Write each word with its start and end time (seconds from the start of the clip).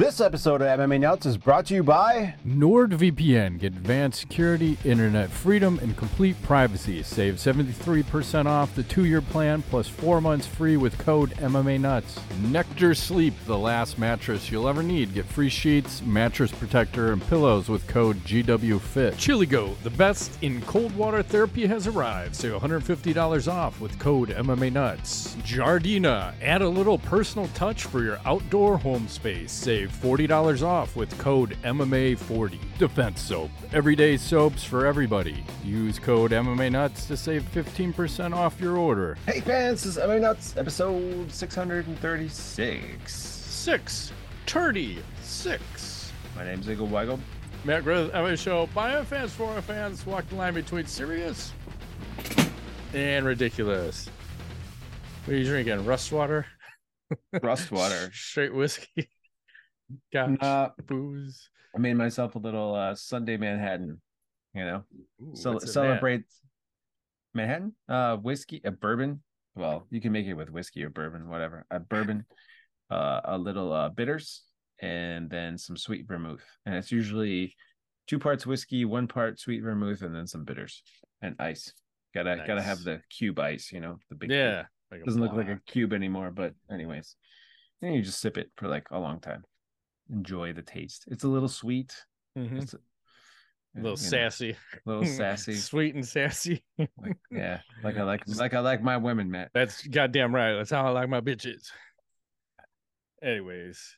This 0.00 0.18
episode 0.18 0.62
of 0.62 0.78
MMA 0.80 1.00
Nuts 1.00 1.26
is 1.26 1.36
brought 1.36 1.66
to 1.66 1.74
you 1.74 1.82
by 1.82 2.34
NordVPN. 2.48 3.58
Get 3.58 3.74
advanced 3.74 4.18
security, 4.18 4.78
internet 4.82 5.28
freedom, 5.28 5.78
and 5.82 5.94
complete 5.94 6.42
privacy. 6.42 7.02
Save 7.02 7.34
73% 7.34 8.46
off 8.46 8.74
the 8.74 8.82
two 8.84 9.04
year 9.04 9.20
plan 9.20 9.60
plus 9.60 9.88
four 9.88 10.22
months 10.22 10.46
free 10.46 10.78
with 10.78 10.96
code 10.96 11.32
MMA 11.32 11.78
Nuts. 11.82 12.18
Nectar 12.44 12.94
Sleep, 12.94 13.34
the 13.44 13.58
last 13.58 13.98
mattress 13.98 14.50
you'll 14.50 14.70
ever 14.70 14.82
need. 14.82 15.12
Get 15.12 15.26
free 15.26 15.50
sheets, 15.50 16.00
mattress 16.00 16.50
protector, 16.50 17.12
and 17.12 17.20
pillows 17.28 17.68
with 17.68 17.86
code 17.86 18.16
GWFIT. 18.24 19.12
Chiligo, 19.16 19.78
the 19.82 19.90
best 19.90 20.32
in 20.42 20.62
cold 20.62 20.96
water 20.96 21.22
therapy 21.22 21.66
has 21.66 21.86
arrived. 21.86 22.34
Save 22.34 22.52
$150 22.52 23.52
off 23.52 23.78
with 23.82 23.98
code 23.98 24.30
MMA 24.30 24.72
Nuts. 24.72 25.34
Jardina, 25.42 26.32
add 26.40 26.62
a 26.62 26.68
little 26.70 26.96
personal 26.96 27.48
touch 27.48 27.84
for 27.84 28.02
your 28.02 28.18
outdoor 28.24 28.78
home 28.78 29.06
space. 29.06 29.52
Save 29.52 29.89
$40 29.90 30.62
off 30.62 30.96
with 30.96 31.16
code 31.18 31.56
MMA40. 31.64 32.58
Defense 32.78 33.20
Soap, 33.20 33.50
everyday 33.72 34.16
soaps 34.16 34.64
for 34.64 34.86
everybody. 34.86 35.44
Use 35.64 35.98
code 35.98 36.30
MMA 36.30 36.72
Nuts 36.72 37.06
to 37.06 37.16
save 37.16 37.42
15% 37.52 38.34
off 38.34 38.60
your 38.60 38.76
order. 38.76 39.16
Hey 39.26 39.40
fans, 39.40 39.82
this 39.82 39.96
is 39.96 40.02
MMA 40.02 40.20
Nuts, 40.20 40.56
episode 40.56 41.30
636. 41.32 43.12
Six, 43.12 44.12
turdy, 44.46 44.98
six. 45.22 46.12
My 46.36 46.44
name's 46.44 46.68
Eagle 46.70 46.88
Weigel. 46.88 47.18
Matt 47.64 47.84
Griffith, 47.84 48.12
MMA 48.14 48.38
Show, 48.38 48.68
bio 48.74 49.04
fans, 49.04 49.32
for 49.32 49.50
our 49.50 49.60
fans, 49.60 50.06
walk 50.06 50.26
the 50.28 50.34
line 50.36 50.54
between 50.54 50.86
serious 50.86 51.52
and 52.94 53.26
ridiculous. 53.26 54.08
What 55.24 55.34
are 55.34 55.36
you 55.36 55.44
drinking? 55.44 55.84
Rust 55.84 56.10
water? 56.12 56.46
Rust 57.42 57.70
water. 57.70 58.10
Straight 58.14 58.54
whiskey. 58.54 59.10
Gosh, 60.12 60.70
booze. 60.86 61.50
I 61.74 61.78
made 61.78 61.94
myself 61.94 62.34
a 62.34 62.38
little 62.38 62.74
uh, 62.74 62.94
Sunday 62.94 63.36
Manhattan, 63.36 64.00
you 64.54 64.64
know, 64.64 64.84
Ooh, 65.22 65.34
Cel- 65.34 65.54
what's 65.54 65.66
that? 65.66 65.72
celebrate 65.72 66.24
Manhattan, 67.34 67.74
uh, 67.88 68.16
whiskey, 68.16 68.60
a 68.64 68.70
bourbon. 68.70 69.22
Well, 69.54 69.86
you 69.90 70.00
can 70.00 70.12
make 70.12 70.26
it 70.26 70.34
with 70.34 70.50
whiskey 70.50 70.84
or 70.84 70.90
bourbon, 70.90 71.28
whatever. 71.28 71.66
A 71.70 71.78
bourbon, 71.78 72.24
uh, 72.90 73.20
a 73.24 73.38
little 73.38 73.72
uh, 73.72 73.88
bitters, 73.88 74.42
and 74.80 75.30
then 75.30 75.58
some 75.58 75.76
sweet 75.76 76.06
vermouth. 76.06 76.44
And 76.66 76.74
it's 76.74 76.90
usually 76.90 77.54
two 78.06 78.18
parts 78.18 78.46
whiskey, 78.46 78.84
one 78.84 79.06
part 79.06 79.38
sweet 79.38 79.62
vermouth, 79.62 80.02
and 80.02 80.14
then 80.14 80.26
some 80.26 80.44
bitters 80.44 80.82
and 81.22 81.36
ice. 81.38 81.72
Gotta 82.12 82.42
gotta 82.44 82.62
have 82.62 82.82
the 82.82 83.00
cube 83.08 83.38
ice, 83.38 83.70
you 83.70 83.80
know, 83.80 83.98
the 84.08 84.16
big. 84.16 84.30
Yeah. 84.30 84.64
like 84.90 85.04
doesn't 85.04 85.20
look 85.20 85.32
like 85.32 85.48
a 85.48 85.60
cube 85.66 85.92
anymore, 85.92 86.32
but 86.32 86.54
anyways, 86.70 87.14
then 87.80 87.92
you 87.92 88.02
just 88.02 88.20
sip 88.20 88.36
it 88.36 88.50
for 88.56 88.66
like 88.66 88.86
a 88.90 88.98
long 88.98 89.20
time. 89.20 89.44
Enjoy 90.10 90.52
the 90.52 90.62
taste. 90.62 91.04
It's 91.08 91.24
a 91.24 91.28
little 91.28 91.48
sweet. 91.48 91.94
Mhm. 92.36 92.62
It's 92.62 92.74
a, 92.74 92.78
A 93.76 93.80
little 93.80 93.96
sassy. 93.96 94.48
know, 94.48 94.52
sassy. 94.54 94.56
little 94.86 95.04
sassy. 95.16 95.54
Sweet 95.54 95.94
and 95.94 96.06
sassy. 96.06 96.64
Like, 96.78 97.16
yeah, 97.30 97.60
like 97.84 97.96
I 97.96 98.02
like 98.02 98.22
like 98.36 98.54
I 98.54 98.60
like 98.60 98.82
my 98.82 98.96
women, 98.96 99.30
Matt. 99.30 99.50
That's 99.54 99.86
goddamn 99.86 100.34
right. 100.34 100.54
That's 100.56 100.70
how 100.70 100.86
I 100.86 100.90
like 100.90 101.08
my 101.08 101.20
bitches. 101.20 101.70
Anyways. 103.22 103.96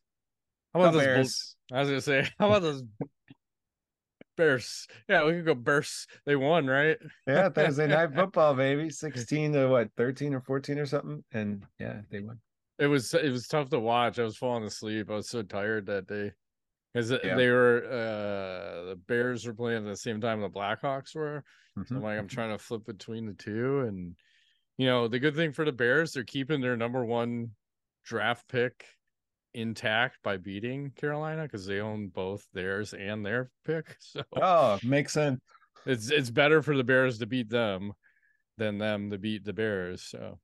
How 0.74 0.80
about 0.80 0.92
those 0.92 1.02
bull- 1.04 1.14
Bears. 1.14 1.56
I 1.72 1.80
was 1.80 1.88
gonna 1.88 2.00
say, 2.00 2.28
how 2.38 2.46
about 2.48 2.62
those 2.62 2.82
Bears? 4.36 4.86
Yeah, 5.08 5.24
we 5.24 5.32
could 5.32 5.44
go 5.46 5.54
Bears. 5.54 6.06
They 6.26 6.34
won, 6.36 6.66
right? 6.66 6.96
Yeah, 7.26 7.50
Thursday 7.50 7.86
night 7.86 8.14
football, 8.14 8.54
baby. 8.54 8.88
Sixteen 8.90 9.52
to 9.52 9.66
what, 9.68 9.88
thirteen 9.96 10.34
or 10.34 10.40
fourteen 10.40 10.78
or 10.78 10.86
something, 10.86 11.22
and 11.32 11.64
yeah, 11.78 12.00
they 12.10 12.20
won. 12.20 12.40
It 12.82 12.88
was 12.88 13.14
it 13.14 13.30
was 13.30 13.46
tough 13.46 13.70
to 13.70 13.78
watch. 13.78 14.18
I 14.18 14.24
was 14.24 14.36
falling 14.36 14.64
asleep. 14.64 15.08
I 15.08 15.14
was 15.14 15.28
so 15.28 15.42
tired 15.42 15.86
that 15.86 16.08
day. 16.08 16.32
Because 16.92 17.12
Yeah. 17.12 17.36
they 17.36 17.48
were 17.48 17.84
uh 17.84 18.84
the 18.88 19.00
Bears 19.06 19.46
were 19.46 19.54
playing 19.54 19.86
at 19.86 19.90
the 19.90 19.96
same 19.96 20.20
time 20.20 20.40
the 20.40 20.50
Blackhawks 20.50 21.14
were. 21.14 21.44
So 21.86 21.94
Mhm. 21.94 21.96
I'm 21.98 22.02
like, 22.02 22.18
I'm 22.18 22.26
trying 22.28 22.50
to 22.50 22.58
flip 22.58 22.84
between 22.84 23.26
the 23.26 23.34
two. 23.34 23.82
And 23.82 24.16
you 24.78 24.86
know, 24.86 25.06
the 25.06 25.20
good 25.20 25.36
thing 25.36 25.52
for 25.52 25.64
the 25.64 25.70
Bears, 25.70 26.12
they're 26.12 26.24
keeping 26.24 26.60
their 26.60 26.76
number 26.76 27.04
one 27.04 27.52
draft 28.04 28.48
pick 28.48 28.84
intact 29.54 30.18
by 30.24 30.36
beating 30.36 30.90
Carolina 30.90 31.42
because 31.44 31.66
they 31.66 31.78
own 31.78 32.08
both 32.08 32.44
theirs 32.52 32.94
and 32.94 33.24
their 33.24 33.52
pick. 33.64 33.96
So 34.00 34.24
Oh, 34.34 34.80
makes 34.82 35.12
sense. 35.12 35.40
it's 35.86 36.10
it's 36.10 36.30
better 36.30 36.62
for 36.62 36.76
the 36.76 36.82
Bears 36.84 37.18
to 37.20 37.26
beat 37.26 37.48
them 37.48 37.92
than 38.58 38.78
them 38.78 39.10
to 39.10 39.18
beat 39.18 39.44
the 39.44 39.52
Bears. 39.52 40.02
So 40.02 40.40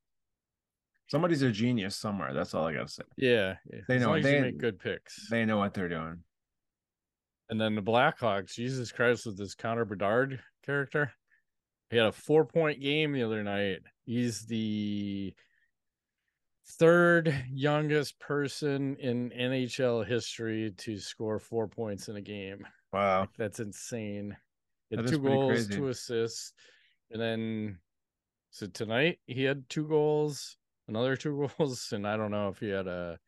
Somebody's 1.08 1.42
a 1.42 1.50
genius 1.50 1.96
somewhere. 1.96 2.32
That's 2.34 2.54
all 2.54 2.66
I 2.66 2.74
gotta 2.74 2.88
say. 2.88 3.02
yeah, 3.16 3.56
yeah. 3.72 3.80
They 3.88 3.96
as 3.96 4.02
know- 4.02 4.08
long 4.10 4.19
as 4.19 4.24
you 4.26 4.30
they- 4.30 4.41
make 4.41 4.58
good 4.58 4.78
picks. 4.78 5.28
They 5.30 5.44
know 5.44 5.58
what 5.58 5.74
they're 5.74 5.88
doing. 5.88 6.22
And 7.50 7.58
then 7.60 7.74
the 7.74 7.82
Blackhawks, 7.82 8.52
Jesus 8.54 8.92
Christ, 8.92 9.24
with 9.24 9.38
this 9.38 9.54
Connor 9.54 9.86
Bedard 9.86 10.41
character. 10.64 11.12
He 11.91 11.97
had 11.97 12.06
a 12.06 12.12
four 12.12 12.44
point 12.44 12.80
game 12.80 13.12
the 13.12 13.22
other 13.22 13.42
night. 13.42 13.78
He's 14.04 14.44
the 14.44 15.34
third 16.66 17.34
youngest 17.50 18.18
person 18.20 18.97
in 18.97 19.30
NHL 19.30 20.06
history 20.06 20.72
to 20.78 20.98
score 20.98 21.38
four 21.38 21.66
points 21.68 22.08
in 22.08 22.16
a 22.16 22.20
game. 22.20 22.66
Wow. 22.92 23.28
That's 23.38 23.60
insane. 23.60 24.36
That 24.91 25.06
two 25.08 25.18
goals, 25.18 25.52
crazy. 25.52 25.74
two 25.74 25.88
assists. 25.88 26.52
And 27.10 27.20
then 27.20 27.78
so 28.50 28.66
tonight 28.66 29.18
he 29.26 29.44
had 29.44 29.68
two 29.70 29.86
goals, 29.88 30.56
another 30.88 31.16
two 31.16 31.49
goals, 31.59 31.93
and 31.93 32.06
I 32.06 32.16
don't 32.16 32.31
know 32.31 32.49
if 32.49 32.59
he 32.59 32.69
had 32.69 32.87
a 32.87 33.19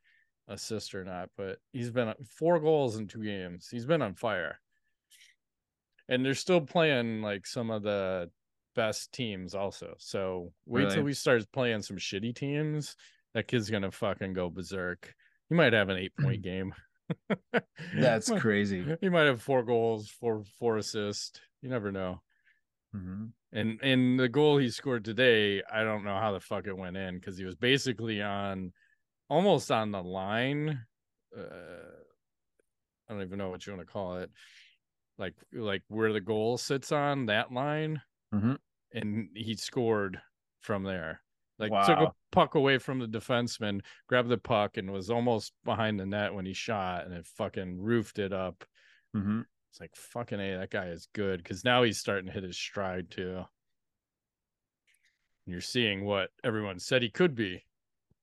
assist 0.49 0.95
or 0.95 1.05
not, 1.05 1.29
but 1.37 1.59
he's 1.73 1.91
been 1.91 2.13
four 2.39 2.59
goals 2.59 2.97
in 2.97 3.07
two 3.07 3.23
games. 3.23 3.69
He's 3.71 3.87
been 3.87 4.03
on 4.03 4.15
fire. 4.15 4.59
And 6.09 6.25
they're 6.25 6.35
still 6.35 6.61
playing 6.61 7.23
like 7.23 7.47
some 7.47 7.71
of 7.71 7.85
the 7.85 8.31
best 8.75 9.13
teams 9.13 9.55
also. 9.55 9.95
So 9.99 10.53
wait 10.67 10.83
Really? 10.85 10.95
till 10.97 11.05
we 11.05 11.13
start 11.13 11.45
playing 11.53 11.83
some 11.83 11.99
shitty 11.99 12.35
teams. 12.35 12.97
That 13.35 13.47
kid's 13.47 13.71
gonna 13.71 13.93
fucking 13.93 14.33
go 14.33 14.51
berserk. 14.51 15.15
He 15.49 15.55
might 15.55 15.73
have 15.73 15.89
an 15.89 15.99
eight 15.99 16.17
point 16.21 16.43
game. 16.43 16.75
That's 17.95 18.29
crazy. 18.41 18.85
he 19.01 19.09
might 19.09 19.27
have 19.27 19.41
four 19.43 19.63
goals, 19.63 20.09
four 20.09 20.43
four 20.59 20.79
assists. 20.79 21.41
You 21.63 21.69
never 21.69 21.93
know. 21.93 22.23
hmm 22.93 23.27
And 23.53 23.81
and 23.83 24.19
the 24.19 24.29
goal 24.29 24.59
he 24.59 24.71
scored 24.71 25.05
today, 25.05 25.63
I 25.71 25.83
don't 25.83 26.05
know 26.05 26.19
how 26.19 26.33
the 26.33 26.41
fuck 26.41 26.67
it 26.67 26.77
went 26.77 26.97
in 26.97 27.17
because 27.17 27.37
he 27.37 27.45
was 27.45 27.57
basically 27.57 28.23
on 28.23 28.73
almost 29.29 29.71
on 29.73 29.91
the 29.91 30.03
line. 30.03 30.87
Uh, 31.37 31.43
I 33.09 33.13
don't 33.13 33.23
even 33.23 33.39
know 33.39 33.51
what 33.51 33.67
you 33.67 33.73
want 33.75 33.87
to 33.87 33.93
call 33.93 34.19
it. 34.19 34.31
Like 35.19 35.35
like 35.53 35.83
where 35.89 36.13
the 36.13 36.21
goal 36.21 36.59
sits 36.59 36.93
on 36.93 37.27
that 37.27 37.53
line, 37.53 38.03
Mhm. 38.33 38.59
and 38.93 39.31
he 39.37 39.55
scored 39.57 40.23
from 40.61 40.85
there. 40.85 41.23
Like 41.59 41.73
took 41.85 41.99
a 41.99 42.13
puck 42.33 42.55
away 42.55 42.79
from 42.79 43.01
the 43.01 43.07
defenseman, 43.07 43.83
grabbed 44.07 44.31
the 44.31 44.39
puck, 44.39 44.77
and 44.79 44.91
was 44.91 45.11
almost 45.11 45.53
behind 45.65 46.01
the 46.01 46.07
net 46.07 46.33
when 46.33 46.47
he 46.47 46.55
shot, 46.55 47.05
and 47.05 47.13
it 47.13 47.27
fucking 47.27 47.81
roofed 47.81 48.19
it 48.19 48.33
up. 48.33 48.65
hmm 49.13 49.43
It's 49.71 49.81
like 49.81 49.95
fucking 49.95 50.41
a 50.41 50.59
that 50.59 50.71
guy 50.71 50.87
is 50.87 51.09
good 51.13 51.43
because 51.43 51.65
now 51.65 51.83
he's 51.83 51.99
starting 51.99 52.27
to 52.27 52.33
hit 52.33 52.43
his 52.43 52.59
stride 52.59 53.11
too. 53.11 53.37
And 53.37 53.47
you're 55.47 55.61
seeing 55.61 56.05
what 56.05 56.31
everyone 56.43 56.79
said 56.79 57.03
he 57.03 57.11
could 57.11 57.35
be, 57.35 57.65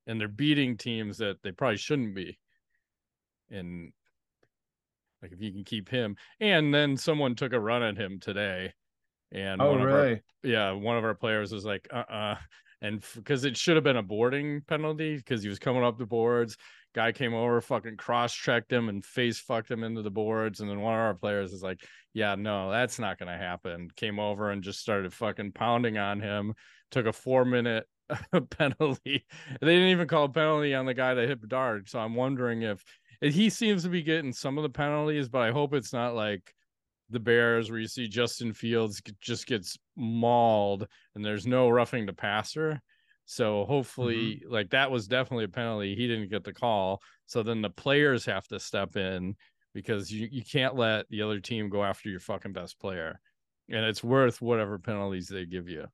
and 0.06 0.20
they're 0.20 0.28
beating 0.28 0.78
teams 0.78 1.18
that 1.20 1.42
they 1.42 1.52
probably 1.52 1.78
shouldn't 1.78 2.16
be. 2.16 2.38
And 3.50 3.94
like 5.22 5.32
if 5.32 5.42
you 5.42 5.52
can 5.52 5.64
keep 5.64 5.90
him, 5.90 6.18
and 6.40 6.74
then 6.74 6.98
someone 6.98 7.36
took 7.36 7.54
a 7.54 7.60
run 7.60 7.82
at 7.82 7.98
him 7.98 8.20
today, 8.20 8.74
and 9.32 9.62
Oh, 9.62 9.72
one 9.72 9.82
of 9.82 9.92
our 9.92 10.10
really? 10.10 10.22
yeah, 10.44 10.72
one 10.72 10.98
of 10.98 11.04
our 11.04 11.16
players 11.16 11.52
was 11.52 11.66
like, 11.66 11.88
uh 11.92 12.04
uh 12.10 12.36
And 12.82 13.04
because 13.16 13.44
it 13.44 13.58
should 13.58 13.76
have 13.76 13.84
been 13.84 13.98
a 13.98 14.04
boarding 14.04 14.62
penalty 14.62 15.18
because 15.18 15.42
he 15.42 15.50
was 15.50 15.60
coming 15.60 15.84
up 15.84 15.98
the 15.98 16.06
boards. 16.06 16.58
Guy 16.98 17.12
came 17.12 17.36
over, 17.36 17.62
fucking 17.62 17.96
cross 17.96 18.34
checked 18.34 18.74
him 18.74 18.90
and 18.90 19.06
face 19.06 19.38
fucked 19.38 19.70
him 19.70 19.84
into 19.84 20.02
the 20.02 20.10
boards. 20.10 20.62
And 20.62 20.68
then 20.68 20.82
one 20.82 20.96
of 20.96 21.00
our 21.00 21.14
players 21.14 21.54
is 21.54 21.62
like, 21.62 21.80
yeah, 22.16 22.34
no, 22.34 22.72
that's 22.72 22.98
not 22.98 23.20
going 23.20 23.32
to 23.32 23.38
happen. 23.38 23.92
Came 23.96 24.18
over 24.18 24.50
and 24.50 24.64
just 24.64 24.80
started 24.80 25.14
fucking 25.14 25.52
pounding 25.52 26.00
on 26.00 26.20
him. 26.20 26.56
Took 26.90 27.06
a 27.06 27.14
four 27.14 27.46
minute 27.46 27.86
penalty. 28.50 29.28
They 29.62 29.76
didn't 29.76 29.90
even 29.90 30.08
call 30.08 30.24
a 30.24 30.30
penalty 30.30 30.74
on 30.74 30.88
the 30.88 30.96
guy 30.96 31.14
that 31.14 31.30
hit 31.30 31.40
Bedard. 31.40 31.88
So 31.88 32.00
I'm 32.00 32.16
wondering 32.16 32.64
if 32.64 32.84
he 33.22 33.52
seems 33.52 33.84
to 33.84 33.90
be 33.90 34.02
getting 34.02 34.34
some 34.34 34.58
of 34.58 34.64
the 34.64 34.70
penalties, 34.70 35.30
but 35.30 35.44
I 35.44 35.52
hope 35.52 35.76
it's 35.76 35.94
not 35.94 36.16
like 36.16 36.52
the 37.12 37.20
Bears 37.20 37.70
where 37.70 37.80
you 37.80 37.88
see 37.88 38.08
Justin 38.08 38.54
Fields 38.54 39.04
just 39.22 39.46
gets 39.46 39.78
mauled 39.96 40.88
and 41.14 41.24
there's 41.24 41.46
no 41.46 41.70
roughing 41.70 42.08
the 42.08 42.14
passer. 42.14 42.82
So 43.30 43.62
mm-hmm. 43.62 43.72
hopefully, 43.72 44.42
like 44.50 44.70
that 44.72 44.90
was 44.90 45.08
definitely 45.08 45.44
a 45.46 45.50
penalty. 45.50 45.96
He 45.96 46.08
didn't 46.08 46.30
get 46.30 46.46
the 46.46 46.54
call. 46.54 47.02
So 47.26 47.44
then 47.44 47.62
the 47.62 47.70
players 47.70 48.26
have 48.26 48.48
to 48.48 48.60
step 48.60 48.96
in 48.96 49.36
because 49.74 50.10
you, 50.10 50.30
you 50.32 50.44
can't 50.44 50.76
let 50.76 51.08
the 51.10 51.22
other 51.22 51.42
team 51.42 51.70
go 51.70 51.84
after 51.84 52.10
your 52.10 52.22
fucking 52.22 52.54
best 52.54 52.80
player. 52.80 53.20
And 53.70 53.84
it's 53.84 54.04
worth 54.04 54.42
whatever 54.42 54.80
penalties 54.80 55.28
they 55.28 55.46
give 55.46 55.68
you. 55.68 55.88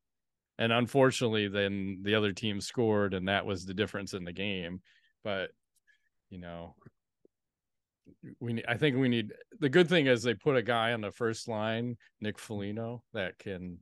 And 0.59 0.71
unfortunately, 0.71 1.47
then 1.47 2.01
the 2.03 2.13
other 2.13 2.31
team 2.31 2.61
scored, 2.61 3.15
and 3.15 3.27
that 3.27 3.47
was 3.47 3.65
the 3.65 3.73
difference 3.73 4.13
in 4.13 4.23
the 4.23 4.31
game. 4.31 4.81
But 5.23 5.49
you 6.29 6.37
know, 6.37 6.75
we 8.39 8.53
need, 8.53 8.65
I 8.67 8.77
think 8.77 8.95
we 8.95 9.09
need 9.09 9.33
the 9.59 9.69
good 9.69 9.89
thing 9.89 10.05
is 10.05 10.21
they 10.21 10.35
put 10.35 10.55
a 10.55 10.61
guy 10.61 10.93
on 10.93 11.01
the 11.01 11.11
first 11.11 11.47
line, 11.47 11.97
Nick 12.21 12.37
Foligno, 12.37 13.03
that 13.13 13.39
can 13.39 13.79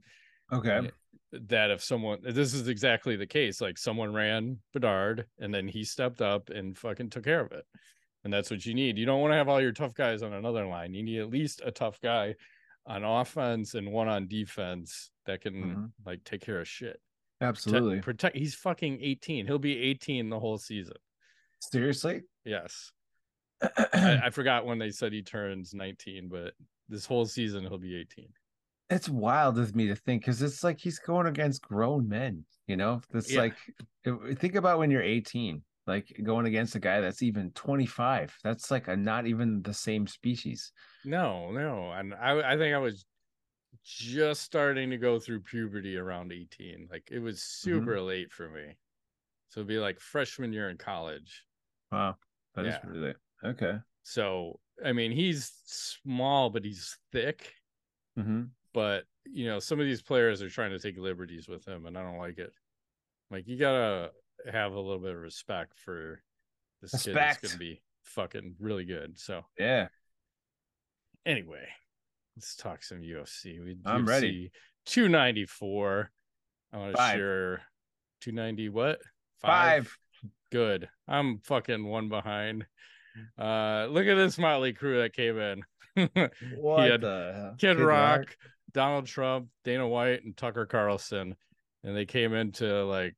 Okay. 0.51 0.89
That 1.31 1.71
if 1.71 1.83
someone 1.83 2.19
this 2.23 2.53
is 2.53 2.67
exactly 2.67 3.15
the 3.15 3.25
case, 3.25 3.61
like 3.61 3.77
someone 3.77 4.13
ran 4.13 4.59
Bedard 4.73 5.25
and 5.39 5.53
then 5.53 5.67
he 5.67 5.83
stepped 5.83 6.21
up 6.21 6.49
and 6.49 6.77
fucking 6.77 7.09
took 7.09 7.23
care 7.23 7.39
of 7.41 7.51
it. 7.51 7.65
And 8.23 8.31
that's 8.31 8.51
what 8.51 8.65
you 8.65 8.73
need. 8.73 8.97
You 8.97 9.05
don't 9.05 9.21
want 9.21 9.31
to 9.31 9.37
have 9.37 9.49
all 9.49 9.61
your 9.61 9.71
tough 9.71 9.93
guys 9.95 10.21
on 10.21 10.33
another 10.33 10.65
line. 10.67 10.93
You 10.93 11.03
need 11.03 11.19
at 11.19 11.29
least 11.29 11.61
a 11.65 11.71
tough 11.71 11.99
guy 12.01 12.35
on 12.85 13.03
offense 13.03 13.73
and 13.73 13.91
one 13.91 14.07
on 14.07 14.27
defense 14.27 15.09
that 15.25 15.41
can 15.41 15.53
Mhm. 15.53 15.91
like 16.05 16.23
take 16.23 16.41
care 16.41 16.59
of 16.59 16.67
shit. 16.67 16.99
Absolutely. 17.39 18.01
Protect, 18.01 18.05
protect 18.05 18.37
he's 18.37 18.53
fucking 18.55 18.99
18. 19.01 19.47
He'll 19.47 19.57
be 19.57 19.77
18 19.77 20.29
the 20.29 20.39
whole 20.39 20.57
season. 20.57 20.97
Seriously? 21.59 22.21
Yes. 22.45 22.91
I, 23.61 24.21
I 24.25 24.29
forgot 24.31 24.65
when 24.65 24.79
they 24.79 24.91
said 24.91 25.13
he 25.13 25.21
turns 25.21 25.73
19, 25.73 26.27
but 26.29 26.53
this 26.89 27.05
whole 27.05 27.25
season 27.25 27.61
he'll 27.63 27.77
be 27.77 27.95
18. 27.95 28.27
It's 28.91 29.09
wild 29.09 29.57
with 29.57 29.75
me 29.75 29.87
to 29.87 29.95
think 29.95 30.21
because 30.23 30.41
it's 30.41 30.63
like 30.63 30.79
he's 30.79 30.99
going 30.99 31.27
against 31.27 31.61
grown 31.61 32.07
men, 32.07 32.45
you 32.67 32.77
know? 32.77 33.01
It's 33.13 33.31
Yeah. 33.31 33.41
like 33.41 33.55
think 34.37 34.55
about 34.55 34.79
when 34.79 34.91
you're 34.91 35.01
18, 35.01 35.63
like 35.87 36.19
going 36.23 36.45
against 36.45 36.75
a 36.75 36.79
guy 36.79 37.01
that's 37.01 37.23
even 37.23 37.51
25. 37.51 38.37
That's 38.43 38.69
like 38.69 38.87
a 38.87 38.95
not 38.95 39.27
even 39.27 39.61
the 39.61 39.73
same 39.73 40.07
species. 40.07 40.71
No, 41.03 41.51
no. 41.51 41.91
And 41.91 42.13
I 42.13 42.53
I 42.53 42.57
think 42.57 42.75
I 42.75 42.79
was 42.79 43.05
just 43.83 44.43
starting 44.43 44.91
to 44.91 44.97
go 44.97 45.19
through 45.19 45.41
puberty 45.41 45.97
around 45.97 46.31
18. 46.31 46.87
Like 46.91 47.09
it 47.11 47.19
was 47.19 47.41
super 47.43 47.99
late 48.01 48.31
for 48.31 48.49
me. 48.49 48.77
So 49.49 49.61
it'd 49.61 49.67
be 49.67 49.79
like 49.79 49.99
freshman 49.99 50.53
year 50.53 50.69
in 50.69 50.77
college. 50.77 51.45
Wow. 51.91 52.17
that 52.55 52.65
is 52.65 52.75
Yeah. 52.75 52.85
really 52.85 53.15
okay. 53.43 53.79
So 54.03 54.59
I 54.83 54.93
mean 54.93 55.11
he's 55.11 55.51
small, 55.65 56.49
but 56.49 56.65
he's 56.65 56.97
thick. 57.11 57.55
hmm 58.15 58.53
But 58.73 59.03
you 59.25 59.45
know, 59.45 59.59
some 59.59 59.79
of 59.79 59.85
these 59.85 60.01
players 60.01 60.41
are 60.41 60.49
trying 60.49 60.71
to 60.71 60.79
take 60.79 60.97
liberties 60.97 61.47
with 61.47 61.65
him, 61.67 61.85
and 61.85 61.97
I 61.97 62.01
don't 62.03 62.17
like 62.17 62.37
it. 62.37 62.53
Like 63.29 63.47
you 63.47 63.57
gotta 63.57 64.11
have 64.51 64.73
a 64.73 64.79
little 64.79 64.99
bit 64.99 65.11
of 65.15 65.21
respect 65.21 65.77
for 65.77 66.21
this 66.81 66.91
kid 67.03 67.15
that's 67.15 67.41
Respect. 67.41 67.41
gonna 67.43 67.57
be 67.59 67.81
fucking 68.03 68.55
really 68.59 68.85
good. 68.85 69.19
So 69.19 69.45
Yeah. 69.57 69.87
anyway, 71.25 71.67
let's 72.35 72.55
talk 72.55 72.83
some 72.83 73.01
UFC. 73.01 73.59
We 73.63 73.77
I'm 73.85 74.05
ready. 74.05 74.51
294. 74.85 76.09
I 76.73 76.77
want 76.77 76.95
to 76.95 77.01
share 77.11 77.61
290 78.21 78.69
what? 78.69 78.99
Five. 79.39 79.95
Good. 80.51 80.89
I'm 81.07 81.39
fucking 81.39 81.85
one 81.85 82.09
behind. 82.09 82.65
Uh 83.37 83.87
look 83.89 84.07
at 84.07 84.15
this 84.15 84.37
motley 84.37 84.73
crew 84.73 85.01
that 85.01 85.13
came 85.13 85.37
in. 85.37 85.61
What 86.55 86.89
had 86.89 87.01
the 87.01 87.33
hell? 87.35 87.55
Kid, 87.57 87.77
Rock, 87.79 88.35
Donald 88.73 89.05
Trump, 89.05 89.47
Dana 89.63 89.87
White, 89.87 90.23
and 90.23 90.35
Tucker 90.35 90.65
Carlson. 90.65 91.35
And 91.83 91.95
they 91.95 92.05
came 92.05 92.33
into 92.33 92.85
like 92.85 93.15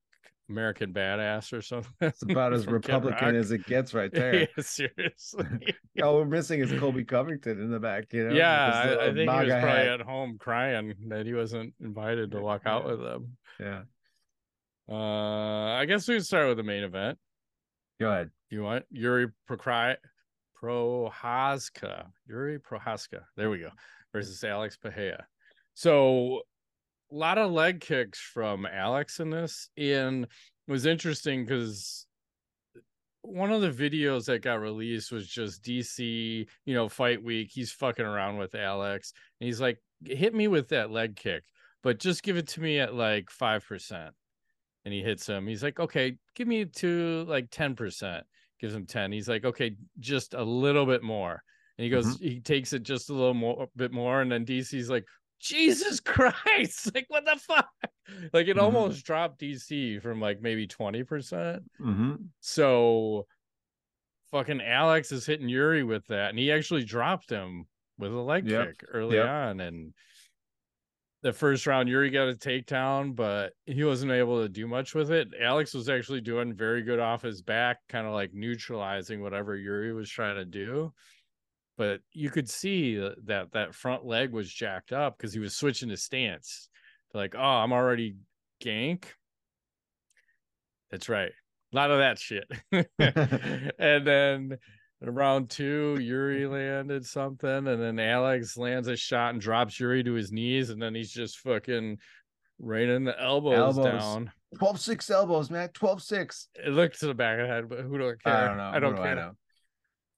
American 0.49 0.93
Badass 0.93 1.53
or 1.53 1.61
something. 1.61 1.91
It's 2.01 2.21
about 2.21 2.53
as 2.53 2.67
Republican 2.67 3.35
as 3.35 3.51
it 3.51 3.65
gets 3.65 3.93
right 3.93 4.11
there. 4.13 4.41
yeah, 4.41 4.63
seriously. 4.63 5.45
All 6.03 6.15
we're 6.15 6.25
missing 6.25 6.59
is 6.59 6.71
Colby 6.79 7.03
Covington 7.03 7.59
in 7.59 7.71
the 7.71 7.79
back, 7.79 8.11
you 8.13 8.27
know? 8.27 8.35
yeah, 8.35 8.97
I, 8.99 9.05
I 9.05 9.05
think 9.13 9.17
he 9.17 9.25
was 9.25 9.47
probably 9.49 9.49
hat. 9.49 9.87
at 9.87 10.01
home 10.01 10.37
crying 10.39 10.93
that 11.07 11.25
he 11.25 11.33
wasn't 11.33 11.73
invited 11.81 12.31
to 12.31 12.41
walk 12.41 12.63
out 12.65 12.85
with 12.85 13.01
them. 13.01 13.37
Yeah. 13.59 13.81
Uh, 14.89 15.73
I 15.75 15.85
guess 15.85 16.07
we 16.07 16.15
can 16.15 16.23
start 16.23 16.47
with 16.49 16.57
the 16.57 16.63
main 16.63 16.83
event. 16.83 17.17
Go 17.99 18.09
ahead. 18.09 18.29
You 18.49 18.63
want 18.63 18.85
Yuri 18.91 19.27
Prokry 19.49 19.95
Prochazka. 20.61 22.05
Yuri 22.27 22.59
Prochazka. 22.59 23.21
There 23.37 23.49
we 23.49 23.59
go. 23.59 23.69
Versus 24.11 24.43
Alex 24.43 24.77
Pereira. 24.77 25.25
So 25.73 26.41
a 27.11 27.15
lot 27.15 27.37
of 27.37 27.51
leg 27.51 27.79
kicks 27.79 28.19
from 28.19 28.65
Alex 28.65 29.19
in 29.19 29.29
this. 29.29 29.69
And 29.77 30.23
it 30.23 30.71
was 30.71 30.85
interesting 30.85 31.45
because 31.45 32.05
one 33.21 33.51
of 33.51 33.61
the 33.61 33.69
videos 33.69 34.25
that 34.25 34.41
got 34.41 34.59
released 34.59 35.11
was 35.11 35.27
just 35.27 35.63
DC, 35.63 36.47
you 36.65 36.73
know, 36.73 36.89
fight 36.89 37.23
week. 37.23 37.51
He's 37.51 37.71
fucking 37.71 38.05
around 38.05 38.37
with 38.37 38.55
Alex. 38.55 39.13
And 39.39 39.47
he's 39.47 39.61
like, 39.61 39.77
hit 40.05 40.33
me 40.33 40.47
with 40.47 40.69
that 40.69 40.91
leg 40.91 41.15
kick, 41.15 41.43
but 41.81 41.99
just 41.99 42.23
give 42.23 42.37
it 42.37 42.47
to 42.49 42.61
me 42.61 42.79
at 42.79 42.93
like 42.93 43.27
5%. 43.29 44.09
And 44.85 44.93
he 44.93 45.01
hits 45.01 45.25
him. 45.25 45.47
He's 45.47 45.63
like, 45.63 45.79
okay, 45.79 46.17
give 46.35 46.47
me 46.47 46.65
to 46.65 47.25
like 47.27 47.49
10%. 47.49 48.21
Gives 48.59 48.75
him 48.75 48.85
10. 48.85 49.11
He's 49.11 49.29
like, 49.29 49.45
okay, 49.45 49.75
just 49.99 50.33
a 50.33 50.43
little 50.43 50.85
bit 50.85 51.03
more. 51.03 51.41
And 51.77 51.83
he 51.83 51.89
goes, 51.89 52.05
mm-hmm. 52.05 52.23
he 52.23 52.39
takes 52.39 52.73
it 52.73 52.83
just 52.83 53.09
a 53.09 53.13
little 53.13 53.33
more 53.33 53.67
bit 53.75 53.91
more. 53.91 54.21
And 54.21 54.31
then 54.31 54.45
DC's 54.45 54.89
like, 54.89 55.05
Jesus 55.43 55.99
Christ. 55.99 56.91
Like, 56.95 57.05
what 57.09 57.25
the 57.25 57.37
fuck? 57.39 57.69
Like 58.31 58.47
it 58.47 58.57
Mhm. 58.57 58.61
almost 58.61 59.05
dropped 59.05 59.39
DC 59.39 60.01
from 60.01 60.19
like 60.21 60.41
maybe 60.41 60.67
20%. 60.67 61.63
Mm-hmm. 61.81 62.15
So 62.39 63.27
fucking 64.31 64.61
Alex 64.61 65.11
is 65.11 65.25
hitting 65.25 65.49
Yuri 65.49 65.83
with 65.83 66.07
that, 66.07 66.29
and 66.29 66.39
he 66.39 66.51
actually 66.51 66.83
dropped 66.83 67.29
him 67.29 67.65
with 67.97 68.11
a 68.13 68.19
leg 68.19 68.47
Yep. 68.47 68.67
kick 68.67 68.85
early 68.91 69.17
Yep. 69.17 69.27
on. 69.27 69.59
And 69.59 69.93
the 71.21 71.31
first 71.33 71.65
round, 71.67 71.87
Yuri 71.87 72.09
got 72.09 72.27
a 72.29 72.33
takedown, 72.33 73.15
but 73.15 73.53
he 73.65 73.83
wasn't 73.83 74.11
able 74.11 74.41
to 74.41 74.49
do 74.49 74.67
much 74.67 74.93
with 74.93 75.11
it. 75.11 75.29
Alex 75.39 75.73
was 75.73 75.87
actually 75.89 76.21
doing 76.21 76.53
very 76.53 76.81
good 76.81 76.99
off 76.99 77.21
his 77.21 77.41
back, 77.41 77.77
kind 77.87 78.05
of 78.07 78.13
like 78.13 78.33
neutralizing 78.33 79.21
whatever 79.21 79.55
Yuri 79.55 79.93
was 79.93 80.09
trying 80.09 80.35
to 80.35 80.45
do. 80.45 80.93
But 81.77 82.01
you 82.11 82.29
could 82.29 82.49
see 82.49 82.97
that 82.97 83.15
that, 83.25 83.53
that 83.53 83.75
front 83.75 84.05
leg 84.05 84.31
was 84.31 84.51
jacked 84.51 84.91
up 84.91 85.17
because 85.17 85.33
he 85.33 85.39
was 85.39 85.55
switching 85.55 85.89
his 85.89 86.03
stance. 86.03 86.69
To 87.11 87.17
like, 87.17 87.35
oh, 87.35 87.41
I'm 87.41 87.73
already 87.73 88.15
gank. 88.63 89.05
That's 90.91 91.09
right. 91.09 91.31
A 91.71 91.75
lot 91.75 91.91
of 91.91 91.97
that 91.97 92.19
shit. 92.19 92.45
and 93.79 94.07
then 94.07 94.57
round 95.01 95.49
two, 95.49 95.97
Yuri 95.99 96.45
landed 96.47 97.05
something, 97.05 97.67
and 97.67 97.81
then 97.81 97.99
Alex 97.99 98.57
lands 98.57 98.87
a 98.87 98.95
shot 98.95 99.33
and 99.33 99.41
drops 99.41 99.79
Yuri 99.79 100.03
to 100.03 100.13
his 100.13 100.31
knees, 100.31 100.69
and 100.69 100.81
then 100.81 100.95
he's 100.95 101.11
just 101.11 101.39
fucking 101.39 101.97
raining 102.59 103.03
the 103.03 103.19
elbows, 103.21 103.77
Elbows. 103.77 104.01
down. 104.01 104.31
12 104.59 104.79
6 104.79 105.09
elbows, 105.09 105.49
man. 105.49 105.69
12 105.73 106.01
6. 106.03 106.47
It 106.65 106.69
looked 106.69 106.99
to 106.99 107.07
the 107.07 107.13
back 107.13 107.39
of 107.39 107.47
the 107.47 107.53
head, 107.53 107.69
but 107.69 107.79
who 107.79 107.97
don't 107.97 108.21
care? 108.23 108.33
I 108.33 108.47
don't 108.47 108.57
know. 108.57 108.71
I 108.73 108.79
don't 108.79 108.95
do 108.95 109.01
care. 109.01 109.11
I 109.11 109.15
know? 109.15 109.31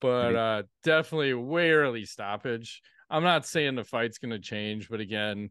But 0.05 0.35
uh 0.35 0.63
definitely 0.83 1.33
way 1.33 1.71
early 1.71 2.05
stoppage. 2.05 2.81
I'm 3.09 3.23
not 3.23 3.45
saying 3.45 3.75
the 3.75 3.83
fight's 3.83 4.17
gonna 4.19 4.39
change, 4.39 4.87
but 4.89 4.99
again, 4.99 5.49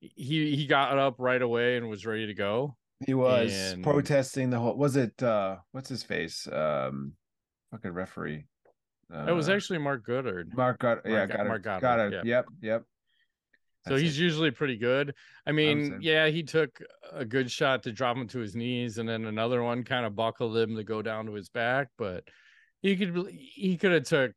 he 0.00 0.54
he 0.54 0.66
got 0.66 0.96
up 0.98 1.16
right 1.18 1.42
away 1.42 1.76
and 1.76 1.88
was 1.88 2.06
ready 2.06 2.26
to 2.26 2.34
go. 2.34 2.76
He 3.04 3.14
was 3.14 3.52
And- 3.72 3.82
protesting 3.82 4.50
the 4.50 4.58
whole. 4.58 4.76
Was 4.76 4.96
it, 4.96 5.20
uh 5.22 5.56
what's 5.72 5.88
his 5.88 6.02
face? 6.02 6.46
Um, 6.50 7.14
fucking 7.72 7.90
referee. 7.90 8.46
Uh, 9.12 9.26
It 9.28 9.32
was 9.32 9.48
actually 9.48 9.78
Mark 9.78 10.06
Goddard. 10.06 10.52
Mark 10.54 10.78
got 10.78 10.98
yeah 11.04 11.24
it 11.24 11.46
Mark 11.46 11.62
Goddard, 11.62 11.80
got 11.82 12.00
it 12.12 12.24
yep 12.24 12.46
yep. 12.62 12.84
So 13.88 13.96
he's 13.96 14.18
it. 14.18 14.22
usually 14.22 14.50
pretty 14.50 14.76
good. 14.76 15.14
I 15.46 15.52
mean, 15.52 15.98
yeah, 16.00 16.26
he 16.26 16.42
took 16.42 16.80
a 17.12 17.24
good 17.24 17.48
shot 17.50 17.84
to 17.84 17.92
drop 17.92 18.16
him 18.16 18.26
to 18.28 18.40
his 18.40 18.56
knees, 18.56 18.98
and 18.98 19.08
then 19.08 19.26
another 19.26 19.62
one 19.62 19.84
kind 19.84 20.04
of 20.04 20.16
buckled 20.16 20.56
him 20.56 20.74
to 20.74 20.82
go 20.82 21.02
down 21.02 21.26
to 21.26 21.32
his 21.34 21.48
back. 21.48 21.88
But 21.96 22.24
he 22.86 22.96
could 22.96 23.28
he 23.30 23.76
could 23.76 23.92
have 23.92 24.04
took 24.04 24.32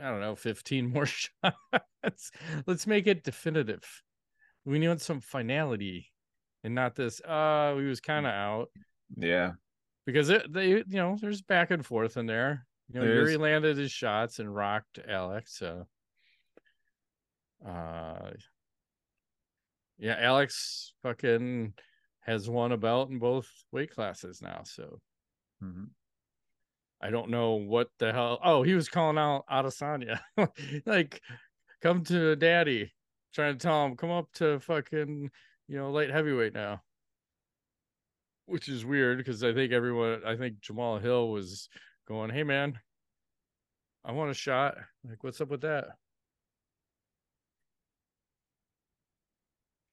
I 0.00 0.10
don't 0.10 0.20
know 0.20 0.36
15 0.36 0.90
more 0.92 1.06
shots. 1.06 2.30
Let's 2.66 2.86
make 2.86 3.06
it 3.06 3.24
definitive. 3.24 3.84
We 4.64 4.78
need 4.78 5.00
some 5.00 5.20
finality, 5.20 6.12
and 6.64 6.74
not 6.74 6.94
this. 6.94 7.20
Uh, 7.20 7.74
he 7.76 7.84
was 7.84 8.00
kind 8.00 8.26
of 8.26 8.32
out 8.32 8.70
yeah. 9.16 9.52
because 10.04 10.28
it 10.28 10.52
they 10.52 10.68
you 10.68 10.84
know 10.88 11.16
there's 11.20 11.42
back 11.42 11.70
and 11.70 11.84
forth 11.84 12.16
in 12.16 12.26
there. 12.26 12.66
You 12.92 13.00
know, 13.00 13.06
Yuri 13.06 13.36
landed 13.36 13.76
his 13.76 13.90
shots 13.90 14.38
and 14.38 14.54
rocked 14.54 15.00
Alex. 15.08 15.58
So, 15.58 15.86
uh, 17.66 18.30
yeah, 19.98 20.16
Alex 20.20 20.92
fucking 21.02 21.74
has 22.20 22.48
won 22.48 22.72
a 22.72 22.76
belt 22.76 23.10
in 23.10 23.18
both 23.18 23.48
weight 23.72 23.92
classes 23.92 24.40
now. 24.42 24.62
So 24.64 25.00
Mhm. 25.62 25.90
I 27.00 27.10
don't 27.10 27.30
know 27.30 27.54
what 27.54 27.88
the 27.98 28.12
hell. 28.12 28.38
Oh, 28.42 28.62
he 28.62 28.74
was 28.74 28.88
calling 28.88 29.18
out 29.18 29.44
Adesanya, 29.50 30.20
like, 30.86 31.20
come 31.82 32.02
to 32.04 32.36
daddy, 32.36 32.92
trying 33.34 33.58
to 33.58 33.58
tell 33.58 33.84
him 33.84 33.96
come 33.96 34.10
up 34.10 34.32
to 34.34 34.58
fucking 34.60 35.30
you 35.68 35.76
know 35.76 35.90
light 35.90 36.10
heavyweight 36.10 36.54
now. 36.54 36.82
Which 38.46 38.68
is 38.68 38.84
weird 38.84 39.18
because 39.18 39.42
I 39.42 39.52
think 39.52 39.72
everyone, 39.72 40.22
I 40.24 40.36
think 40.36 40.60
Jamal 40.60 40.98
Hill 40.98 41.28
was 41.30 41.68
going, 42.08 42.30
"Hey 42.30 42.44
man, 42.44 42.78
I 44.04 44.12
want 44.12 44.30
a 44.30 44.34
shot." 44.34 44.76
Like, 45.08 45.22
what's 45.22 45.40
up 45.40 45.50
with 45.50 45.62
that? 45.62 45.88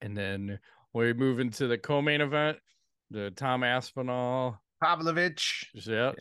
And 0.01 0.17
then 0.17 0.59
we 0.93 1.13
move 1.13 1.39
into 1.39 1.67
the 1.67 1.77
co-main 1.77 2.21
event, 2.21 2.57
the 3.09 3.31
Tom 3.31 3.63
Aspinall 3.63 4.61
Pavlovich. 4.81 5.71
yeah. 5.73 6.11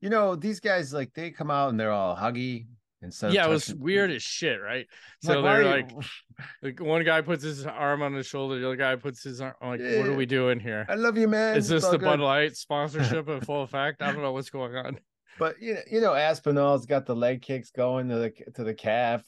You 0.00 0.10
know, 0.10 0.36
these 0.36 0.60
guys 0.60 0.92
like 0.92 1.12
they 1.14 1.30
come 1.30 1.50
out 1.50 1.70
and 1.70 1.78
they're 1.80 1.90
all 1.92 2.16
huggy 2.16 2.66
instead. 3.02 3.32
yeah, 3.32 3.46
it 3.46 3.50
was 3.50 3.74
weird 3.74 4.10
as 4.10 4.22
shit, 4.22 4.60
right? 4.60 4.86
So 5.22 5.42
why 5.42 5.54
they're 5.60 5.64
like, 5.64 5.90
like 6.62 6.80
one 6.80 7.04
guy 7.04 7.20
puts 7.20 7.42
his 7.42 7.66
arm 7.66 8.02
on 8.02 8.14
his 8.14 8.26
shoulder, 8.26 8.58
the 8.60 8.66
other 8.66 8.76
guy 8.76 8.96
puts 8.96 9.22
his 9.22 9.40
arm. 9.40 9.54
I'm 9.60 9.70
like, 9.70 9.80
what 9.80 10.06
are 10.08 10.14
we 10.16 10.26
doing 10.26 10.60
here? 10.60 10.86
I 10.88 10.94
love 10.94 11.16
you, 11.18 11.28
man. 11.28 11.56
Is 11.56 11.68
this 11.68 11.84
the 11.84 11.98
good. 11.98 12.02
Bud 12.04 12.20
Light 12.20 12.56
sponsorship 12.56 13.28
in 13.30 13.40
full 13.40 13.62
effect? 13.62 14.02
I 14.02 14.12
don't 14.12 14.22
know 14.22 14.32
what's 14.32 14.50
going 14.50 14.74
on. 14.76 14.98
But 15.38 15.60
you 15.60 15.74
know, 15.74 15.80
you 15.90 16.00
know, 16.00 16.14
Aspinall's 16.14 16.86
got 16.86 17.06
the 17.06 17.14
leg 17.14 17.42
kicks 17.42 17.70
going 17.70 18.08
to 18.08 18.16
the 18.16 18.30
to 18.54 18.64
the 18.64 18.74
calf. 18.74 19.22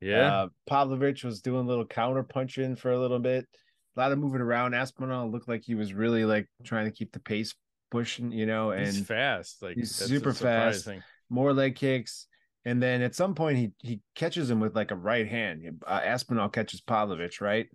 Yeah, 0.00 0.42
Uh, 0.42 0.48
Pavlovich 0.66 1.24
was 1.24 1.40
doing 1.40 1.64
a 1.64 1.68
little 1.68 1.86
counter 1.86 2.22
punching 2.22 2.76
for 2.76 2.92
a 2.92 3.00
little 3.00 3.18
bit. 3.20 3.46
A 3.96 4.00
lot 4.00 4.12
of 4.12 4.18
moving 4.18 4.42
around. 4.42 4.74
Aspinall 4.74 5.30
looked 5.30 5.48
like 5.48 5.62
he 5.64 5.74
was 5.74 5.94
really 5.94 6.26
like 6.26 6.46
trying 6.64 6.84
to 6.84 6.90
keep 6.90 7.12
the 7.12 7.20
pace 7.20 7.54
pushing, 7.94 8.32
you 8.32 8.44
know, 8.44 8.70
and 8.72 8.86
he's 8.86 9.06
fast. 9.06 9.62
Like 9.62 9.76
he's 9.76 9.94
super 9.94 10.32
fast. 10.32 10.88
more 11.30 11.52
leg 11.52 11.76
kicks. 11.76 12.26
And 12.64 12.82
then 12.82 13.02
at 13.02 13.14
some 13.14 13.34
point 13.34 13.58
he 13.58 13.72
he 13.78 14.00
catches 14.16 14.50
him 14.50 14.58
with 14.58 14.74
like 14.74 14.90
a 14.90 14.96
right 14.96 15.28
hand. 15.28 15.82
Uh, 15.86 16.00
Aspinall 16.02 16.48
catches 16.48 16.80
Pavlovich, 16.80 17.40
right? 17.40 17.66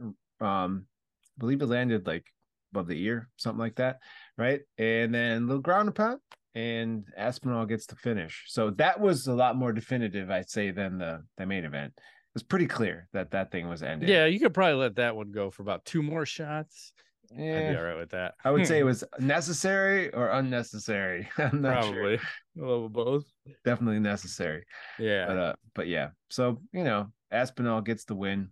Um, 0.41 0.85
I 1.23 1.37
believe 1.37 1.61
it 1.61 1.67
landed 1.67 2.05
like 2.05 2.25
above 2.73 2.87
the 2.87 3.01
ear, 3.01 3.29
something 3.37 3.59
like 3.59 3.75
that, 3.75 3.99
right? 4.37 4.61
And 4.77 5.13
then 5.13 5.47
little 5.47 5.61
ground 5.61 5.87
and 5.87 5.95
pound, 5.95 6.19
and 6.53 7.05
Aspinall 7.15 7.65
gets 7.65 7.85
the 7.85 7.95
finish. 7.95 8.43
So 8.47 8.71
that 8.71 8.99
was 8.99 9.27
a 9.27 9.33
lot 9.33 9.55
more 9.55 9.71
definitive, 9.71 10.29
I'd 10.29 10.49
say, 10.49 10.71
than 10.71 10.97
the 10.97 11.23
the 11.37 11.45
main 11.45 11.63
event. 11.63 11.93
It 11.95 12.35
was 12.35 12.43
pretty 12.43 12.67
clear 12.67 13.07
that 13.13 13.31
that 13.31 13.51
thing 13.51 13.69
was 13.69 13.83
ended. 13.83 14.09
Yeah, 14.09 14.25
you 14.25 14.39
could 14.39 14.53
probably 14.53 14.75
let 14.75 14.95
that 14.97 15.15
one 15.15 15.31
go 15.31 15.49
for 15.49 15.61
about 15.63 15.85
two 15.85 16.03
more 16.03 16.25
shots. 16.25 16.91
I'd 17.31 17.37
be 17.37 17.43
yeah. 17.43 17.75
all 17.77 17.83
right 17.83 17.97
with 17.97 18.09
that. 18.11 18.35
I 18.43 18.51
would 18.51 18.65
say 18.67 18.79
it 18.79 18.83
was 18.93 19.03
necessary 19.19 20.11
or 20.13 20.29
unnecessary. 20.29 21.29
I'm 21.37 21.61
not 21.61 21.83
sure. 21.85 21.93
probably 21.93 22.15
a 22.15 22.19
little 22.61 22.89
both. 22.89 23.25
Definitely 23.65 23.99
necessary. 23.99 24.65
Yeah, 24.97 25.25
But 25.27 25.37
uh, 25.37 25.53
but 25.75 25.87
yeah. 25.87 26.09
So 26.29 26.61
you 26.73 26.83
know, 26.83 27.11
Aspinall 27.31 27.81
gets 27.81 28.05
the 28.05 28.15
win. 28.15 28.49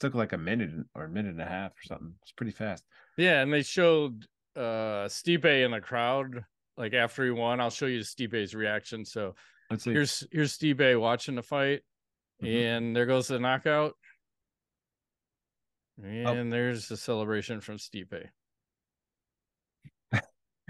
Took 0.00 0.14
like 0.14 0.32
a 0.32 0.38
minute 0.38 0.70
or 0.96 1.04
a 1.04 1.08
minute 1.08 1.30
and 1.32 1.40
a 1.40 1.44
half 1.46 1.72
or 1.72 1.82
something. 1.84 2.14
It's 2.22 2.32
pretty 2.32 2.52
fast. 2.52 2.84
yeah, 3.16 3.40
and 3.40 3.52
they 3.52 3.62
showed 3.62 4.26
uh 4.56 5.06
Stipe 5.08 5.44
in 5.64 5.70
the 5.70 5.80
crowd 5.80 6.44
like 6.76 6.92
after 6.92 7.24
he 7.24 7.30
won. 7.30 7.60
I'll 7.60 7.70
show 7.70 7.86
you 7.86 8.00
Stipe's 8.00 8.52
reaction. 8.54 9.04
So 9.04 9.34
Let's 9.70 9.84
see. 9.84 9.92
here's 9.92 10.26
here's 10.32 10.58
Stipe 10.58 10.98
watching 11.00 11.36
the 11.36 11.42
fight, 11.42 11.82
Mhm. 12.42 12.76
and 12.76 12.96
there 12.96 13.06
goes 13.06 13.28
the 13.28 13.38
knockout. 13.38 13.94
Oh. 16.00 16.06
And 16.06 16.52
there's 16.52 16.88
the 16.88 16.96
celebration 16.96 17.60
from 17.60 17.76
Stipe. 17.78 18.24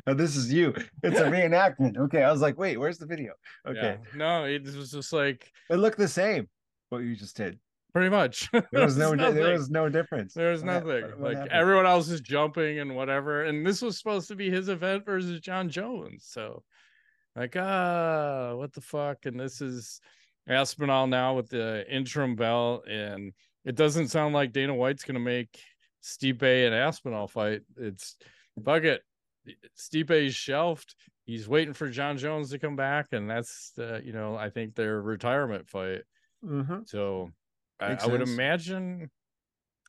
Oh, 0.07 0.15
this 0.15 0.35
is 0.35 0.53
you. 0.53 0.75
It's 1.05 1.21
a 1.21 1.25
reenactment. 1.31 1.97
Okay, 1.97 2.25
I 2.25 2.33
was 2.33 2.41
like, 2.41 2.59
wait, 2.59 2.77
where's 2.77 2.99
the 2.99 3.07
video? 3.07 3.35
Okay, 3.69 3.99
Yeah. 4.03 4.17
No, 4.17 4.45
it 4.47 4.65
was 4.65 4.91
just 4.91 5.13
like 5.13 5.53
it 5.71 5.77
looked 5.77 5.99
the 5.99 6.09
same. 6.09 6.49
What 6.89 6.99
you 7.05 7.15
just 7.15 7.37
did. 7.37 7.59
pretty 7.93 8.09
much. 8.09 8.51
There 8.53 8.65
was 8.85 8.97
no. 8.97 9.15
nothing. 9.15 9.37
there 9.37 9.53
was 9.53 9.71
no 9.71 9.89
difference. 9.89 10.35
There's 10.35 10.65
What 10.65 10.73
hap- 10.73 10.85
nothing. 10.87 11.21
like 11.21 11.35
happened? 11.37 11.53
everyone 11.53 11.87
else 11.87 12.09
is 12.09 12.21
jumping 12.21 12.81
and 12.81 12.97
whatever. 12.97 13.45
And 13.45 13.65
this 13.65 13.81
was 13.81 13.97
supposed 13.99 14.27
to 14.29 14.35
be 14.35 14.51
his 14.51 14.69
event 14.69 15.05
versus 15.07 15.41
John 15.41 15.69
Jones. 15.69 16.25
So 16.27 16.65
like 17.37 17.55
ah, 17.57 18.55
what 18.57 18.73
the 18.73 18.81
fuck? 18.81 19.25
And 19.27 19.39
this 19.39 19.61
is 19.61 20.01
Aspinall 20.49 21.07
now 21.07 21.35
with 21.37 21.49
the 21.49 21.85
interim 21.89 22.35
belt. 22.35 22.89
And 22.89 23.33
it 23.65 23.75
doesn't 23.75 24.09
sound 24.09 24.35
like 24.35 24.53
Dana 24.53 24.75
White's 24.75 25.05
gonna 25.05 25.19
make 25.21 25.61
Stipe 26.03 26.43
and 26.43 26.75
Aspinall 26.75 27.29
fight. 27.29 27.63
It's 27.77 28.17
fuck 28.65 28.85
it. 28.85 29.03
Stipe's 29.77 30.35
shelved. 30.35 30.95
He's 31.25 31.49
waiting 31.49 31.75
for 31.75 31.89
John 31.89 32.19
Jones 32.19 32.51
to 32.51 32.59
come 32.59 32.77
back, 32.77 33.13
and 33.13 33.31
that's 33.31 33.73
you 33.77 34.13
know, 34.13 34.37
I 34.37 34.51
think 34.51 34.75
their 34.75 35.01
retirement 35.01 35.69
fight. 35.69 36.03
Mhm. 36.45 36.89
So 36.89 37.31
I, 37.81 37.95
I 37.95 38.07
would 38.07 38.21
imagine. 38.23 39.11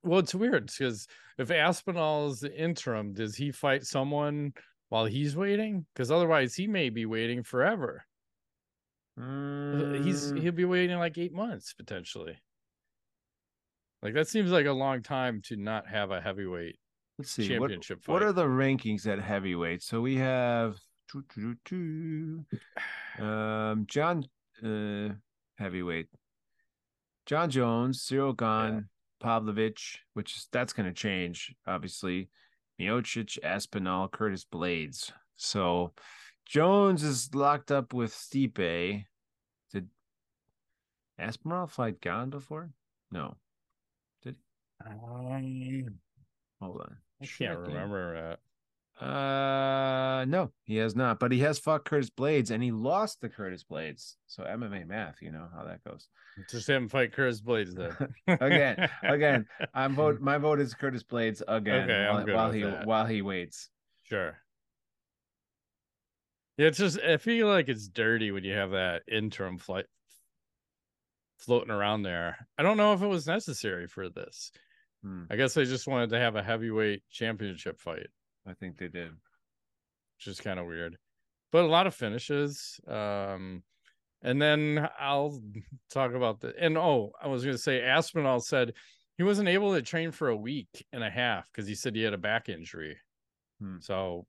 Well, 0.03 0.19
it's 0.19 0.35
weird 0.35 0.67
because 0.67 1.07
if 1.37 1.49
Aspinall 1.49 2.27
is 2.27 2.41
the 2.41 2.53
interim, 2.55 3.13
does 3.13 3.35
he 3.35 3.51
fight 3.51 3.85
someone 3.85 4.53
while 4.89 5.05
he's 5.05 5.35
waiting? 5.35 5.85
Because 5.93 6.11
otherwise, 6.11 6.55
he 6.55 6.67
may 6.67 6.89
be 6.89 7.05
waiting 7.05 7.41
forever. 7.43 8.03
He's 9.15 10.31
Mm, 10.33 10.39
he'll 10.41 10.51
be 10.51 10.65
waiting 10.65 10.97
like 10.97 11.17
eight 11.17 11.33
months 11.33 11.73
potentially. 11.73 12.37
Like 14.03 14.13
that 14.13 14.27
seems 14.27 14.51
like 14.51 14.65
a 14.65 14.73
long 14.73 15.01
time 15.01 15.41
to 15.45 15.55
not 15.55 15.87
have 15.87 16.11
a 16.11 16.19
heavyweight 16.19 16.77
let's 17.17 17.31
see. 17.31 17.57
What, 17.57 17.69
championship 17.69 18.01
what 18.05 18.21
fight. 18.21 18.27
are 18.27 18.33
the 18.33 18.45
rankings 18.45 19.07
at 19.07 19.19
heavyweight? 19.19 19.81
So 19.81 20.01
we 20.01 20.15
have 20.17 20.77
um 23.19 23.85
John 23.87 24.25
uh 24.63 25.09
heavyweight. 25.57 26.07
John 27.25 27.49
Jones, 27.49 28.05
Ciryl 28.05 28.35
Gane, 28.35 28.89
Pavlovich, 29.21 29.99
which 30.13 30.35
is 30.35 30.47
that's 30.51 30.73
going 30.73 30.87
to 30.87 30.93
change, 30.93 31.55
obviously. 31.65 32.29
Miocic, 32.81 33.37
Aspinall, 33.43 34.09
Curtis 34.09 34.45
Blaydes. 34.51 35.11
So 35.37 35.93
Jones 36.45 37.03
is 37.03 37.33
locked 37.33 37.71
up 37.71 37.93
with 37.93 38.11
Stipe. 38.11 39.05
Did 39.71 39.87
Aspinall 41.17 41.67
fight 41.67 42.01
Gahn 42.01 42.29
before? 42.29 42.71
No. 43.11 43.37
Um, 44.85 45.85
Hold 46.61 46.81
on. 46.81 46.97
I 47.21 47.25
can't 47.25 47.59
remember. 47.59 48.37
Uh, 49.01 49.03
Uh, 49.03 50.23
no, 50.25 50.51
he 50.65 50.77
has 50.77 50.95
not. 50.95 51.19
But 51.19 51.31
he 51.31 51.39
has 51.39 51.57
fought 51.59 51.83
Curtis 51.85 52.09
Blaydes, 52.09 52.51
and 52.51 52.61
he 52.63 52.71
lost 52.71 53.21
to 53.21 53.29
Curtis 53.29 53.63
Blaydes. 53.69 54.15
So 54.27 54.43
MMA 54.43 54.87
math, 54.87 55.21
you 55.21 55.31
know 55.31 55.47
how 55.53 55.63
that 55.65 55.83
goes. 55.83 56.07
just 56.49 56.69
him 56.69 56.87
fight 56.89 57.11
Curtis 57.11 57.41
Blaydes 57.41 57.75
then. 57.75 58.13
Again, 58.39 58.89
again, 59.03 59.45
I'm 59.73 59.95
vote. 60.01 60.21
My 60.21 60.37
vote 60.37 60.59
is 60.59 60.73
Curtis 60.73 61.03
Blaydes 61.03 61.41
again. 61.47 61.83
Okay, 61.89 62.05
I'm 62.05 62.15
while, 62.15 62.25
good 62.25 62.35
while 62.35 62.47
with 62.47 62.55
he 62.55 62.61
that. 62.63 62.85
while 62.85 63.05
he 63.05 63.21
waits. 63.21 63.69
Sure. 64.03 64.37
Yeah, 66.57 66.67
it's 66.67 66.77
just 66.77 66.99
I 66.99 67.17
feel 67.17 67.47
like 67.47 67.67
it's 67.69 67.87
dirty 67.87 68.31
when 68.31 68.43
you 68.43 68.53
have 68.53 68.71
that 68.71 69.01
interim 69.11 69.57
flight 69.57 69.85
floating 71.43 71.71
around 71.71 72.03
there. 72.03 72.47
I 72.57 72.63
don't 72.63 72.77
know 72.77 72.93
if 72.93 73.01
it 73.01 73.07
was 73.07 73.27
necessary 73.27 73.87
for 73.87 74.09
this. 74.09 74.51
Hmm, 75.03 75.23
I 75.29 75.35
guess 75.35 75.53
they 75.53 75.65
just 75.65 75.87
wanted 75.87 76.09
to 76.11 76.19
have 76.19 76.35
a 76.35 76.43
heavyweight 76.43 77.03
championship 77.11 77.79
fight, 77.79 78.07
I 78.47 78.53
think 78.53 78.77
they 78.77 78.87
did. 78.87 79.11
which 80.17 80.27
is 80.27 80.39
kind 80.39 80.59
of 80.59 80.65
weird. 80.67 80.97
But 81.51 81.65
a 81.65 81.67
lot 81.67 81.87
of 81.87 81.93
finishes. 81.95 82.79
Um 82.87 83.63
and 84.21 84.41
then 84.41 84.87
I'll 84.99 85.41
talk 85.91 86.13
about 86.13 86.39
the 86.39 86.53
and 86.57 86.77
oh, 86.77 87.11
I 87.21 87.27
was 87.27 87.43
gonna 87.43 87.57
say 87.57 87.81
Aspinall 87.81 88.39
said 88.39 88.73
he 89.17 89.23
wasn't 89.23 89.49
able 89.49 89.73
to 89.73 89.81
train 89.81 90.11
for 90.11 90.29
a 90.29 90.35
week 90.37 90.85
and 90.93 91.03
a 91.03 91.09
half 91.09 91.51
because 91.51 91.67
he 91.67 91.75
said 91.75 91.95
he 91.95 92.01
had 92.03 92.13
a 92.13 92.17
back 92.17 92.49
injury. 92.49 92.97
Hmm. 93.59 93.77
So 93.81 94.25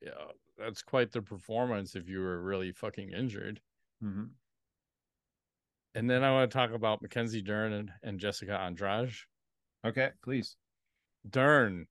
yeah, 0.00 0.32
that's 0.58 0.82
quite 0.82 1.12
the 1.12 1.22
performance 1.22 1.94
if 1.94 2.08
you 2.08 2.20
were 2.20 2.42
really 2.42 2.72
fucking 2.72 3.10
injured. 3.10 3.60
Mhm. 4.02 4.30
And 5.94 6.10
then 6.10 6.24
I 6.24 6.32
want 6.32 6.50
to 6.50 6.56
talk 6.56 6.72
about 6.72 7.02
Mackenzie 7.02 7.42
Dern 7.42 7.72
and, 7.72 7.90
and 8.02 8.18
Jessica 8.18 8.58
Andrade. 8.58 9.12
Okay, 9.86 10.10
please. 10.22 10.56
Dern, 11.28 11.86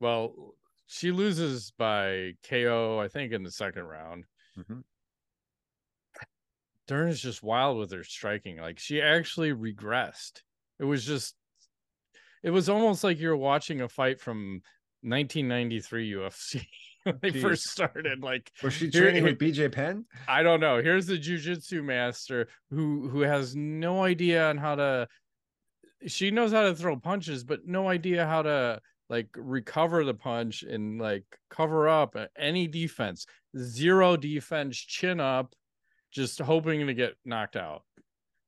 well, 0.00 0.54
she 0.86 1.12
loses 1.12 1.72
by 1.78 2.32
KO, 2.48 2.98
I 2.98 3.08
think, 3.08 3.32
in 3.32 3.42
the 3.42 3.50
second 3.50 3.84
round. 3.84 4.24
Mhm. 4.56 4.82
Dern 6.86 7.08
is 7.08 7.20
just 7.20 7.42
wild 7.42 7.78
with 7.78 7.92
her 7.92 8.04
striking. 8.04 8.56
Like 8.58 8.78
she 8.78 9.00
actually 9.00 9.52
regressed. 9.52 10.42
It 10.78 10.84
was 10.84 11.04
just, 11.04 11.34
it 12.42 12.50
was 12.50 12.68
almost 12.68 13.04
like 13.04 13.18
you're 13.18 13.36
watching 13.36 13.82
a 13.82 13.88
fight 13.88 14.20
from 14.20 14.62
1993 15.02 16.12
UFC 16.12 16.66
when 17.08 17.18
they 17.22 17.30
Jeez. 17.32 17.42
first 17.42 17.64
started. 17.64 18.22
Like 18.22 18.50
Was 18.62 18.72
she 18.74 18.90
training 18.90 19.24
here- 19.24 19.24
with 19.32 19.38
BJ 19.38 19.70
Penn? 19.72 20.04
I 20.26 20.42
don't 20.42 20.60
know. 20.60 20.82
Here's 20.82 21.06
the 21.06 21.18
jujitsu 21.18 21.82
master 21.84 22.48
who 22.70 23.08
who 23.08 23.20
has 23.22 23.54
no 23.56 24.02
idea 24.04 24.48
on 24.48 24.56
how 24.58 24.74
to. 24.76 25.08
She 26.06 26.30
knows 26.30 26.52
how 26.52 26.62
to 26.62 26.74
throw 26.74 26.96
punches, 26.96 27.42
but 27.44 27.66
no 27.66 27.88
idea 27.88 28.24
how 28.26 28.42
to 28.42 28.80
like 29.10 29.28
recover 29.36 30.04
the 30.04 30.14
punch 30.14 30.62
and 30.62 31.00
like 31.00 31.24
cover 31.50 31.88
up 31.88 32.14
any 32.36 32.68
defense. 32.68 33.26
Zero 33.56 34.16
defense, 34.16 34.76
chin 34.76 35.18
up, 35.18 35.54
just 36.12 36.38
hoping 36.40 36.86
to 36.86 36.94
get 36.94 37.14
knocked 37.24 37.56
out. 37.56 37.82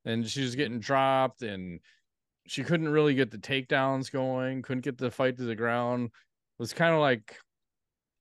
And 0.04 0.26
she 0.28 0.42
was 0.42 0.54
getting 0.54 0.78
dropped, 0.80 1.42
and 1.42 1.80
she 2.46 2.62
couldn't 2.62 2.88
really 2.88 3.14
get 3.14 3.30
the 3.30 3.38
takedowns 3.38 4.10
going. 4.12 4.62
Couldn't 4.62 4.84
get 4.84 4.96
the 4.98 5.10
fight 5.10 5.36
to 5.38 5.44
the 5.44 5.54
ground. 5.56 6.06
It 6.06 6.62
was 6.62 6.72
kind 6.72 6.94
of 6.94 7.00
like 7.00 7.36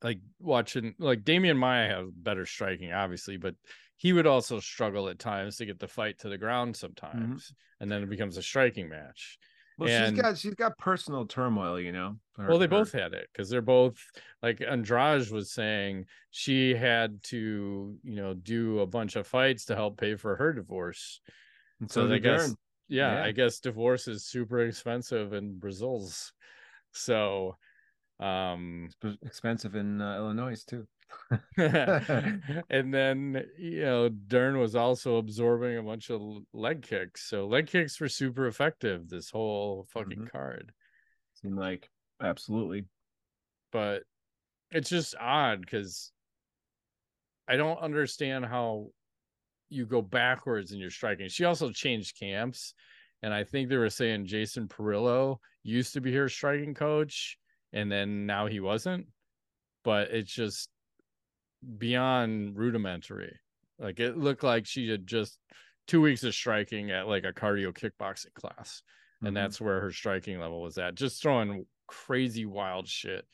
like 0.03 0.19
watching 0.39 0.95
like 0.99 1.23
Demian 1.23 1.57
Maia 1.57 1.87
has 1.87 2.05
better 2.15 2.45
striking, 2.45 2.93
obviously, 2.93 3.37
but 3.37 3.55
he 3.97 4.13
would 4.13 4.27
also 4.27 4.59
struggle 4.59 5.09
at 5.09 5.19
times 5.19 5.57
to 5.57 5.65
get 5.65 5.79
the 5.79 5.87
fight 5.87 6.19
to 6.19 6.29
the 6.29 6.37
ground 6.37 6.73
mm-hmm. 6.73 6.79
sometimes, 6.79 7.53
and 7.79 7.91
then 7.91 8.03
it 8.03 8.09
becomes 8.09 8.37
a 8.37 8.41
striking 8.41 8.89
match. 8.89 9.37
Well, 9.77 9.89
And- 9.89 10.15
she's 10.15 10.21
got 10.21 10.37
she's 10.37 10.55
got 10.55 10.77
personal 10.77 11.25
turmoil, 11.25 11.79
you 11.79 11.91
know. 11.91 12.17
well, 12.37 12.57
they 12.59 12.65
Her- 12.65 12.69
both 12.69 12.91
had 12.91 13.13
it 13.13 13.29
because 13.31 13.49
they're 13.49 13.61
both 13.61 13.97
like 14.43 14.61
Andrade 14.61 15.29
was 15.31 15.51
saying 15.51 16.05
she 16.31 16.75
had 16.75 17.23
to, 17.23 17.97
you 18.03 18.15
know, 18.15 18.33
do 18.33 18.79
a 18.79 18.87
bunch 18.87 19.15
of 19.15 19.25
fights 19.27 19.65
to 19.65 19.75
help 19.75 19.97
pay 19.97 20.15
for 20.15 20.35
her 20.35 20.53
divorce. 20.53 21.21
and 21.79 21.89
So 21.89 22.07
so 22.07 22.13
I 22.13 22.19
guess 22.19 22.53
yeah, 22.89 23.15
Yeah. 23.15 23.23
I 23.23 23.31
guess 23.31 23.59
divorce 23.59 24.07
is 24.07 24.25
super 24.25 24.59
expensive 24.59 25.33
in 25.33 25.57
Brazil's. 25.59 26.33
So 26.91 27.55
um 28.19 28.89
It's 29.03 29.17
expensive 29.23 29.75
in 29.75 30.01
uh, 30.01 30.17
Illinois 30.17 30.63
too. 30.63 30.87
and 31.57 32.93
then 32.93 33.45
you 33.57 33.81
know 33.81 34.09
Dern 34.09 34.57
was 34.59 34.75
also 34.75 35.17
absorbing 35.17 35.77
a 35.77 35.83
bunch 35.83 36.09
of 36.09 36.21
leg 36.53 36.81
kicks. 36.83 37.23
So 37.29 37.47
leg 37.47 37.67
kicks 37.67 37.99
were 37.99 38.09
super 38.09 38.47
effective 38.47 39.09
this 39.09 39.29
whole 39.29 39.87
fucking 39.89 40.25
Mhm. 40.25 40.31
card. 40.31 40.71
Seemed 41.41 41.57
like 41.57 41.89
absolutely. 42.21 42.85
But 43.71 44.03
it's 44.71 44.89
just 44.89 45.15
odd 45.19 45.61
because 45.61 46.11
I 47.47 47.55
don't 47.55 47.79
understand 47.79 48.45
how 48.45 48.91
you 49.69 49.85
go 49.85 50.01
backwards 50.01 50.71
in 50.71 50.79
your 50.79 50.89
striking. 50.91 51.29
She 51.29 51.45
also 51.45 51.71
changed 51.71 52.17
camps, 52.19 52.73
and 53.21 53.33
I 53.33 53.43
think 53.43 53.69
they 53.69 53.77
were 53.77 53.89
saying 53.89 54.25
Jason 54.25 54.67
Parillo 54.67 55.37
used 55.63 55.93
to 55.93 56.01
be 56.01 56.13
her 56.15 56.29
striking 56.29 56.73
coach, 56.73 57.37
and 57.73 57.91
then 57.91 58.25
now 58.25 58.47
he 58.47 58.59
wasn't. 58.59 59.07
But 59.83 60.09
it's 60.11 60.31
just 60.31 60.69
beyond 61.77 62.57
rudimentary. 62.57 63.37
Like 63.77 63.99
it 63.99 64.17
looked 64.17 64.43
like 64.43 64.65
she 64.65 64.89
had 64.89 65.07
just 65.07 65.39
two 65.87 66.01
weeks 66.01 66.23
of 66.23 66.33
striking 66.35 66.91
at 66.91 67.07
like 67.07 67.23
a 67.23 67.33
cardio 67.33 67.73
kickboxing 67.73 68.33
class, 68.33 68.83
and 69.21 69.31
Mhm. 69.31 69.35
that's 69.35 69.61
where 69.61 69.79
her 69.81 69.91
striking 69.91 70.39
level 70.39 70.61
was 70.61 70.77
at. 70.77 70.95
Just 70.95 71.21
throwing 71.21 71.65
crazy 71.87 72.45
wild 72.45 72.87
shit. 72.87 73.25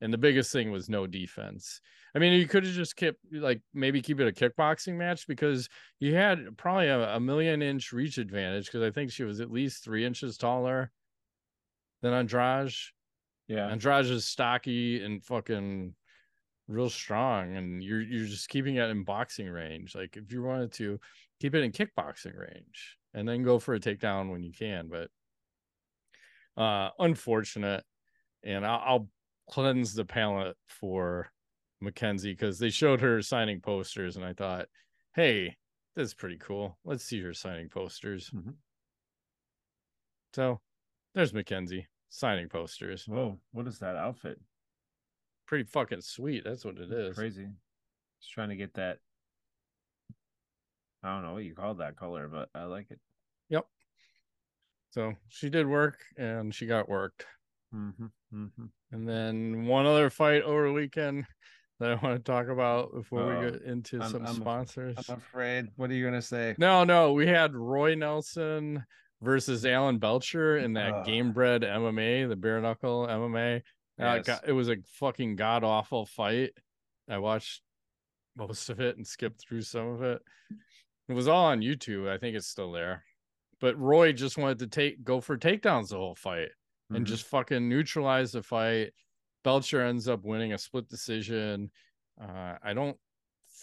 And 0.00 0.12
the 0.12 0.18
biggest 0.18 0.52
thing 0.52 0.72
was 0.72 0.88
no 0.88 1.06
defense. 1.06 1.80
I 2.14 2.18
mean, 2.18 2.32
you 2.32 2.48
could 2.48 2.64
have 2.64 2.74
just 2.74 2.96
kept 2.96 3.18
like 3.30 3.62
maybe 3.72 4.02
keep 4.02 4.18
it 4.18 4.26
a 4.26 4.32
kickboxing 4.32 4.96
match 4.96 5.28
because 5.28 5.68
you 6.00 6.14
had 6.16 6.58
probably 6.58 6.88
a, 6.88 7.14
a 7.14 7.20
million 7.20 7.62
inch 7.62 7.92
reach 7.92 8.18
advantage 8.18 8.66
because 8.66 8.82
I 8.82 8.90
think 8.90 9.12
she 9.12 9.22
was 9.22 9.40
at 9.40 9.50
least 9.52 9.84
three 9.84 10.04
inches 10.04 10.36
taller 10.36 10.90
than 12.02 12.12
Andrade. 12.12 12.72
Yeah. 13.52 13.68
Andrade 13.68 14.06
is 14.06 14.24
stocky 14.26 15.04
and 15.04 15.24
fucking 15.24 15.94
real 16.68 16.90
strong, 16.90 17.56
and 17.56 17.82
you're 17.82 18.00
you're 18.00 18.26
just 18.26 18.48
keeping 18.48 18.76
it 18.76 18.88
in 18.90 19.04
boxing 19.04 19.48
range. 19.48 19.94
Like 19.94 20.16
if 20.16 20.32
you 20.32 20.42
wanted 20.42 20.72
to 20.72 20.98
keep 21.40 21.54
it 21.54 21.62
in 21.62 21.72
kickboxing 21.72 22.36
range 22.36 22.96
and 23.14 23.28
then 23.28 23.42
go 23.42 23.58
for 23.58 23.74
a 23.74 23.80
takedown 23.80 24.30
when 24.30 24.42
you 24.42 24.52
can, 24.52 24.88
but 24.88 25.10
uh 26.56 26.90
unfortunate. 26.98 27.84
And 28.44 28.66
I'll, 28.66 28.82
I'll 28.84 29.08
cleanse 29.50 29.94
the 29.94 30.04
palette 30.04 30.56
for 30.66 31.30
Mackenzie 31.80 32.32
because 32.32 32.58
they 32.58 32.70
showed 32.70 33.00
her 33.00 33.22
signing 33.22 33.60
posters, 33.60 34.16
and 34.16 34.24
I 34.24 34.32
thought, 34.32 34.66
hey, 35.14 35.56
that's 35.94 36.14
pretty 36.14 36.38
cool. 36.38 36.78
Let's 36.84 37.04
see 37.04 37.20
her 37.22 37.34
signing 37.34 37.68
posters. 37.68 38.30
Mhm. 38.30 38.54
So 40.34 40.60
there's 41.14 41.34
Mackenzie 41.34 41.86
signing 42.12 42.48
posters. 42.48 43.04
Whoa, 43.08 43.38
what 43.52 43.66
is 43.66 43.78
that 43.78 43.96
outfit? 43.96 44.38
Pretty 45.46 45.64
fucking 45.64 46.02
sweet. 46.02 46.44
That's 46.44 46.64
what 46.64 46.76
it 46.76 46.92
is. 46.92 47.16
Crazy. 47.16 47.48
Just 48.20 48.32
trying 48.32 48.50
to 48.50 48.56
get 48.56 48.74
that. 48.74 48.98
I 51.02 51.14
don't 51.14 51.24
know 51.24 51.32
what 51.32 51.44
you 51.44 51.54
call 51.54 51.74
that 51.74 51.96
color, 51.96 52.28
but 52.28 52.48
I 52.54 52.64
like 52.64 52.86
it. 52.90 53.00
Yep. 53.48 53.64
So 54.90 55.14
she 55.28 55.48
did 55.48 55.66
work 55.66 55.98
and 56.16 56.54
she 56.54 56.66
got 56.66 56.88
worked. 56.88 57.24
Mm-hmm, 57.74 58.06
mm-hmm. 58.34 58.64
And 58.92 59.08
then 59.08 59.64
one 59.64 59.86
other 59.86 60.10
fight 60.10 60.42
over 60.42 60.66
the 60.66 60.72
weekend 60.72 61.24
that 61.80 61.92
I 61.92 61.94
want 61.94 62.22
to 62.24 62.30
talk 62.32 62.48
about 62.48 62.92
before 62.92 63.22
Uh-oh. 63.22 63.44
we 63.44 63.50
get 63.50 63.62
into 63.62 64.00
I'm- 64.00 64.10
some 64.10 64.26
I'm 64.26 64.34
sponsors. 64.34 64.96
I'm 65.08 65.16
afraid. 65.16 65.68
What 65.76 65.90
are 65.90 65.94
you 65.94 66.04
gonna 66.04 66.22
say? 66.22 66.54
No, 66.58 66.84
no, 66.84 67.14
we 67.14 67.26
had 67.26 67.54
Roy 67.54 67.94
Nelson 67.94 68.84
versus 69.22 69.64
Alan 69.64 69.98
Belcher 69.98 70.58
in 70.58 70.72
that 70.74 70.92
Ugh. 70.92 71.06
Gamebred 71.06 71.62
MMA, 71.62 72.28
the 72.28 72.36
bare 72.36 72.60
knuckle 72.60 73.06
MMA. 73.06 73.62
Uh, 74.00 74.20
Yes. 74.26 74.40
It 74.46 74.52
was 74.52 74.68
a 74.68 74.76
fucking 74.94 75.36
god 75.36 75.64
awful 75.64 76.06
fight. 76.06 76.52
I 77.08 77.18
watched 77.18 77.62
most 78.36 78.68
of 78.68 78.80
it 78.80 78.96
and 78.96 79.06
skipped 79.06 79.40
through 79.40 79.62
some 79.62 79.86
of 79.88 80.02
it. 80.02 80.22
It 81.08 81.12
was 81.12 81.28
all 81.28 81.46
on 81.46 81.60
YouTube. 81.60 82.08
I 82.08 82.18
think 82.18 82.36
it's 82.36 82.48
still 82.48 82.72
there. 82.72 83.04
But 83.60 83.78
Roy 83.78 84.12
just 84.12 84.38
wanted 84.38 84.58
to 84.60 84.66
take 84.66 85.04
go 85.04 85.20
for 85.20 85.38
takedowns 85.38 85.90
the 85.90 85.96
whole 85.96 86.14
fight 86.16 86.48
and 86.90 87.04
Mhm. 87.04 87.08
just 87.08 87.26
fucking 87.26 87.68
neutralize 87.68 88.32
the 88.32 88.42
fight. 88.42 88.92
Belcher 89.44 89.82
ends 89.82 90.08
up 90.08 90.22
winning 90.24 90.52
a 90.52 90.58
split 90.58 90.88
decision. 90.88 91.70
Uh, 92.20 92.56
I 92.62 92.72
don't 92.74 92.98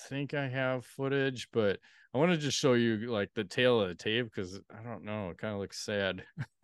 think 0.07 0.33
I 0.33 0.47
have 0.47 0.85
footage, 0.85 1.49
but 1.51 1.79
I 2.13 2.17
want 2.17 2.31
to 2.31 2.37
just 2.37 2.57
show 2.57 2.73
you 2.73 3.11
like 3.11 3.29
the 3.35 3.43
tail 3.43 3.81
of 3.81 3.89
the 3.89 3.95
tape 3.95 4.25
because 4.25 4.59
I 4.71 4.81
don't 4.83 5.03
know. 5.03 5.29
It 5.29 5.37
kind 5.37 5.53
of 5.53 5.59
looks 5.59 5.83
sad. 5.85 6.23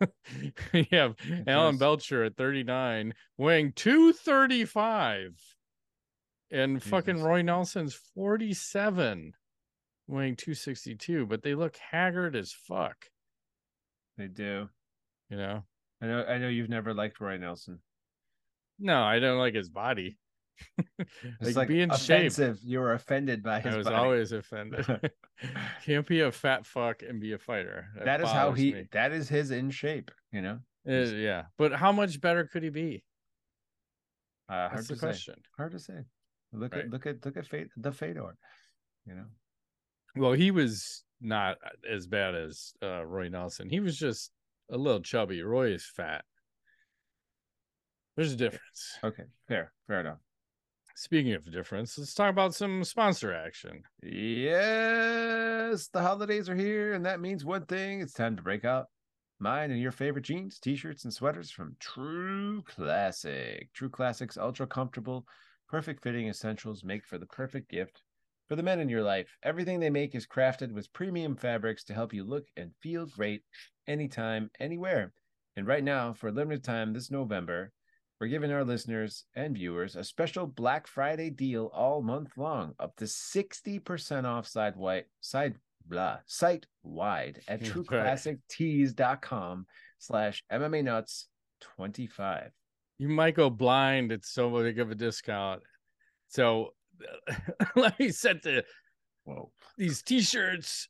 you 0.72 0.84
have 0.90 1.14
Alan 1.46 1.74
does. 1.74 1.78
Belcher 1.80 2.24
at 2.24 2.36
39, 2.36 3.14
weighing 3.38 3.72
235. 3.72 5.30
And 6.50 6.82
fucking 6.82 7.22
Roy 7.22 7.42
Nelson's 7.42 7.94
47, 8.14 9.32
weighing 10.08 10.36
262, 10.36 11.26
but 11.26 11.42
they 11.42 11.54
look 11.54 11.76
haggard 11.76 12.36
as 12.36 12.52
fuck, 12.52 13.06
They 14.16 14.28
do. 14.28 14.68
you 15.28 15.36
know? 15.36 15.62
I 16.00 16.06
know. 16.06 16.24
I 16.24 16.38
know 16.38 16.48
you've 16.48 16.68
never 16.68 16.92
liked 16.94 17.20
Roy 17.20 17.36
Nelson. 17.36 17.80
No, 18.78 19.02
I 19.02 19.18
don't 19.18 19.38
like 19.38 19.54
his 19.54 19.68
body. 19.70 20.18
Like, 21.40 21.56
like, 21.56 21.68
be 21.68 21.80
in 21.82 21.90
shape. 21.90 22.26
offensive. 22.26 22.58
You 22.64 22.80
were 22.80 22.92
offended 22.94 23.42
by 23.42 23.60
his 23.60 23.74
I 23.74 23.76
was 23.78 23.84
body. 23.86 23.96
always 23.96 24.32
offended. 24.32 24.86
Can't 25.84 26.06
be 26.06 26.20
a 26.20 26.32
fat 26.32 26.64
fuck 26.66 27.02
and 27.02 27.20
be 27.20 27.32
a 27.32 27.38
fighter. 27.38 27.86
that 28.04 28.20
is 28.20 28.28
how 28.30 28.52
he. 28.52 28.72
me. 28.72 28.88
That 28.92 29.12
is 29.12 29.28
his 29.28 29.50
in 29.50 29.70
shape. 29.70 30.10
You 30.32 30.42
know. 30.42 30.58
Uh, 30.88 30.92
yeah, 30.92 31.44
but 31.58 31.72
how 31.72 31.92
much 31.92 32.20
better 32.20 32.44
could 32.44 32.62
he 32.62 32.70
be? 32.70 33.02
Uh, 34.48 34.68
hard 34.68 34.78
That's 34.78 34.86
to 34.88 34.94
the 34.94 34.98
say. 35.00 35.06
question. 35.06 35.34
Hard 35.56 35.72
to 35.72 35.78
say. 35.78 35.94
Look 36.52 36.74
Right. 36.74 36.84
at 36.84 36.90
look 36.90 37.06
at 37.06 37.24
look 37.24 37.36
at 37.36 37.46
Fate, 37.46 37.68
the 37.76 37.92
Fedor. 37.92 38.36
You 39.06 39.14
know. 39.16 39.24
Well, 40.16 40.32
he 40.32 40.50
was 40.52 41.04
not 41.20 41.56
as 41.90 42.06
bad 42.06 42.34
as 42.34 42.72
uh, 42.82 43.04
Roy 43.04 43.28
Nelson. 43.28 43.68
He 43.68 43.80
was 43.80 43.98
just 43.98 44.30
a 44.70 44.76
little 44.78 45.00
chubby. 45.00 45.42
Roy 45.42 45.72
is 45.72 45.84
fat. 45.84 46.24
There's 48.16 48.32
a 48.32 48.36
difference. 48.36 48.98
Okay. 49.04 49.24
Fair. 49.48 49.72
Fair 49.88 50.00
enough. 50.00 50.18
Speaking 50.98 51.34
of 51.34 51.52
difference, 51.52 51.98
let's 51.98 52.14
talk 52.14 52.30
about 52.30 52.54
some 52.54 52.82
sponsor 52.82 53.30
action. 53.30 53.82
Yes, 54.02 55.88
the 55.88 56.00
holidays 56.00 56.48
are 56.48 56.56
here, 56.56 56.94
and 56.94 57.04
that 57.04 57.20
means 57.20 57.44
one 57.44 57.66
thing: 57.66 58.00
it's 58.00 58.14
time 58.14 58.34
to 58.34 58.42
break 58.42 58.64
out 58.64 58.86
mine 59.38 59.70
and 59.70 59.78
your 59.78 59.92
favorite 59.92 60.24
jeans, 60.24 60.58
t-shirts, 60.58 61.04
and 61.04 61.12
sweaters 61.12 61.50
from 61.50 61.76
True 61.80 62.62
Classic. 62.62 63.70
True 63.74 63.90
Classic's 63.90 64.38
ultra 64.38 64.66
comfortable, 64.66 65.26
perfect 65.68 66.02
fitting 66.02 66.28
essentials 66.28 66.82
make 66.82 67.04
for 67.04 67.18
the 67.18 67.26
perfect 67.26 67.70
gift 67.70 68.02
for 68.48 68.56
the 68.56 68.62
men 68.62 68.80
in 68.80 68.88
your 68.88 69.02
life. 69.02 69.36
Everything 69.42 69.78
they 69.78 69.90
make 69.90 70.14
is 70.14 70.26
crafted 70.26 70.72
with 70.72 70.90
premium 70.94 71.36
fabrics 71.36 71.84
to 71.84 71.94
help 71.94 72.14
you 72.14 72.24
look 72.24 72.46
and 72.56 72.70
feel 72.80 73.04
great 73.04 73.42
anytime, 73.86 74.50
anywhere. 74.60 75.12
And 75.56 75.66
right 75.66 75.84
now, 75.84 76.14
for 76.14 76.28
a 76.28 76.32
limited 76.32 76.64
time 76.64 76.94
this 76.94 77.10
November, 77.10 77.70
we're 78.20 78.28
giving 78.28 78.52
our 78.52 78.64
listeners 78.64 79.24
and 79.34 79.54
viewers 79.54 79.96
a 79.96 80.04
special 80.04 80.46
Black 80.46 80.86
Friday 80.86 81.30
deal 81.30 81.70
all 81.74 82.02
month 82.02 82.36
long, 82.36 82.74
up 82.78 82.94
to 82.96 83.04
60% 83.04 84.24
off 84.24 84.46
side 84.46 84.76
white 84.76 85.06
side 85.20 85.56
blah 85.88 86.18
site 86.26 86.66
wide 86.82 87.40
at 87.46 87.60
trueclassictees.com 87.62 89.66
slash 89.98 90.42
MMA 90.52 90.84
nuts 90.84 91.28
25. 91.76 92.50
You 92.98 93.08
might 93.08 93.34
go 93.34 93.48
blind. 93.50 94.12
It's 94.12 94.30
so 94.30 94.50
big 94.50 94.78
of 94.78 94.90
a 94.90 94.94
discount. 94.94 95.62
So 96.28 96.74
let 97.76 97.98
me 97.98 98.10
set 98.10 98.42
the 98.42 98.64
Whoa. 99.26 99.50
these 99.76 100.02
t-shirts. 100.02 100.88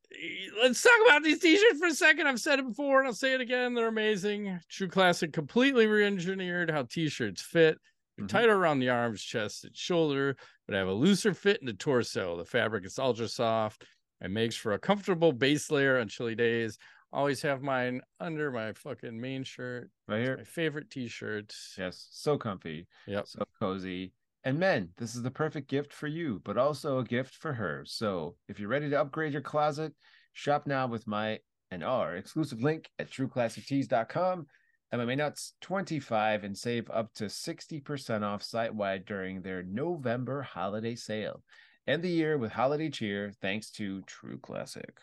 Let's 0.63 0.83
talk 0.83 0.93
about 1.07 1.23
these 1.25 1.41
t-shirts 1.41 1.79
for 1.81 1.87
a 1.89 1.95
second. 1.95 2.27
I've 2.27 2.39
said 2.41 2.59
it 2.59 2.69
before 2.69 2.99
and 3.01 3.09
I'll 3.09 3.15
say 3.15 3.33
it 3.35 3.41
again. 3.41 3.75
They're 3.75 3.89
amazing. 3.89 4.61
True 4.69 4.89
Classic 4.89 5.33
completely 5.33 5.87
re-engineered 5.87 6.71
how 6.71 6.83
t-shirts 6.85 7.41
fit. 7.43 7.79
They're 8.17 8.27
Mhm. 8.27 8.29
tighter 8.29 8.55
around 8.55 8.79
the 8.81 8.91
arms, 8.91 9.23
chest, 9.23 9.65
and 9.65 9.77
shoulder, 9.77 10.37
but 10.67 10.75
have 10.77 10.87
a 10.89 10.93
looser 10.93 11.33
fit 11.35 11.61
in 11.61 11.67
the 11.67 11.73
torso. 11.73 12.37
The 12.37 12.45
fabric 12.45 12.85
is 12.85 12.99
ultra 12.99 13.27
soft 13.29 13.85
and 14.21 14.33
makes 14.33 14.55
for 14.55 14.73
a 14.75 14.79
comfortable 14.79 15.33
base 15.33 15.71
layer 15.71 15.99
on 15.99 16.09
chilly 16.09 16.35
days. 16.35 16.79
Always 17.13 17.41
have 17.43 17.63
mine 17.63 18.03
under 18.21 18.51
my 18.51 18.73
fucking 18.75 19.19
main 19.19 19.45
shirt. 19.45 19.91
Right 20.09 20.21
here. 20.23 20.37
my 20.37 20.45
favorite 20.45 20.91
t-shirts. 20.91 21.75
Yes, 21.79 22.07
so 22.11 22.37
comfy, 22.37 22.87
Yep. 23.07 23.27
so 23.29 23.45
cozy. 23.59 24.13
And 24.47 24.61
men, 24.61 24.91
this 24.97 25.17
is 25.17 25.23
the 25.25 25.31
perfect 25.33 25.69
gift 25.69 25.93
for 25.93 26.07
you, 26.07 26.41
but 26.45 26.57
also 26.57 27.01
a 27.01 27.05
gift 27.05 27.35
for 27.35 27.53
her. 27.53 27.83
So 27.85 28.37
if 28.49 28.61
you're 28.61 28.69
ready 28.69 28.89
to 28.89 29.01
upgrade 29.01 29.33
your 29.33 29.43
closet, 29.43 29.93
shop 30.35 30.69
now 30.69 30.87
with 30.87 31.05
my 31.05 31.41
and 31.73 31.83
our 31.83 32.15
exclusive 32.15 32.63
link 32.63 32.89
at 33.01 33.11
trueclassictees.com. 33.11 34.47
MMA 34.95 35.17
Nuts 35.17 35.55
25 35.63 36.45
and 36.45 36.57
save 36.57 36.89
up 36.91 37.13
to 37.15 37.25
60% 37.25 38.23
off 38.23 38.45
site 38.45 38.73
wide 38.73 39.05
during 39.05 39.43
their 39.43 39.65
November 39.65 40.43
holiday 40.43 40.95
sale. 40.95 41.43
End 41.89 42.05
the 42.05 42.09
year 42.09 42.39
with 42.39 42.53
holiday 42.53 42.89
cheer 42.89 43.33
thanks 43.43 43.73
to 43.73 44.03
True 44.03 44.39
Classic. 44.39 44.97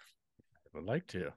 I 0.73 0.77
would 0.77 0.86
like 0.86 1.06
to. 1.08 1.34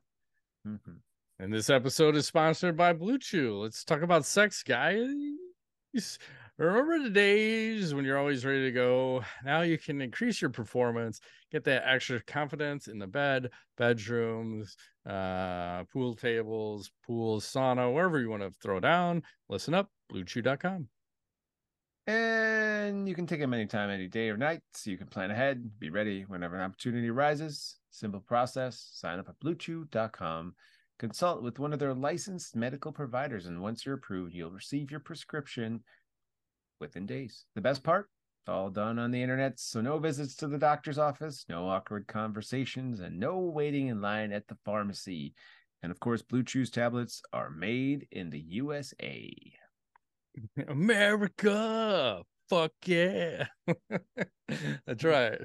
Mhm. 0.64 1.00
And 1.40 1.52
this 1.52 1.70
episode 1.70 2.14
is 2.14 2.28
sponsored 2.28 2.76
by 2.76 2.92
BlueChew. 2.92 3.62
Let's 3.62 3.82
talk 3.82 4.02
about 4.02 4.24
sex, 4.24 4.62
guys. 4.62 6.20
Remember 6.58 6.98
the 6.98 7.10
days 7.10 7.94
when 7.94 8.06
you're 8.06 8.16
always 8.16 8.46
ready 8.46 8.64
to 8.64 8.72
go? 8.72 9.22
Now 9.44 9.60
you 9.60 9.76
can 9.76 10.00
increase 10.00 10.40
your 10.40 10.48
performance, 10.48 11.20
get 11.52 11.64
that 11.64 11.82
extra 11.86 12.22
confidence 12.22 12.88
in 12.88 12.98
the 12.98 13.06
bed, 13.06 13.50
bedrooms, 13.76 14.74
uh, 15.04 15.84
pool 15.92 16.14
tables, 16.14 16.90
pools, 17.06 17.44
sauna, 17.44 17.92
wherever 17.92 18.18
you 18.18 18.30
want 18.30 18.42
to 18.42 18.54
throw 18.62 18.80
down. 18.80 19.22
Listen 19.50 19.74
up, 19.74 19.90
bluechew.com. 20.10 20.88
And 22.06 23.06
you 23.06 23.14
can 23.14 23.26
take 23.26 23.40
them 23.40 23.52
anytime, 23.52 23.90
any 23.90 24.08
day 24.08 24.30
or 24.30 24.38
night, 24.38 24.60
so 24.72 24.90
you 24.90 24.96
can 24.96 25.08
plan 25.08 25.30
ahead, 25.30 25.78
be 25.78 25.90
ready 25.90 26.22
whenever 26.22 26.56
an 26.56 26.62
opportunity 26.62 27.10
arises. 27.10 27.76
Simple 27.90 28.20
process. 28.20 28.88
Sign 28.94 29.18
up 29.18 29.28
at 29.28 29.38
bluechew.com. 29.40 30.54
Consult 30.98 31.42
with 31.42 31.58
one 31.58 31.74
of 31.74 31.78
their 31.78 31.92
licensed 31.92 32.56
medical 32.56 32.92
providers, 32.92 33.44
and 33.44 33.60
once 33.60 33.84
you're 33.84 33.96
approved, 33.96 34.32
you'll 34.32 34.50
receive 34.50 34.90
your 34.90 35.00
prescription 35.00 35.82
within 36.80 37.06
days. 37.06 37.44
The 37.54 37.60
best 37.60 37.82
part? 37.82 38.08
It's 38.46 38.52
all 38.52 38.70
done 38.70 38.98
on 38.98 39.10
the 39.10 39.22
internet, 39.22 39.58
so 39.58 39.80
no 39.80 39.98
visits 39.98 40.36
to 40.36 40.46
the 40.46 40.58
doctor's 40.58 40.98
office, 40.98 41.44
no 41.48 41.68
awkward 41.68 42.06
conversations, 42.06 43.00
and 43.00 43.18
no 43.18 43.38
waiting 43.40 43.88
in 43.88 44.00
line 44.00 44.32
at 44.32 44.46
the 44.46 44.56
pharmacy. 44.64 45.34
And 45.82 45.90
of 45.90 45.98
course, 46.00 46.22
BlueChew's 46.22 46.70
tablets 46.70 47.22
are 47.32 47.50
made 47.50 48.06
in 48.12 48.30
the 48.30 48.40
USA. 48.40 49.32
America. 50.68 52.22
Fuck 52.48 52.72
yeah. 52.84 53.46
That's 54.86 55.02
right. 55.02 55.40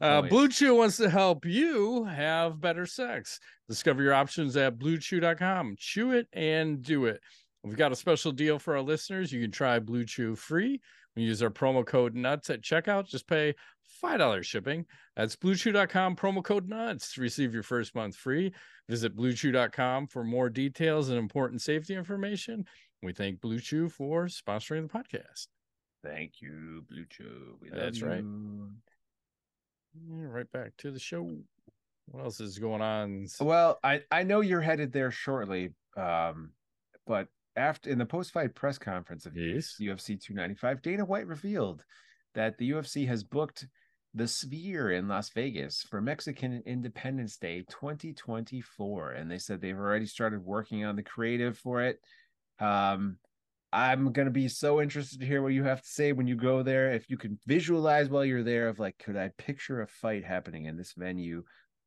Uh, 0.00 0.22
BlueChew 0.22 0.76
wants 0.76 0.98
to 0.98 1.08
help 1.08 1.46
you 1.46 2.04
have 2.04 2.60
better 2.60 2.84
sex. 2.84 3.40
Discover 3.68 4.02
your 4.02 4.12
options 4.12 4.56
at 4.58 4.78
bluechew.com. 4.78 5.76
Chew 5.78 6.12
it 6.12 6.28
and 6.34 6.82
do 6.82 7.06
it. 7.06 7.20
We've 7.64 7.76
got 7.76 7.92
a 7.92 7.96
special 7.96 8.32
deal 8.32 8.58
for 8.58 8.76
our 8.76 8.82
listeners. 8.82 9.32
You 9.32 9.40
can 9.40 9.52
try 9.52 9.78
BlueChew 9.78 10.36
free. 10.36 10.80
We 11.14 11.22
use 11.22 11.42
our 11.42 11.50
promo 11.50 11.86
code 11.86 12.14
NUTS 12.14 12.50
at 12.50 12.62
checkout. 12.62 13.06
Just 13.06 13.28
pay 13.28 13.54
$5 14.02 14.42
shipping. 14.42 14.86
That's 15.14 15.36
bluechew.com, 15.36 16.16
promo 16.16 16.42
code 16.42 16.68
NUTS 16.68 17.14
to 17.14 17.20
receive 17.20 17.54
your 17.54 17.62
first 17.62 17.94
month 17.94 18.16
free. 18.16 18.52
Visit 18.88 19.16
bluechew.com 19.16 20.08
for 20.08 20.24
more 20.24 20.48
details 20.48 21.08
and 21.08 21.18
important 21.18 21.62
safety 21.62 21.94
information. 21.94 22.64
We 23.02 23.12
thank 23.12 23.40
BlueChew 23.40 23.92
for 23.92 24.26
sponsoring 24.26 24.90
the 24.90 24.98
podcast. 24.98 25.46
Thank 26.02 26.40
you, 26.40 26.84
BlueChew. 26.92 27.60
We 27.60 27.70
love 27.70 27.78
That's 27.78 28.02
right. 28.02 28.18
you. 28.18 28.70
Right 30.08 30.50
back 30.50 30.72
to 30.78 30.90
the 30.90 30.98
show. 30.98 31.30
What 32.06 32.24
else 32.24 32.40
is 32.40 32.58
going 32.58 32.82
on? 32.82 33.26
Well, 33.40 33.78
I 33.84 34.02
I 34.10 34.22
know 34.24 34.40
you're 34.40 34.60
headed 34.60 34.92
there 34.92 35.10
shortly, 35.10 35.70
um, 35.96 36.50
but 37.06 37.28
after 37.56 37.90
in 37.90 37.98
the 37.98 38.06
post-fight 38.06 38.54
press 38.54 38.78
conference 38.78 39.26
of 39.26 39.36
Yes. 39.36 39.76
UFC 39.80 40.20
295, 40.20 40.82
Dana 40.82 41.04
White 41.04 41.26
revealed 41.26 41.84
that 42.34 42.56
the 42.58 42.70
UFC 42.70 43.06
has 43.06 43.22
booked 43.24 43.66
the 44.14 44.28
Sphere 44.28 44.92
in 44.92 45.08
Las 45.08 45.30
Vegas 45.30 45.82
for 45.82 46.00
Mexican 46.00 46.62
Independence 46.66 47.38
Day 47.38 47.64
2024, 47.70 49.12
and 49.12 49.30
they 49.30 49.38
said 49.38 49.60
they've 49.60 49.76
already 49.78 50.06
started 50.06 50.44
working 50.44 50.84
on 50.84 50.96
the 50.96 51.02
creative 51.02 51.58
for 51.58 51.82
it. 51.82 51.98
Um, 52.58 53.16
I'm 53.72 54.12
gonna 54.12 54.30
be 54.30 54.48
so 54.48 54.82
interested 54.82 55.20
to 55.20 55.26
hear 55.26 55.40
what 55.40 55.54
you 55.54 55.64
have 55.64 55.80
to 55.80 55.88
say 55.88 56.12
when 56.12 56.26
you 56.26 56.36
go 56.36 56.62
there. 56.62 56.92
If 56.92 57.08
you 57.08 57.16
can 57.16 57.38
visualize 57.46 58.10
while 58.10 58.24
you're 58.24 58.42
there, 58.42 58.68
of 58.68 58.78
like, 58.78 58.98
could 58.98 59.16
I 59.16 59.30
picture 59.38 59.80
a 59.80 59.86
fight 59.86 60.24
happening 60.24 60.66
in 60.66 60.76
this 60.76 60.92
venue? 60.92 61.44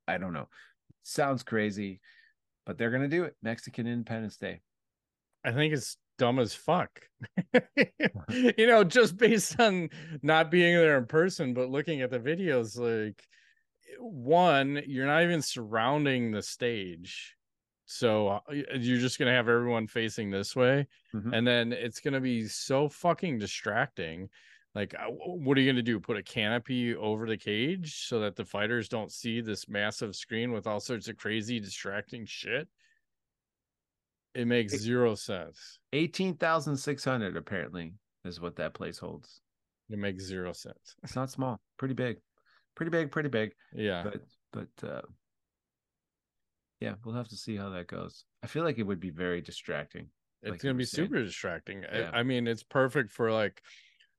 I 0.08 0.17
don't 0.17 0.34
know. 0.34 0.47
Sounds 1.04 1.43
crazy, 1.43 2.01
but 2.65 2.80
they're 2.80 2.89
gonna 2.89 3.08
do 3.08 3.23
it. 3.25 3.36
Mexican 3.43 3.86
Independence 3.86 4.38
Day. 4.38 4.62
I 5.45 5.51
think 5.51 5.73
it's 5.73 5.97
dumb 6.17 6.39
as 6.39 6.53
fuck. 6.55 7.01
you 8.58 8.67
know, 8.67 8.84
just 8.84 9.17
based 9.17 9.60
on 9.60 9.89
not 10.21 10.51
being 10.51 10.75
there 10.75 10.97
in 10.97 11.05
person, 11.05 11.53
but 11.53 11.69
looking 11.69 12.01
at 12.01 12.10
the 12.10 12.19
videos, 12.19 12.77
like 12.77 13.23
one, 13.99 14.81
you're 14.88 15.05
not 15.08 15.23
even 15.23 15.41
surrounding 15.41 16.31
the 16.31 16.41
stage. 16.41 17.36
So 17.86 18.27
uh, 18.29 18.39
you're 18.51 18.99
just 18.99 19.19
gonna 19.19 19.31
have 19.34 19.47
everyone 19.47 19.88
facing 19.88 20.31
this 20.31 20.55
way, 20.55 20.88
Mhm. 21.13 21.34
and 21.34 21.47
then 21.47 21.71
it's 21.71 21.99
gonna 21.99 22.19
be 22.21 22.47
so 22.47 22.89
fucking 22.89 23.38
distracting. 23.38 24.29
Like, 24.73 24.93
uh, 24.95 25.05
what 25.10 25.58
are 25.58 25.62
you 25.62 25.71
gonna 25.71 25.84
do? 25.84 25.99
Put 25.99 26.17
a 26.17 26.23
canopy 26.23 26.95
over 26.95 27.27
the 27.27 27.38
cage 27.38 28.08
so 28.08 28.19
that 28.21 28.36
the 28.36 28.43
fighters 28.45 28.89
don't 28.89 29.12
see 29.12 29.39
this 29.39 29.69
massive 29.69 30.15
screen 30.15 30.51
with 30.51 30.65
all 30.67 30.79
sorts 30.79 31.08
of 31.08 31.17
crazy, 31.17 31.60
distracting 31.60 32.25
shit? 32.25 32.67
It 34.35 34.45
makes 34.45 34.73
It- 34.73 34.79
zero 34.79 35.15
sense. 35.15 35.79
18,600 35.93 37.37
apparently 37.37 37.93
is 38.25 38.39
what 38.41 38.55
that 38.57 38.73
place 38.73 38.97
holds. 38.97 39.41
It 39.89 39.97
makes 39.97 40.23
zero 40.23 40.51
sense. 40.51 40.95
It's 41.03 41.15
not 41.15 41.29
small, 41.31 41.61
pretty 41.77 41.93
big. 41.93 42.17
Pretty 42.75 42.89
big, 42.89 43.11
pretty 43.11 43.29
big. 43.29 43.53
Yeah. 43.73 44.03
But 44.03 44.21
but 44.51 44.87
uh 44.89 45.01
yeah, 46.81 46.95
we'll 47.03 47.15
have 47.15 47.29
to 47.29 47.37
see 47.37 47.55
how 47.55 47.69
that 47.69 47.87
goes. 47.87 48.25
I 48.43 48.47
feel 48.47 48.63
like 48.63 48.77
it 48.77 48.83
would 48.83 48.99
be 48.99 49.09
very 49.11 49.41
distracting. 49.41 50.09
it's 50.41 50.51
like 50.51 50.61
gonna 50.61 50.73
be 50.75 50.85
saying. 50.85 51.07
super 51.07 51.23
distracting. 51.23 51.85
I- 51.85 51.99
Yeah. 52.01 52.11
I, 52.13 52.21
mean, 52.23 52.45
it's 52.47 52.61
perfect 52.61 53.11
for 53.11 53.31
like 53.31 53.61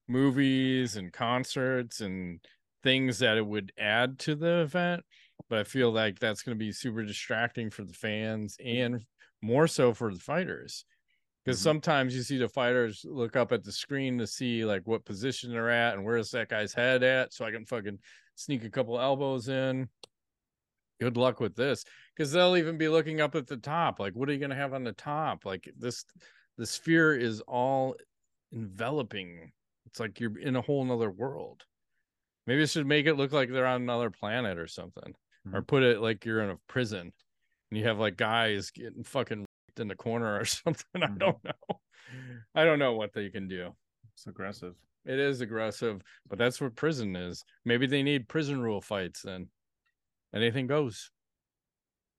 movies 0.09 0.97
and 0.97 1.13
concerts 1.13 2.01
and 2.01 2.41
things 2.83 3.19
that 3.21 3.37
it 3.37 3.47
would 3.47 3.73
add 3.79 4.19
to 4.21 4.35
the 4.35 4.61
event. 4.63 5.05
But 5.49 5.59
I 5.61 5.65
feel 5.65 5.93
like 5.93 6.19
that's 6.19 6.43
gonna 6.43 6.57
be 6.57 6.73
super 6.73 7.05
distracting 7.05 7.71
for 7.71 7.85
the 7.85 7.93
fans 7.93 8.57
and 8.65 9.05
more 9.43 9.67
so 9.67 9.93
for 9.95 10.13
the 10.13 10.21
fighters. 10.21 10.85
Because 11.45 11.61
Mhm. 11.61 11.65
sometimes 11.65 12.17
you 12.17 12.23
see 12.23 12.39
the 12.39 12.49
fighters 12.49 13.05
look 13.05 13.37
up 13.37 13.53
at 13.53 13.63
the 13.63 13.71
screen 13.71 14.19
to 14.19 14.27
see 14.27 14.65
like 14.65 14.87
what 14.87 15.05
position 15.05 15.51
they're 15.53 15.71
at 15.71 15.95
and 15.95 16.05
where's 16.05 16.31
that 16.33 16.49
guy's 16.49 16.75
head 16.75 17.03
at, 17.05 17.33
so 17.33 17.45
I 17.45 17.53
can 17.53 17.65
fucking 17.65 18.01
sneak 18.35 18.65
a 18.65 18.71
couple 18.71 18.99
elbows 19.01 19.49
in. 19.49 19.89
Good 20.99 21.17
luck 21.17 21.41
with 21.41 21.55
this 21.55 21.85
because 22.15 22.33
they'll 22.33 22.57
even 22.57 22.79
be 22.79 22.89
looking 22.89 23.21
up 23.21 23.35
at 23.35 23.47
the 23.47 23.59
top. 23.59 24.01
Like, 24.01 24.15
what 24.15 24.29
are 24.29 24.33
you 24.33 24.39
going 24.39 24.51
to 24.51 24.57
have 24.57 24.73
on 24.73 24.83
the 24.83 24.93
top? 24.93 25.45
Like, 25.45 25.71
this, 25.77 26.05
the 26.57 26.67
sphere 26.67 27.15
is 27.15 27.43
all 27.43 27.97
enveloping. 28.51 29.53
It's 29.85 30.01
like 30.01 30.19
you're 30.19 30.39
in 30.39 30.57
a 30.57 30.63
whole 30.63 30.85
nother 30.85 31.11
world. 31.11 31.65
Maybe 32.47 32.63
it 32.63 32.71
should 32.71 32.87
make 32.87 33.07
it 33.07 33.15
look 33.15 33.33
like 33.33 33.51
they're 33.51 33.67
on 33.67 33.83
another 33.83 34.11
planet 34.11 34.59
or 34.59 34.67
something, 34.67 35.15
or 35.53 35.63
put 35.63 35.83
it 35.83 36.01
like 36.01 36.25
you're 36.25 36.43
in 36.43 36.51
a 36.51 36.57
prison 36.67 37.13
and 37.71 37.79
you 37.79 37.85
have 37.87 37.99
like 37.99 38.17
guys 38.17 38.71
getting 38.71 39.05
fucking 39.05 39.45
in 39.79 39.89
the 39.89 39.95
corner 39.97 40.39
or 40.41 40.45
something. 40.45 41.03
I 41.03 41.07
Mhm. 41.09 41.19
don't 41.19 41.45
know. 41.45 41.81
I 42.55 42.65
don't 42.65 42.79
know 42.79 42.95
what 42.95 43.13
they 43.13 43.29
can 43.31 43.49
do. 43.49 43.75
It's 44.15 44.27
aggressive. 44.27 44.75
It 45.05 45.19
is 45.19 45.41
aggressive, 45.41 46.03
but 46.29 46.39
that's 46.39 46.61
what 46.61 46.75
prison 46.75 47.15
is. 47.17 47.45
Maybe 47.65 47.87
they 47.87 48.03
need 48.03 48.29
prison 48.29 48.61
rule 48.61 48.81
fights 48.81 49.23
then. 49.23 49.49
Anything 50.35 50.67
goes. 50.67 51.11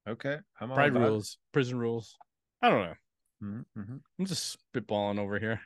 Okay. 0.07 0.37
I'm 0.61 0.69
Pride 0.71 0.91
about 0.91 1.03
it. 1.03 1.09
rules, 1.09 1.37
prison 1.51 1.77
rules. 1.79 2.15
I 2.61 2.69
don't 2.69 2.81
know. 2.85 2.93
Mhm, 3.43 3.65
mhm. 3.77 4.01
I'm 4.19 4.25
just 4.25 4.57
spitballing 4.73 5.19
over 5.19 5.39
here. 5.39 5.61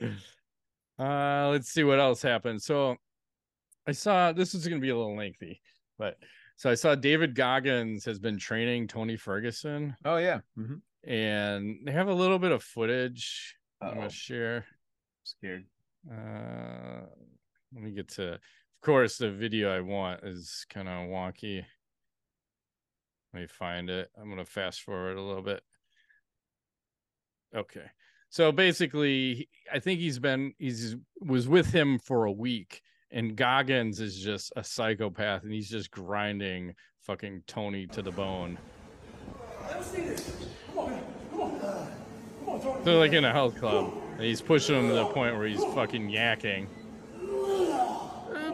Uh 0.98 1.48
let's 1.48 1.70
see 1.70 1.82
what 1.82 1.98
else 1.98 2.20
happened. 2.20 2.60
So 2.62 2.96
I 3.86 3.92
saw 3.92 4.32
this 4.32 4.54
is 4.54 4.68
gonna 4.68 4.82
be 4.82 4.90
a 4.90 4.96
little 4.96 5.16
lengthy, 5.16 5.62
but 5.98 6.18
so 6.60 6.68
I 6.68 6.74
saw 6.74 6.94
David 6.94 7.34
Goggins 7.34 8.04
has 8.04 8.18
been 8.18 8.36
training 8.36 8.86
Tony 8.86 9.16
Ferguson 9.16 9.96
Oh 10.04 10.18
yeah. 10.18 10.40
Mhm. 10.58 10.82
and 11.04 11.78
they 11.86 11.92
have 11.92 12.08
a 12.08 12.12
little 12.14 12.38
bit 12.38 12.52
of 12.52 12.62
footage 12.62 13.56
I'm 13.80 13.94
gonna 13.94 14.10
share. 14.10 14.66
Scared. 15.24 15.64
Uh 16.10 17.06
let 17.72 17.82
me 17.82 17.92
get 17.92 18.08
to 18.10 18.34
of 18.34 18.40
course 18.82 19.16
the 19.16 19.30
video 19.30 19.74
I 19.74 19.80
want 19.80 20.22
is 20.24 20.66
kind 20.68 20.86
of 20.88 21.08
wonky. 21.08 21.64
Let 23.32 23.40
me 23.40 23.46
find 23.46 23.88
it. 23.88 24.10
I'm 24.20 24.28
gonna 24.28 24.44
fast 24.44 24.82
forward 24.82 25.16
a 25.16 25.22
little 25.22 25.42
bit. 25.42 25.62
Okay. 27.54 27.86
So 28.28 28.52
basically, 28.52 29.48
I 29.72 29.78
think 29.80 29.98
he's 29.98 30.18
been 30.18 30.54
he's 30.58 30.94
was 31.20 31.48
with 31.48 31.72
him 31.72 31.98
for 31.98 32.24
a 32.26 32.32
week, 32.32 32.82
and 33.12 33.36
Goggins 33.36 34.00
is 34.00 34.18
just 34.18 34.52
a 34.56 34.64
psychopath, 34.64 35.42
and 35.42 35.52
he's 35.52 35.68
just 35.68 35.90
grinding 35.90 36.74
fucking 37.02 37.42
Tony 37.46 37.86
to 37.88 38.02
the 38.02 38.12
bone. 38.12 38.58
They're 42.84 42.98
like 42.98 43.12
in 43.12 43.24
a 43.24 43.32
health 43.32 43.56
club, 43.58 43.92
and 44.14 44.22
he's 44.22 44.40
pushing 44.40 44.76
him 44.76 44.88
to 44.88 44.94
the 44.94 45.06
point 45.06 45.36
where 45.36 45.46
he's 45.46 45.62
fucking 45.74 46.08
yakking. 46.10 46.66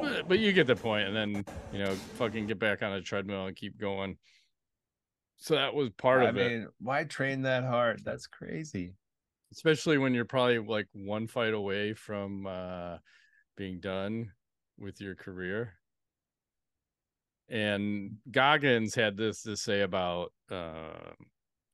But, 0.00 0.28
but 0.28 0.38
you 0.38 0.52
get 0.52 0.66
the 0.66 0.76
point, 0.76 1.08
and 1.08 1.16
then 1.16 1.44
you 1.72 1.78
know, 1.78 1.94
fucking 1.94 2.46
get 2.46 2.58
back 2.58 2.82
on 2.82 2.92
a 2.92 3.00
treadmill 3.00 3.46
and 3.46 3.56
keep 3.56 3.78
going. 3.78 4.18
So 5.38 5.54
that 5.54 5.74
was 5.74 5.90
part 5.90 6.22
I 6.22 6.28
of 6.28 6.36
it. 6.36 6.50
mean, 6.50 6.68
why 6.80 7.04
train 7.04 7.42
that 7.42 7.64
hard? 7.64 8.02
That's 8.04 8.26
crazy. 8.26 8.94
especially 9.52 9.98
when 9.98 10.14
you're 10.14 10.24
probably 10.24 10.58
like 10.58 10.88
one 10.92 11.26
fight 11.26 11.54
away 11.54 11.92
from 11.94 12.46
uh 12.46 12.98
being 13.56 13.80
done 13.80 14.32
with 14.78 15.00
your 15.00 15.14
career. 15.14 15.74
And 17.48 18.16
Goggins 18.30 18.94
had 18.94 19.16
this 19.16 19.42
to 19.42 19.56
say 19.56 19.82
about 19.82 20.32
uh, 20.50 21.12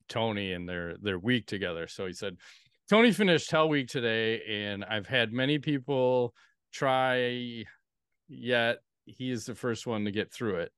Tony 0.08 0.52
and 0.52 0.68
their 0.68 0.96
their 0.98 1.18
week 1.18 1.46
together. 1.46 1.86
So 1.86 2.06
he 2.06 2.12
said, 2.12 2.36
Tony 2.90 3.12
finished 3.12 3.50
Hell 3.50 3.68
Week 3.68 3.88
today, 3.88 4.42
and 4.48 4.84
I've 4.84 5.06
had 5.06 5.32
many 5.32 5.58
people 5.58 6.34
try, 6.72 7.64
yet 8.28 8.78
he 9.06 9.30
is 9.30 9.46
the 9.46 9.54
first 9.54 9.86
one 9.86 10.04
to 10.04 10.10
get 10.10 10.30
through 10.30 10.56
it. 10.56 10.72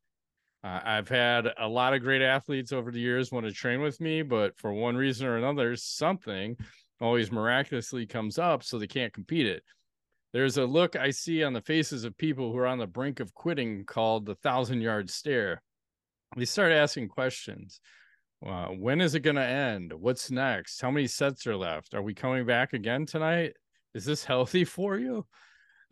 Uh, 0.62 0.80
I've 0.84 1.08
had 1.08 1.48
a 1.58 1.68
lot 1.68 1.92
of 1.92 2.02
great 2.02 2.22
athletes 2.22 2.72
over 2.72 2.90
the 2.90 3.00
years 3.00 3.32
want 3.32 3.46
to 3.46 3.52
train 3.52 3.80
with 3.80 4.00
me, 4.00 4.22
but 4.22 4.56
for 4.56 4.72
one 4.72 4.96
reason 4.96 5.26
or 5.26 5.36
another, 5.36 5.74
something 5.76 6.56
always 7.00 7.32
miraculously 7.32 8.06
comes 8.06 8.38
up, 8.38 8.62
so 8.62 8.78
they 8.78 8.86
can't 8.86 9.12
compete 9.12 9.46
it. 9.46 9.62
There's 10.34 10.56
a 10.56 10.66
look 10.66 10.96
I 10.96 11.10
see 11.10 11.44
on 11.44 11.52
the 11.52 11.60
faces 11.60 12.02
of 12.02 12.18
people 12.18 12.50
who 12.50 12.58
are 12.58 12.66
on 12.66 12.78
the 12.78 12.88
brink 12.88 13.20
of 13.20 13.32
quitting 13.34 13.84
called 13.84 14.26
the 14.26 14.34
thousand 14.34 14.80
yard 14.80 15.08
stare. 15.08 15.62
They 16.36 16.44
start 16.44 16.72
asking 16.72 17.06
questions. 17.08 17.80
When 18.40 19.00
is 19.00 19.14
it 19.14 19.20
going 19.20 19.36
to 19.36 19.42
end? 19.42 19.92
What's 19.92 20.32
next? 20.32 20.80
How 20.80 20.90
many 20.90 21.06
sets 21.06 21.46
are 21.46 21.56
left? 21.56 21.94
Are 21.94 22.02
we 22.02 22.14
coming 22.14 22.44
back 22.44 22.72
again 22.72 23.06
tonight? 23.06 23.52
Is 23.94 24.04
this 24.04 24.24
healthy 24.24 24.64
for 24.64 24.98
you? 24.98 25.24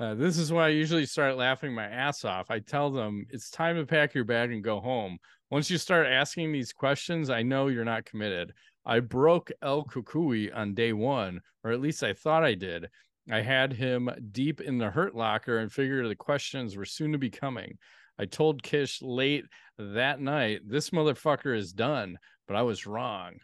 Uh, 0.01 0.15
this 0.15 0.37
is 0.39 0.53
why 0.53 0.67
I 0.67 0.71
usually 0.71 1.07
start 1.07 1.37
laughing 1.37 1.73
my 1.73 1.87
ass 1.87 2.25
off. 2.25 2.51
I 2.51 2.59
tell 2.59 2.91
them 2.91 3.25
it's 3.31 3.49
time 3.49 3.77
to 3.77 3.87
pack 3.87 4.13
your 4.13 4.25
bag 4.25 4.51
and 4.51 4.65
go 4.65 4.81
home. 4.81 5.19
Once 5.51 5.71
you 5.71 5.79
start 5.79 6.09
asking 6.09 6.51
these 6.51 6.73
questions, 6.73 7.31
I 7.31 7.43
know 7.43 7.69
you're 7.69 7.85
not 7.85 8.07
committed. 8.07 8.53
I 8.85 8.99
broke 8.99 9.53
El 9.63 9.85
Cucuy 9.85 10.51
on 10.53 10.75
day 10.75 10.93
one, 10.93 11.43
or 11.63 11.71
at 11.71 11.81
least 11.81 12.03
I 12.03 12.15
thought 12.15 12.43
I 12.43 12.55
did. 12.55 12.89
I 13.31 13.41
had 13.41 13.73
him 13.73 14.11
deep 14.33 14.61
in 14.61 14.79
the 14.79 14.91
hurt 14.91 15.15
locker 15.15 15.59
and 15.59 15.73
figured 15.73 16.09
the 16.09 16.17
questions 16.17 16.77
were 16.77 16.85
soon 16.85 17.13
to 17.13 17.19
be 17.19 17.31
coming. 17.31 17.79
I 18.19 18.27
told 18.27 18.63
Kish 18.63 19.01
late 19.01 19.45
that 19.79 20.21
night, 20.21 20.61
this 20.67 20.91
motherfucker 20.91 21.57
is 21.57 21.73
done, 21.73 22.19
but 22.47 22.57
I 22.57 22.63
was 22.63 22.87
wrong. 22.87 23.35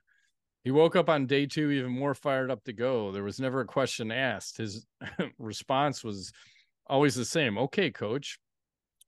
He 0.64 0.70
woke 0.70 0.96
up 0.96 1.08
on 1.08 1.26
day 1.26 1.46
two 1.46 1.70
even 1.70 1.92
more 1.92 2.14
fired 2.14 2.50
up 2.50 2.64
to 2.64 2.72
go. 2.72 3.12
There 3.12 3.24
was 3.24 3.40
never 3.40 3.60
a 3.60 3.66
question 3.66 4.10
asked. 4.10 4.58
His 4.58 4.86
response 5.38 6.02
was 6.02 6.32
always 6.86 7.14
the 7.14 7.24
same. 7.24 7.56
Okay, 7.56 7.90
coach. 7.90 8.38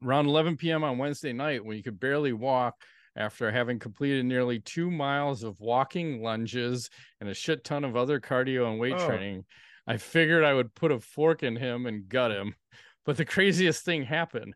Around 0.02 0.26
11 0.26 0.56
p.m. 0.56 0.83
on 0.83 0.96
Wednesday 0.96 1.33
night, 1.33 1.64
when 1.64 1.76
you 1.76 1.83
could 1.83 2.00
barely 2.00 2.33
walk 2.33 2.74
after 3.16 3.50
having 3.50 3.78
completed 3.78 4.24
nearly 4.24 4.61
two 4.61 4.90
miles 4.90 5.42
of 5.42 5.61
walking 5.61 6.22
lunges 6.22 6.88
and 7.20 7.28
a 7.28 7.35
shit 7.35 7.64
ton 7.64 7.85
of 7.85 7.96
other 7.96 8.20
cardio 8.20 8.70
and 8.70 8.80
weight 8.80 8.94
oh. 8.96 9.06
training, 9.06 9.44
I 9.87 9.97
figured 9.97 10.45
I 10.45 10.55
would 10.55 10.75
put 10.75 10.93
a 10.93 11.01
fork 11.01 11.43
in 11.43 11.57
him 11.57 11.87
and 11.87 12.09
gut 12.09 12.31
him. 12.31 12.55
But 13.07 13.16
the 13.16 13.25
craziest 13.25 13.83
thing 13.83 14.05
happened. 14.05 14.55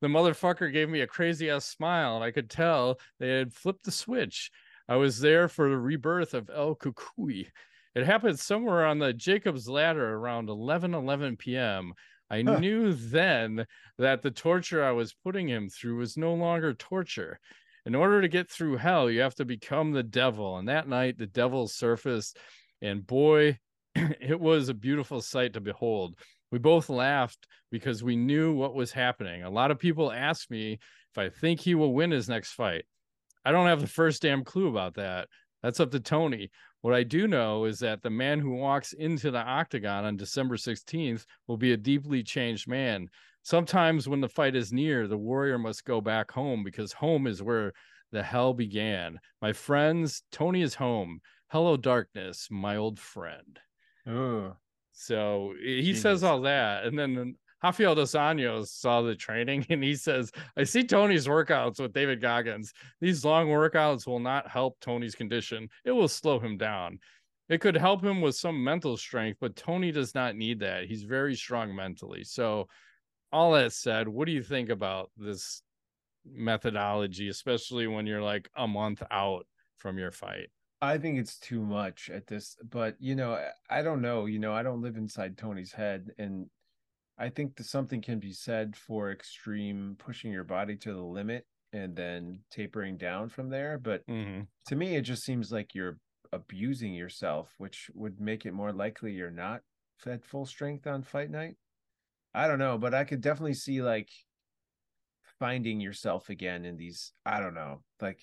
The 0.00 0.08
motherfucker 0.08 0.70
gave 0.72 0.90
me 0.90 1.00
a 1.00 1.06
crazy 1.06 1.48
ass 1.48 1.64
smile, 1.64 2.16
and 2.16 2.24
I 2.24 2.32
could 2.32 2.50
tell 2.50 2.98
they 3.20 3.30
had 3.30 3.54
flipped 3.54 3.84
the 3.84 3.92
switch. 3.92 4.50
I 4.88 4.96
was 4.96 5.20
there 5.20 5.48
for 5.48 5.70
the 5.70 5.78
rebirth 5.78 6.34
of 6.34 6.50
El 6.50 6.74
Cucuy. 6.74 7.46
It 7.94 8.04
happened 8.04 8.40
somewhere 8.40 8.84
on 8.84 8.98
the 8.98 9.12
Jacob's 9.12 9.68
Ladder 9.68 10.14
around 10.14 10.48
11 10.48 10.92
11 10.92 11.36
p.m. 11.36 11.94
I 12.28 12.42
huh. 12.42 12.58
knew 12.58 12.92
then 12.94 13.66
that 13.98 14.22
the 14.22 14.30
torture 14.30 14.84
I 14.84 14.90
was 14.90 15.14
putting 15.14 15.48
him 15.48 15.68
through 15.68 15.98
was 15.98 16.16
no 16.16 16.34
longer 16.34 16.74
torture. 16.74 17.38
In 17.86 17.94
order 17.94 18.20
to 18.20 18.28
get 18.28 18.50
through 18.50 18.78
hell, 18.78 19.10
you 19.10 19.20
have 19.20 19.34
to 19.36 19.44
become 19.44 19.92
the 19.92 20.02
devil. 20.02 20.56
And 20.56 20.68
that 20.68 20.88
night, 20.88 21.18
the 21.18 21.26
devil 21.26 21.68
surfaced, 21.68 22.38
and 22.82 23.06
boy, 23.06 23.58
it 24.20 24.38
was 24.38 24.68
a 24.68 24.74
beautiful 24.74 25.20
sight 25.20 25.52
to 25.52 25.60
behold. 25.60 26.16
We 26.50 26.58
both 26.58 26.88
laughed 26.88 27.46
because 27.70 28.02
we 28.02 28.16
knew 28.16 28.54
what 28.54 28.74
was 28.74 28.92
happening. 28.92 29.42
A 29.42 29.50
lot 29.50 29.70
of 29.70 29.78
people 29.78 30.12
ask 30.12 30.50
me 30.50 30.78
if 31.12 31.18
I 31.18 31.28
think 31.28 31.60
he 31.60 31.74
will 31.74 31.94
win 31.94 32.10
his 32.10 32.28
next 32.28 32.52
fight. 32.52 32.84
I 33.44 33.52
don't 33.52 33.66
have 33.66 33.80
the 33.80 33.86
first 33.86 34.22
damn 34.22 34.44
clue 34.44 34.68
about 34.68 34.94
that. 34.94 35.28
That's 35.62 35.80
up 35.80 35.90
to 35.92 36.00
Tony. 36.00 36.50
What 36.82 36.94
I 36.94 37.02
do 37.02 37.26
know 37.26 37.64
is 37.64 37.78
that 37.78 38.02
the 38.02 38.10
man 38.10 38.40
who 38.40 38.54
walks 38.54 38.92
into 38.92 39.30
the 39.30 39.38
octagon 39.38 40.04
on 40.04 40.16
December 40.16 40.56
16th 40.56 41.24
will 41.46 41.56
be 41.56 41.72
a 41.72 41.76
deeply 41.76 42.22
changed 42.22 42.68
man. 42.68 43.08
Sometimes 43.42 44.08
when 44.08 44.20
the 44.20 44.28
fight 44.28 44.56
is 44.56 44.72
near, 44.72 45.06
the 45.06 45.16
warrior 45.16 45.58
must 45.58 45.84
go 45.84 46.00
back 46.00 46.30
home 46.30 46.64
because 46.64 46.92
home 46.92 47.26
is 47.26 47.42
where 47.42 47.72
the 48.12 48.22
hell 48.22 48.54
began. 48.54 49.18
My 49.40 49.52
friends, 49.52 50.22
Tony 50.30 50.62
is 50.62 50.74
home. 50.74 51.20
Hello, 51.48 51.76
darkness, 51.76 52.48
my 52.50 52.76
old 52.76 52.98
friend. 52.98 53.58
Oh. 54.06 54.56
So 54.92 55.54
he 55.60 55.94
says 55.94 56.22
all 56.22 56.42
that. 56.42 56.84
And 56.84 56.98
then 56.98 57.36
Rafael 57.62 57.94
dos 57.94 58.12
Anjos 58.12 58.68
saw 58.68 59.00
the 59.00 59.14
training 59.14 59.66
and 59.70 59.82
he 59.82 59.94
says, 59.94 60.30
I 60.56 60.64
see 60.64 60.84
Tony's 60.84 61.26
workouts 61.26 61.80
with 61.80 61.94
David 61.94 62.20
Goggins. 62.20 62.72
These 63.00 63.24
long 63.24 63.48
workouts 63.48 64.06
will 64.06 64.20
not 64.20 64.48
help 64.48 64.78
Tony's 64.80 65.14
condition, 65.14 65.68
it 65.84 65.92
will 65.92 66.08
slow 66.08 66.38
him 66.38 66.58
down. 66.58 66.98
It 67.48 67.60
could 67.60 67.76
help 67.76 68.02
him 68.02 68.20
with 68.20 68.36
some 68.36 68.62
mental 68.62 68.96
strength, 68.96 69.38
but 69.40 69.56
Tony 69.56 69.92
does 69.92 70.14
not 70.14 70.34
need 70.34 70.60
that. 70.60 70.84
He's 70.84 71.02
very 71.02 71.34
strong 71.34 71.74
mentally. 71.74 72.24
So, 72.24 72.68
all 73.32 73.52
that 73.52 73.72
said, 73.72 74.08
what 74.08 74.26
do 74.26 74.32
you 74.32 74.42
think 74.42 74.70
about 74.70 75.10
this 75.16 75.62
methodology, 76.24 77.28
especially 77.28 77.86
when 77.86 78.06
you're 78.06 78.22
like 78.22 78.48
a 78.56 78.66
month 78.66 79.02
out 79.10 79.46
from 79.76 79.98
your 79.98 80.10
fight? 80.10 80.48
I 80.84 80.98
think 80.98 81.18
it's 81.18 81.38
too 81.38 81.62
much 81.62 82.10
at 82.10 82.26
this, 82.26 82.56
but 82.70 82.96
you 82.98 83.14
know, 83.14 83.38
I 83.70 83.82
don't 83.82 84.02
know. 84.02 84.26
You 84.26 84.38
know, 84.38 84.52
I 84.52 84.62
don't 84.62 84.82
live 84.82 84.96
inside 84.96 85.36
Tony's 85.36 85.72
head, 85.72 86.10
and 86.18 86.46
I 87.18 87.28
think 87.28 87.56
that 87.56 87.64
something 87.64 88.02
can 88.02 88.18
be 88.18 88.32
said 88.32 88.76
for 88.76 89.10
extreme 89.10 89.96
pushing 89.98 90.32
your 90.32 90.44
body 90.44 90.76
to 90.76 90.92
the 90.92 91.02
limit 91.02 91.46
and 91.72 91.94
then 91.96 92.40
tapering 92.50 92.96
down 92.96 93.28
from 93.28 93.50
there. 93.50 93.78
But 93.78 94.06
mm-hmm. 94.06 94.42
to 94.66 94.76
me, 94.76 94.96
it 94.96 95.02
just 95.02 95.24
seems 95.24 95.52
like 95.52 95.74
you're 95.74 95.98
abusing 96.32 96.92
yourself, 96.94 97.54
which 97.58 97.90
would 97.94 98.20
make 98.20 98.44
it 98.44 98.52
more 98.52 98.72
likely 98.72 99.12
you're 99.12 99.30
not 99.30 99.62
at 100.06 100.24
full 100.24 100.44
strength 100.46 100.86
on 100.86 101.02
fight 101.02 101.30
night. 101.30 101.56
I 102.34 102.48
don't 102.48 102.58
know, 102.58 102.78
but 102.78 102.94
I 102.94 103.04
could 103.04 103.20
definitely 103.20 103.54
see 103.54 103.80
like 103.80 104.08
finding 105.38 105.80
yourself 105.80 106.28
again 106.28 106.64
in 106.64 106.76
these. 106.76 107.12
I 107.24 107.40
don't 107.40 107.54
know, 107.54 107.82
like 108.00 108.18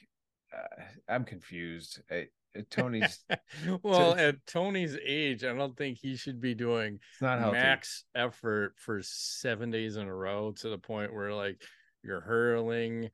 uh, 0.53 0.83
I'm 1.07 1.23
confused. 1.23 2.01
I, 2.11 2.27
Tony's 2.69 3.23
well 3.83 4.15
to, 4.15 4.21
at 4.21 4.45
Tony's 4.45 4.97
age, 5.05 5.43
I 5.43 5.53
don't 5.53 5.75
think 5.77 5.97
he 6.01 6.15
should 6.15 6.41
be 6.41 6.53
doing 6.53 6.99
max 7.51 8.05
effort 8.15 8.73
for 8.77 9.01
seven 9.01 9.71
days 9.71 9.97
in 9.97 10.07
a 10.07 10.15
row 10.15 10.51
to 10.57 10.69
the 10.69 10.77
point 10.77 11.13
where 11.13 11.33
like 11.33 11.61
you're 12.03 12.21
hurling 12.21 13.09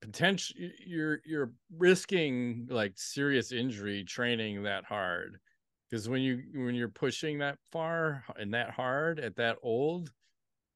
potential 0.00 0.56
you're 0.86 1.20
you're 1.24 1.52
risking 1.76 2.66
like 2.70 2.92
serious 2.96 3.52
injury 3.52 4.04
training 4.04 4.62
that 4.64 4.84
hard. 4.84 5.38
Because 5.90 6.08
when 6.08 6.20
you 6.20 6.42
when 6.54 6.74
you're 6.74 6.88
pushing 6.88 7.38
that 7.38 7.58
far 7.72 8.24
and 8.36 8.52
that 8.54 8.70
hard 8.70 9.18
at 9.20 9.36
that 9.36 9.56
old 9.62 10.10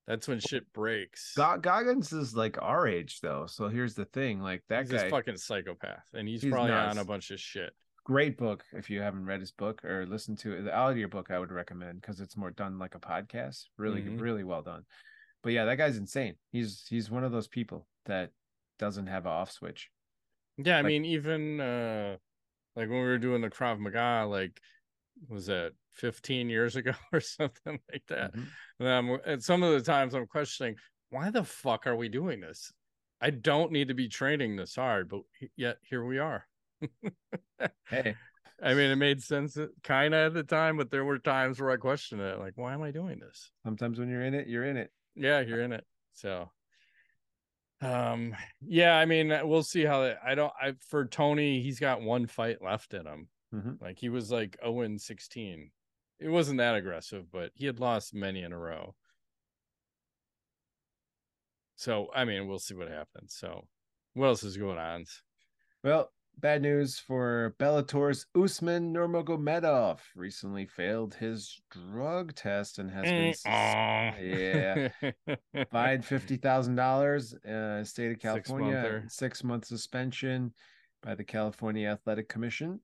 that's 0.07 0.27
when 0.27 0.41
shit 0.41 0.71
breaks. 0.73 1.35
Goggins 1.37 2.13
is 2.13 2.35
like 2.35 2.59
our 2.61 2.89
age 2.89 3.21
though, 3.21 3.47
so 3.47 3.69
here's 3.69 3.95
the 3.95 4.05
thing: 4.07 4.41
like 4.41 4.63
that 4.69 4.91
he's 4.91 4.93
guy, 4.93 5.11
fucking 5.11 5.37
psychopath, 5.37 6.05
and 6.13 6.27
he's, 6.27 6.43
he's 6.43 6.51
probably 6.51 6.71
nuts. 6.71 6.97
on 6.97 7.03
a 7.03 7.05
bunch 7.05 7.31
of 7.31 7.41
shit. 7.41 7.73
Great 8.05 8.37
book 8.37 8.65
if 8.73 8.91
you 8.91 9.01
haven't 9.01 9.27
read 9.27 9.39
his 9.39 9.53
book 9.53 9.85
or 9.85 10.05
listened 10.07 10.39
to 10.39 10.53
it. 10.53 10.63
The 10.63 10.75
audio 10.75 11.07
book 11.07 11.31
I 11.31 11.39
would 11.39 11.53
recommend 11.53 12.01
because 12.01 12.21
it's 12.21 12.37
more 12.37 12.51
done 12.51 12.79
like 12.79 12.97
a 12.97 13.01
podcast. 13.01 13.67
Really, 13.77 14.01
mm-hmm. 14.01 14.19
really 14.19 14.43
well 14.43 14.63
done. 14.63 14.83
But 15.43 15.53
yeah, 15.53 15.67
that 15.67 15.79
guy's 15.79 15.97
insane. 15.97 16.35
He's 16.51 16.85
he's 16.89 17.11
one 17.11 17.23
of 17.23 17.31
those 17.31 17.49
people 17.49 17.87
that 18.07 18.31
doesn't 18.79 19.07
have 19.07 19.27
an 19.27 19.33
off 19.33 19.53
switch. 19.53 19.89
Yeah, 20.59 20.79
I 20.79 20.81
like, 20.81 20.87
mean, 20.87 21.05
even 21.05 21.61
uh 21.61 22.17
like 22.75 22.89
when 22.89 22.99
we 22.99 23.05
were 23.05 23.19
doing 23.19 23.43
the 23.43 23.51
Krav 23.51 23.79
Maga, 23.79 24.27
like 24.29 24.61
was 25.29 25.47
that 25.47 25.73
15 25.95 26.49
years 26.49 26.77
ago 26.77 26.93
or 27.13 27.21
something 27.21 27.79
like 27.91 28.05
that. 28.09 28.35
Mm-hmm. 28.35 28.85
And, 28.85 29.21
and 29.27 29.43
some 29.43 29.63
of 29.63 29.73
the 29.73 29.81
times 29.81 30.15
I'm 30.15 30.27
questioning, 30.27 30.77
why 31.11 31.31
the 31.31 31.45
fuck 31.45 31.87
are 31.87 31.97
we 31.97 32.09
doing 32.09 32.41
this? 32.41 32.73
I 33.21 33.31
don't 33.31 33.71
need 33.71 33.89
to 33.89 33.95
be 33.95 34.09
training 34.09 34.57
this 34.57 34.75
hard, 34.75 35.09
but 35.09 35.21
yet 35.57 35.77
here 35.83 36.05
we 36.05 36.19
are. 36.19 36.45
hey, 37.89 38.17
I 38.63 38.75
mean, 38.75 38.91
it 38.91 38.97
made 38.97 39.23
sense 39.23 39.57
kind 39.85 40.15
of 40.15 40.27
at 40.27 40.35
the 40.35 40.43
time, 40.43 40.77
but 40.77 40.91
there 40.91 41.05
were 41.05 41.19
times 41.19 41.61
where 41.61 41.71
I 41.71 41.77
questioned 41.77 42.21
it, 42.21 42.39
like, 42.39 42.55
why 42.57 42.75
am 42.75 42.83
I 42.83 42.91
doing 42.91 43.19
this? 43.19 43.51
Sometimes 43.65 43.99
when 43.99 44.09
you're 44.09 44.25
in 44.25 44.35
it, 44.35 44.49
you're 44.49 44.65
in 44.65 44.77
it. 44.77 44.91
Yeah, 45.15 45.41
you're 45.41 45.63
in 45.63 45.73
it. 45.73 45.85
So, 46.15 46.51
um, 47.81 48.35
yeah, 48.61 48.97
I 48.97 49.05
mean, 49.05 49.33
we'll 49.45 49.65
see 49.65 49.85
how 49.85 50.15
I 50.25 50.35
don't. 50.35 50.53
I 50.61 50.75
for 50.89 51.07
Tony, 51.07 51.61
he's 51.63 51.81
got 51.81 52.01
one 52.01 52.27
fight 52.27 52.63
left 52.63 52.95
in 52.95 53.07
him. 53.07 53.29
Mm-hmm. 53.55 53.85
Like 53.85 53.99
he 53.99 54.09
was 54.09 54.31
like 54.31 54.57
0 54.65 54.97
16. 54.97 55.71
It 56.21 56.29
wasn't 56.29 56.59
that 56.59 56.77
aggressive, 56.77 57.31
but 57.33 57.51
he 57.55 57.67
had 57.67 57.81
lost 57.81 58.15
many 58.15 58.43
in 58.43 58.53
a 58.53 58.59
row. 58.59 58.95
So 61.77 62.09
I 62.15 62.25
mean, 62.25 62.47
we'll 62.47 62.59
see 62.59 62.75
what 62.75 62.89
happens. 62.89 63.35
So, 63.37 63.67
what 64.15 64.27
else 64.27 64.45
is 64.45 64.57
going 64.57 64.79
on? 64.79 65.05
Well, 65.83 66.11
bad 66.39 66.63
news 66.63 66.99
for 66.99 67.57
Bellator's 67.59 68.27
Usman 68.41 68.93
Nurmagomedov. 68.93 69.99
Recently 70.15 70.67
failed 70.67 71.15
his 71.15 71.61
drug 71.71 72.35
test 72.35 72.79
and 72.79 72.91
has 72.91 73.05
been 73.05 73.35
sus- 73.35 74.15
yeah 74.21 74.89
fined 75.73 76.05
fifty 76.05 76.37
thousand 76.37 76.77
dollars. 76.77 77.35
Uh, 77.35 77.83
state 77.85 78.13
of 78.13 78.21
California, 78.21 79.03
six 79.09 79.43
month 79.43 79.65
suspension 79.65 80.53
by 81.03 81.15
the 81.15 81.25
California 81.25 81.89
Athletic 81.89 82.29
Commission. 82.29 82.81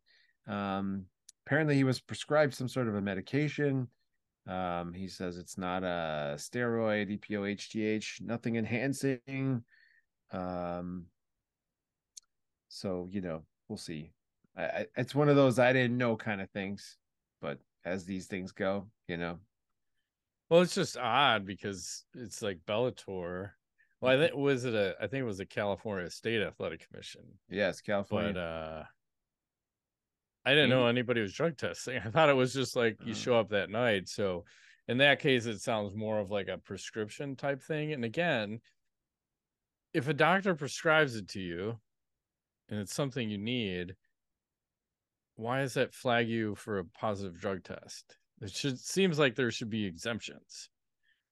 Um, 0.48 1.04
apparently, 1.46 1.74
he 1.76 1.84
was 1.84 2.00
prescribed 2.00 2.54
some 2.54 2.68
sort 2.68 2.88
of 2.88 2.94
a 2.94 3.00
medication. 3.00 3.88
Um, 4.46 4.94
he 4.94 5.08
says 5.08 5.36
it's 5.36 5.58
not 5.58 5.82
a 5.84 6.34
steroid, 6.38 7.18
EPO, 7.18 7.54
HGH, 7.56 8.22
nothing 8.22 8.56
enhancing. 8.56 9.62
Um, 10.32 11.06
so 12.68 13.08
you 13.10 13.20
know, 13.20 13.44
we'll 13.68 13.76
see. 13.78 14.12
I, 14.56 14.62
I, 14.64 14.86
it's 14.96 15.14
one 15.14 15.28
of 15.28 15.36
those 15.36 15.58
I 15.58 15.72
didn't 15.72 15.98
know 15.98 16.16
kind 16.16 16.40
of 16.40 16.50
things, 16.50 16.96
but 17.40 17.58
as 17.84 18.04
these 18.04 18.26
things 18.26 18.52
go, 18.52 18.88
you 19.06 19.16
know, 19.16 19.38
Well, 20.50 20.62
it's 20.62 20.74
just 20.74 20.96
odd 20.96 21.46
because 21.46 22.04
it's 22.14 22.42
like 22.42 22.60
Bellator. 22.66 23.50
Well, 24.00 24.14
I 24.16 24.26
think 24.26 24.36
was 24.36 24.64
it 24.64 24.74
a 24.74 24.94
I 25.00 25.08
think 25.08 25.22
it 25.22 25.26
was 25.26 25.40
a 25.40 25.46
California 25.46 26.08
State 26.10 26.40
Athletic 26.42 26.86
Commission. 26.88 27.22
yes, 27.50 27.80
California. 27.80 28.32
But 28.32 28.40
uh 28.40 28.82
I 30.48 30.54
didn't 30.54 30.70
know 30.70 30.86
anybody 30.86 31.20
was 31.20 31.34
drug 31.34 31.56
testing. 31.56 31.98
I 32.04 32.10
thought 32.10 32.28
it 32.30 32.34
was 32.34 32.52
just 32.54 32.74
like 32.76 32.96
you 33.04 33.12
Uh. 33.12 33.16
show 33.16 33.38
up 33.38 33.50
that 33.50 33.70
night. 33.70 34.08
So 34.08 34.44
in 34.86 34.98
that 34.98 35.20
case, 35.20 35.44
it 35.46 35.60
sounds 35.60 35.94
more 35.94 36.18
of 36.20 36.30
like 36.30 36.48
a 36.48 36.56
prescription 36.58 37.36
type 37.36 37.62
thing. 37.62 37.92
And 37.92 38.04
again, 38.04 38.60
if 39.92 40.08
a 40.08 40.14
doctor 40.14 40.54
prescribes 40.54 41.16
it 41.16 41.28
to 41.28 41.40
you 41.40 41.78
and 42.68 42.80
it's 42.80 42.94
something 42.94 43.28
you 43.28 43.36
need, 43.38 43.94
why 45.36 45.60
does 45.60 45.74
that 45.74 45.94
flag 45.94 46.28
you 46.28 46.54
for 46.54 46.78
a 46.78 46.84
positive 46.84 47.38
drug 47.40 47.62
test? 47.64 48.16
It 48.40 48.50
should 48.50 48.78
seems 48.78 49.18
like 49.18 49.34
there 49.34 49.50
should 49.50 49.70
be 49.70 49.84
exemptions. 49.84 50.70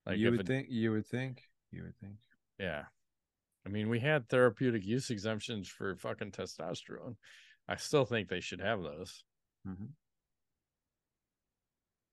Like 0.04 0.18
you 0.18 0.30
would 0.30 0.46
think, 0.46 0.68
you 0.70 0.92
would 0.92 1.06
think, 1.06 1.42
you 1.70 1.82
would 1.84 1.96
think. 1.96 2.16
yeah. 2.58 2.84
I 3.64 3.68
mean, 3.68 3.88
we 3.88 3.98
had 3.98 4.28
therapeutic 4.28 4.84
use 4.84 5.10
exemptions 5.10 5.68
for 5.68 5.96
fucking 5.96 6.30
testosterone. 6.30 7.16
I 7.68 7.76
still 7.76 8.04
think 8.04 8.28
they 8.28 8.40
should 8.40 8.60
have 8.60 8.82
those. 8.82 9.24
Mhm. 9.66 9.88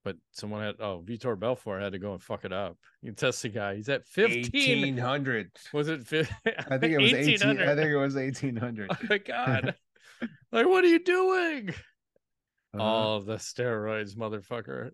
But 0.03 0.17
someone 0.31 0.63
had 0.63 0.75
oh 0.81 1.01
Vitor 1.05 1.39
Belfort 1.39 1.81
had 1.81 1.93
to 1.93 1.99
go 1.99 2.11
and 2.13 2.21
fuck 2.21 2.43
it 2.43 2.51
up. 2.51 2.77
You 3.01 3.13
test 3.13 3.41
the 3.43 3.49
guy. 3.49 3.75
He's 3.75 3.87
at 3.89 4.05
fifteen 4.05 4.97
hundred. 4.97 5.51
Was 5.71 5.87
it 5.87 6.05
fif- 6.05 6.29
I 6.69 6.77
think 6.77 6.93
it 6.93 6.97
was 7.01 7.13
18. 7.13 7.39
1800? 7.39 7.69
I 7.69 7.75
think 7.75 7.89
it 7.91 7.97
was 7.97 8.15
1800. 8.15 8.89
Oh 8.91 8.97
my 9.09 9.17
god. 9.19 9.75
like 10.51 10.65
what 10.67 10.83
are 10.83 10.87
you 10.87 10.99
doing? 11.03 11.69
Uh-huh. 11.69 12.83
All 12.83 13.21
the 13.21 13.35
steroids, 13.35 14.15
motherfucker. 14.17 14.91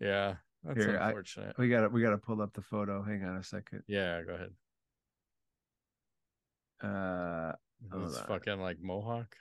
Yeah. 0.00 0.34
That's 0.62 0.78
Here, 0.84 0.98
I- 1.00 1.06
unfortunate. 1.08 1.58
we 1.58 1.68
got 1.68 1.80
to 1.80 1.88
we 1.88 2.02
got 2.02 2.10
to 2.10 2.18
pull 2.18 2.40
up 2.42 2.52
the 2.52 2.62
photo. 2.62 3.02
Hang 3.02 3.24
on 3.24 3.36
a 3.38 3.42
second. 3.42 3.82
yeah, 3.88 4.20
go 4.22 4.34
ahead. 4.34 4.50
Uh, 6.82 7.52
It's 8.04 8.18
fucking 8.20 8.60
like 8.60 8.78
Mohawk. 8.80 9.34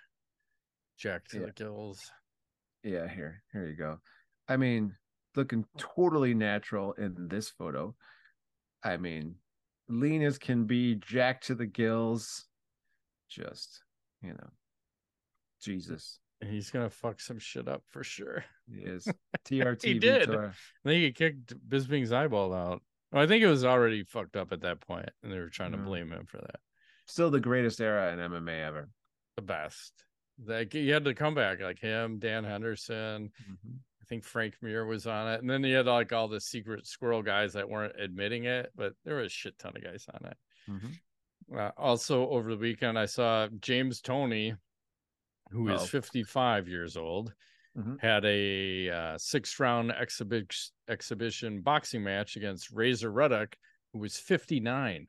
Jack 0.97 1.27
to 1.29 1.39
Yeah. 1.39 1.45
the 1.47 1.51
gills. 1.53 2.11
yeah, 2.83 3.07
here, 3.07 3.43
here 3.51 3.67
you 3.67 3.75
go. 3.75 3.99
I 4.47 4.57
mean, 4.57 4.95
looking 5.35 5.65
totally 5.77 6.33
natural 6.33 6.93
in 6.93 7.27
this 7.27 7.49
photo. 7.49 7.95
I 8.83 8.97
mean, 8.97 9.35
lean 9.89 10.21
as 10.21 10.37
can 10.37 10.65
be, 10.65 10.95
jack 10.95 11.41
to 11.41 11.55
the 11.55 11.65
gills. 11.65 12.45
Just, 13.29 13.83
you 14.21 14.33
know, 14.33 14.49
Jesus. 15.61 16.19
He's 16.41 16.69
gonna 16.69 16.89
fuck 16.89 17.19
some 17.19 17.39
shit 17.39 17.67
up 17.67 17.83
for 17.89 18.03
sure. 18.03 18.45
He 18.71 18.81
is 18.81 19.07
TRT. 19.45 19.83
He 19.83 19.93
did. 19.99 20.29
Vitor. 20.29 20.49
I 20.51 20.89
think 20.89 21.03
he 21.03 21.11
kicked 21.11 21.55
Bisping's 21.67 22.11
eyeball 22.11 22.53
out. 22.53 22.83
Well, 23.11 23.23
I 23.23 23.27
think 23.27 23.43
it 23.43 23.47
was 23.47 23.65
already 23.65 24.03
fucked 24.03 24.35
up 24.35 24.51
at 24.51 24.61
that 24.61 24.81
point, 24.81 25.09
and 25.23 25.31
they 25.31 25.39
were 25.39 25.49
trying 25.49 25.71
to 25.71 25.77
Mm. 25.77 25.85
blame 25.85 26.11
him 26.11 26.25
for 26.25 26.37
that. 26.37 26.59
Still 27.07 27.31
the 27.31 27.39
greatest 27.39 27.79
era 27.81 28.11
in 28.13 28.19
MMA 28.19 28.63
ever. 28.63 28.89
The 29.37 29.41
best. 29.41 30.05
Like 30.43 30.73
he 30.73 30.89
had 30.89 31.05
to 31.05 31.13
come 31.13 31.33
back, 31.35 31.61
like 31.61 31.79
him, 31.79 32.19
Dan 32.19 32.43
Henderson. 32.43 33.31
I 34.01 34.05
think 34.07 34.23
Frank 34.23 34.55
Mir 34.61 34.85
was 34.85 35.07
on 35.07 35.31
it, 35.31 35.41
and 35.41 35.49
then 35.49 35.63
you 35.63 35.75
had 35.75 35.85
like 35.87 36.11
all 36.13 36.27
the 36.27 36.39
secret 36.41 36.85
squirrel 36.85 37.21
guys 37.23 37.53
that 37.53 37.69
weren't 37.69 37.99
admitting 37.99 38.43
it, 38.45 38.71
but 38.75 38.93
there 39.03 39.15
was 39.15 39.27
a 39.27 39.29
shit 39.29 39.57
ton 39.57 39.73
of 39.75 39.83
guys 39.83 40.05
on 40.13 40.29
it. 40.29 40.37
Mhm. 40.69 41.57
Uh, 41.57 41.71
also, 41.77 42.27
over 42.29 42.51
the 42.51 42.57
weekend, 42.61 42.99
I 42.99 43.05
saw 43.05 43.47
James 43.61 44.01
Toney, 44.01 44.55
who 45.51 45.69
is 45.69 45.81
Oh. 45.81 45.85
55 45.85 46.67
years 46.67 46.97
old, 46.97 47.33
Mhm. 47.77 47.99
had 48.01 48.25
a 48.25 48.89
uh, 48.89 49.17
six 49.17 49.59
round 49.59 49.91
exhibition 49.91 50.73
exhibition 50.87 51.61
boxing 51.61 52.03
match 52.03 52.35
against 52.35 52.71
Razor 52.71 53.11
Ruddock, 53.11 53.57
who 53.93 53.99
was 53.99 54.17
59. 54.19 55.07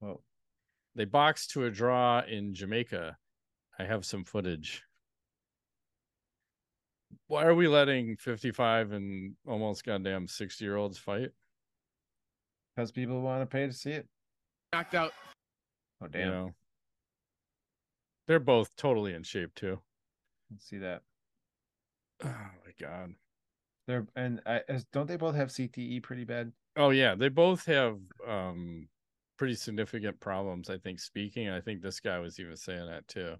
Whoa. 0.00 0.22
They 0.94 1.04
boxed 1.04 1.50
to 1.52 1.64
a 1.64 1.70
draw 1.70 2.20
in 2.20 2.52
Jamaica. 2.54 3.18
I 3.78 3.84
have 3.84 4.04
some 4.04 4.24
footage. 4.24 4.82
Why 7.28 7.44
are 7.44 7.54
we 7.54 7.68
letting 7.68 8.16
55 8.16 8.92
and 8.92 9.34
almost 9.46 9.84
goddamn 9.84 10.28
60 10.28 10.64
year 10.64 10.76
olds 10.76 10.98
fight? 10.98 11.30
Because 12.74 12.92
people 12.92 13.20
want 13.20 13.42
to 13.42 13.46
pay 13.46 13.66
to 13.66 13.72
see 13.72 13.92
it. 13.92 14.06
knocked 14.72 14.94
out. 14.94 15.12
Oh 16.02 16.06
You 16.06 16.10
damn! 16.10 16.30
know, 16.30 16.54
they're 18.28 18.38
both 18.40 18.74
totally 18.76 19.14
in 19.14 19.22
shape 19.22 19.54
too. 19.54 19.80
Let's 20.50 20.68
see 20.68 20.78
that. 20.78 21.02
Oh 22.24 22.28
my 22.28 22.72
god. 22.80 23.14
They're 23.86 24.06
and 24.16 24.40
I, 24.46 24.62
as, 24.68 24.84
don't 24.86 25.06
they 25.06 25.16
both 25.16 25.34
have 25.36 25.48
CTE 25.48 26.02
pretty 26.02 26.24
bad? 26.24 26.50
Oh 26.76 26.90
yeah, 26.90 27.14
they 27.14 27.28
both 27.28 27.66
have 27.66 27.98
um 28.26 28.88
pretty 29.38 29.54
significant 29.54 30.18
problems. 30.20 30.70
I 30.70 30.78
think 30.78 30.98
speaking. 30.98 31.48
I 31.50 31.60
think 31.60 31.82
this 31.82 32.00
guy 32.00 32.18
was 32.18 32.40
even 32.40 32.56
saying 32.56 32.86
that 32.86 33.06
too. 33.06 33.36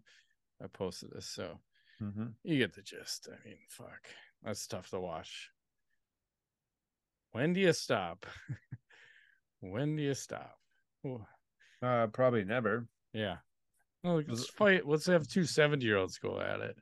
I 0.62 0.66
posted 0.68 1.10
this, 1.12 1.26
so 1.26 1.58
Mm-hmm. 2.02 2.26
you 2.44 2.58
get 2.58 2.74
the 2.74 2.82
gist. 2.82 3.26
I 3.32 3.48
mean, 3.48 3.56
fuck, 3.70 4.02
that's 4.42 4.66
tough 4.66 4.90
to 4.90 5.00
watch. 5.00 5.50
When 7.32 7.52
do 7.54 7.60
you 7.60 7.72
stop? 7.72 8.26
when 9.60 9.96
do 9.96 10.02
you 10.02 10.14
stop? 10.14 10.58
Ooh, 11.06 11.24
Uh, 11.82 12.06
probably 12.08 12.44
never. 12.44 12.86
yeah. 13.12 13.36
Oh, 14.04 14.22
let's 14.28 14.48
fight. 14.50 14.86
Let's 14.86 15.06
have 15.06 15.26
two 15.26 15.44
70 15.44 15.84
year 15.84 15.96
olds 15.96 16.18
go 16.18 16.38
at 16.40 16.60
it. 16.60 16.76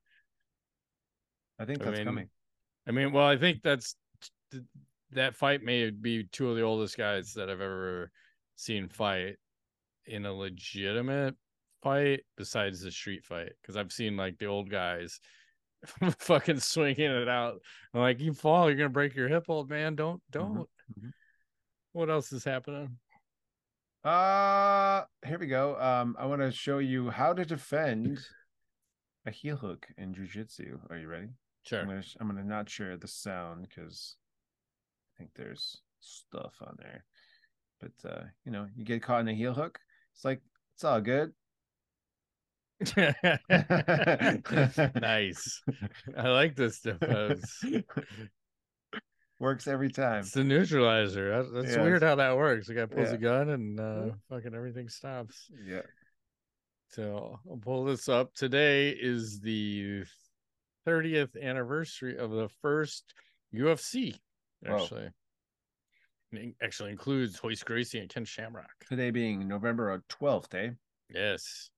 I 1.58 1.64
think 1.64 1.80
I 1.80 1.84
that's 1.86 1.98
mean, 1.98 2.04
coming. 2.06 2.28
I 2.86 2.90
mean, 2.90 3.12
well, 3.12 3.26
I 3.26 3.36
think 3.38 3.62
that's 3.62 3.96
that 5.12 5.34
fight 5.36 5.62
may 5.62 5.90
be 5.90 6.24
two 6.24 6.50
of 6.50 6.56
the 6.56 6.62
oldest 6.62 6.98
guys 6.98 7.32
that 7.34 7.48
I've 7.48 7.60
ever 7.60 8.10
seen 8.56 8.88
fight 8.88 9.36
in 10.06 10.26
a 10.26 10.32
legitimate 10.34 11.34
fight 11.84 12.20
besides 12.36 12.80
the 12.80 12.90
street 12.90 13.24
fight 13.24 13.52
because 13.62 13.76
I've 13.76 13.92
seen 13.92 14.16
like 14.16 14.38
the 14.38 14.46
old 14.46 14.70
guys 14.70 15.20
fucking 16.18 16.58
swinging 16.60 17.10
it 17.10 17.28
out. 17.28 17.60
I'm 17.92 18.00
like, 18.00 18.20
you 18.20 18.32
fall, 18.32 18.68
you're 18.68 18.76
gonna 18.78 18.88
break 18.88 19.14
your 19.14 19.28
hip, 19.28 19.44
old 19.48 19.70
man. 19.70 19.94
Don't, 19.94 20.20
don't. 20.30 20.68
mhm. 20.98 21.12
What 21.92 22.10
else 22.10 22.32
is 22.32 22.42
happening? 22.44 22.96
Uh 24.02 25.04
here 25.26 25.38
we 25.38 25.46
go. 25.46 25.80
Um, 25.80 26.16
I 26.18 26.26
want 26.26 26.42
to 26.42 26.50
show 26.52 26.78
you 26.78 27.08
how 27.10 27.32
to 27.32 27.44
defend 27.44 28.18
a 29.24 29.30
heel 29.30 29.56
hook 29.56 29.86
in 29.96 30.14
jujitsu. 30.14 30.78
Are 30.90 30.98
you 30.98 31.08
ready? 31.08 31.28
Sure. 31.62 31.80
I'm 31.80 31.88
gonna 31.88 32.02
sh- 32.02 32.16
I'm 32.20 32.26
gonna 32.26 32.44
not 32.44 32.68
share 32.68 32.96
the 32.98 33.08
sound 33.08 33.66
because 33.68 34.16
I 35.14 35.18
think 35.18 35.30
there's 35.34 35.80
stuff 36.00 36.54
on 36.60 36.76
there. 36.78 37.04
But 37.80 38.10
uh, 38.10 38.24
you 38.44 38.52
know, 38.52 38.66
you 38.76 38.84
get 38.84 39.02
caught 39.02 39.20
in 39.20 39.28
a 39.28 39.34
heel 39.34 39.54
hook. 39.54 39.78
It's 40.14 40.24
like 40.24 40.42
it's 40.74 40.84
all 40.84 41.00
good. 41.00 41.32
nice. 45.00 45.62
I 46.16 46.28
like 46.28 46.56
this 46.56 46.80
defense. 46.80 47.64
Works 49.40 49.66
every 49.66 49.90
time. 49.90 50.20
It's 50.20 50.30
the 50.32 50.44
neutralizer. 50.44 51.42
That's 51.52 51.74
Yeah, 51.74 51.82
weird 51.82 51.96
it's- 51.96 52.08
how 52.08 52.14
that 52.16 52.36
works. 52.36 52.68
The 52.68 52.74
guy 52.74 52.86
pulls 52.86 53.08
Yeah. 53.08 53.14
a 53.14 53.18
gun 53.18 53.50
and 53.50 53.80
uh, 53.80 54.06
fucking 54.30 54.54
everything 54.54 54.88
stops. 54.88 55.50
Yeah. 55.66 55.82
So 56.90 57.40
I'll 57.50 57.56
pull 57.56 57.84
this 57.84 58.08
up. 58.08 58.32
Today 58.34 58.90
is 58.90 59.40
the 59.40 60.04
30th 60.86 61.40
anniversary 61.42 62.16
of 62.16 62.30
the 62.30 62.48
first 62.62 63.12
UFC. 63.52 64.14
Whoa. 64.64 64.76
Actually, 64.76 65.08
it 66.32 66.54
actually 66.62 66.92
includes 66.92 67.40
Royce 67.42 67.64
Gracie 67.64 67.98
and 67.98 68.08
Ken 68.08 68.24
Shamrock. 68.24 68.70
Today 68.88 69.10
being 69.10 69.48
November 69.48 70.00
twelfth, 70.08 70.54
eh? 70.54 70.70
Yes, 71.12 71.70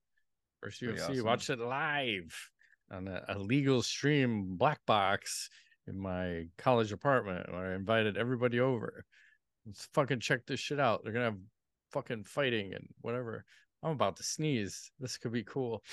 first 0.67 0.83
UFC. 0.83 1.11
awesome. 1.11 1.25
Watched 1.25 1.51
it 1.51 1.61
live 1.61 2.51
on 2.91 3.07
a, 3.07 3.23
a 3.29 3.39
legal 3.39 3.83
stream 3.83 4.57
black 4.57 4.81
box 4.87 5.49
in 5.87 5.97
my 5.99 6.47
college 6.59 6.93
apartment 6.93 7.53
where 7.53 7.73
I 7.73 7.75
invited 7.77 8.17
everybody 8.17 8.59
over. 8.59 9.05
Let's 9.65 9.89
fucking 9.95 10.21
check 10.21 10.45
this 10.47 10.59
shit 10.59 10.81
out. 10.81 11.03
They're 11.05 11.13
gonna 11.13 11.27
have 11.27 11.39
fucking 11.93 12.25
fighting 12.25 12.75
and 12.75 12.89
whatever. 13.01 13.45
I'm 13.83 13.93
about 13.93 14.17
to 14.17 14.25
sneeze. 14.25 14.91
This 14.99 15.19
could 15.19 15.33
be 15.33 15.45
cool. 15.45 15.85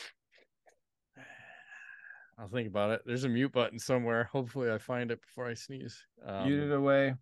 I'll 2.39 2.47
think 2.47 2.67
about 2.67 2.91
it. 2.91 3.01
There's 3.05 3.25
a 3.25 3.29
mute 3.29 3.51
button 3.51 3.77
somewhere. 3.77 4.23
Hopefully, 4.31 4.71
I 4.71 4.79
find 4.79 5.11
it 5.11 5.21
before 5.21 5.47
I 5.47 5.53
sneeze. 5.53 6.03
Um, 6.25 6.47
Muted 6.47 6.71
away. 6.71 7.13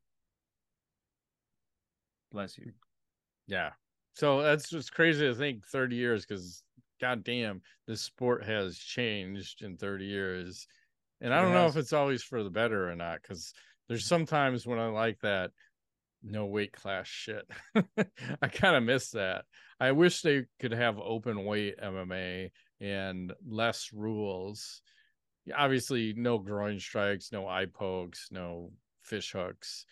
Bless 2.32 2.58
you. 2.58 2.72
Yeah. 3.48 3.72
So 4.14 4.42
that's 4.42 4.70
just 4.70 4.94
crazy 4.94 5.26
to 5.28 5.36
think 5.36 5.66
30 5.66 5.96
years 5.96 6.26
because 6.26 6.64
goddamn, 7.02 7.62
this 7.88 8.02
sport 8.02 8.46
has 8.46 8.78
changed 8.78 9.64
in 9.64 9.78
30 9.78 10.06
years. 10.06 10.68
And 11.20 11.34
I 11.34 11.42
don't 11.42 11.54
know 11.54 11.68
if 11.68 11.76
it's 11.76 11.94
always 11.94 12.24
for 12.24 12.44
the 12.44 12.50
better 12.50 12.90
or 12.90 12.96
not, 12.96 13.22
because 13.22 13.54
there's 13.90 14.06
sometimes 14.06 14.66
when 14.66 14.80
I 14.80 14.88
like 14.88 15.20
that 15.22 15.52
no 16.24 16.46
weight 16.46 16.74
class 16.74 17.08
shit. 17.08 17.46
I 18.42 18.48
kind 18.48 18.76
of 18.76 18.84
miss 18.84 19.12
that. 19.12 19.46
I 19.80 19.92
wish 19.92 20.22
they 20.22 20.46
could 20.60 20.74
have 20.74 21.00
open 21.00 21.46
weight 21.46 21.80
MMA 21.82 22.52
and 22.80 23.34
less 23.46 23.90
rules. 23.94 24.82
Obviously, 25.56 26.14
no 26.16 26.38
groin 26.38 26.80
strikes, 26.80 27.32
no 27.32 27.48
eye 27.48 27.66
pokes, 27.66 28.28
no 28.32 28.72
fish 29.02 29.32
hooks. 29.32 29.86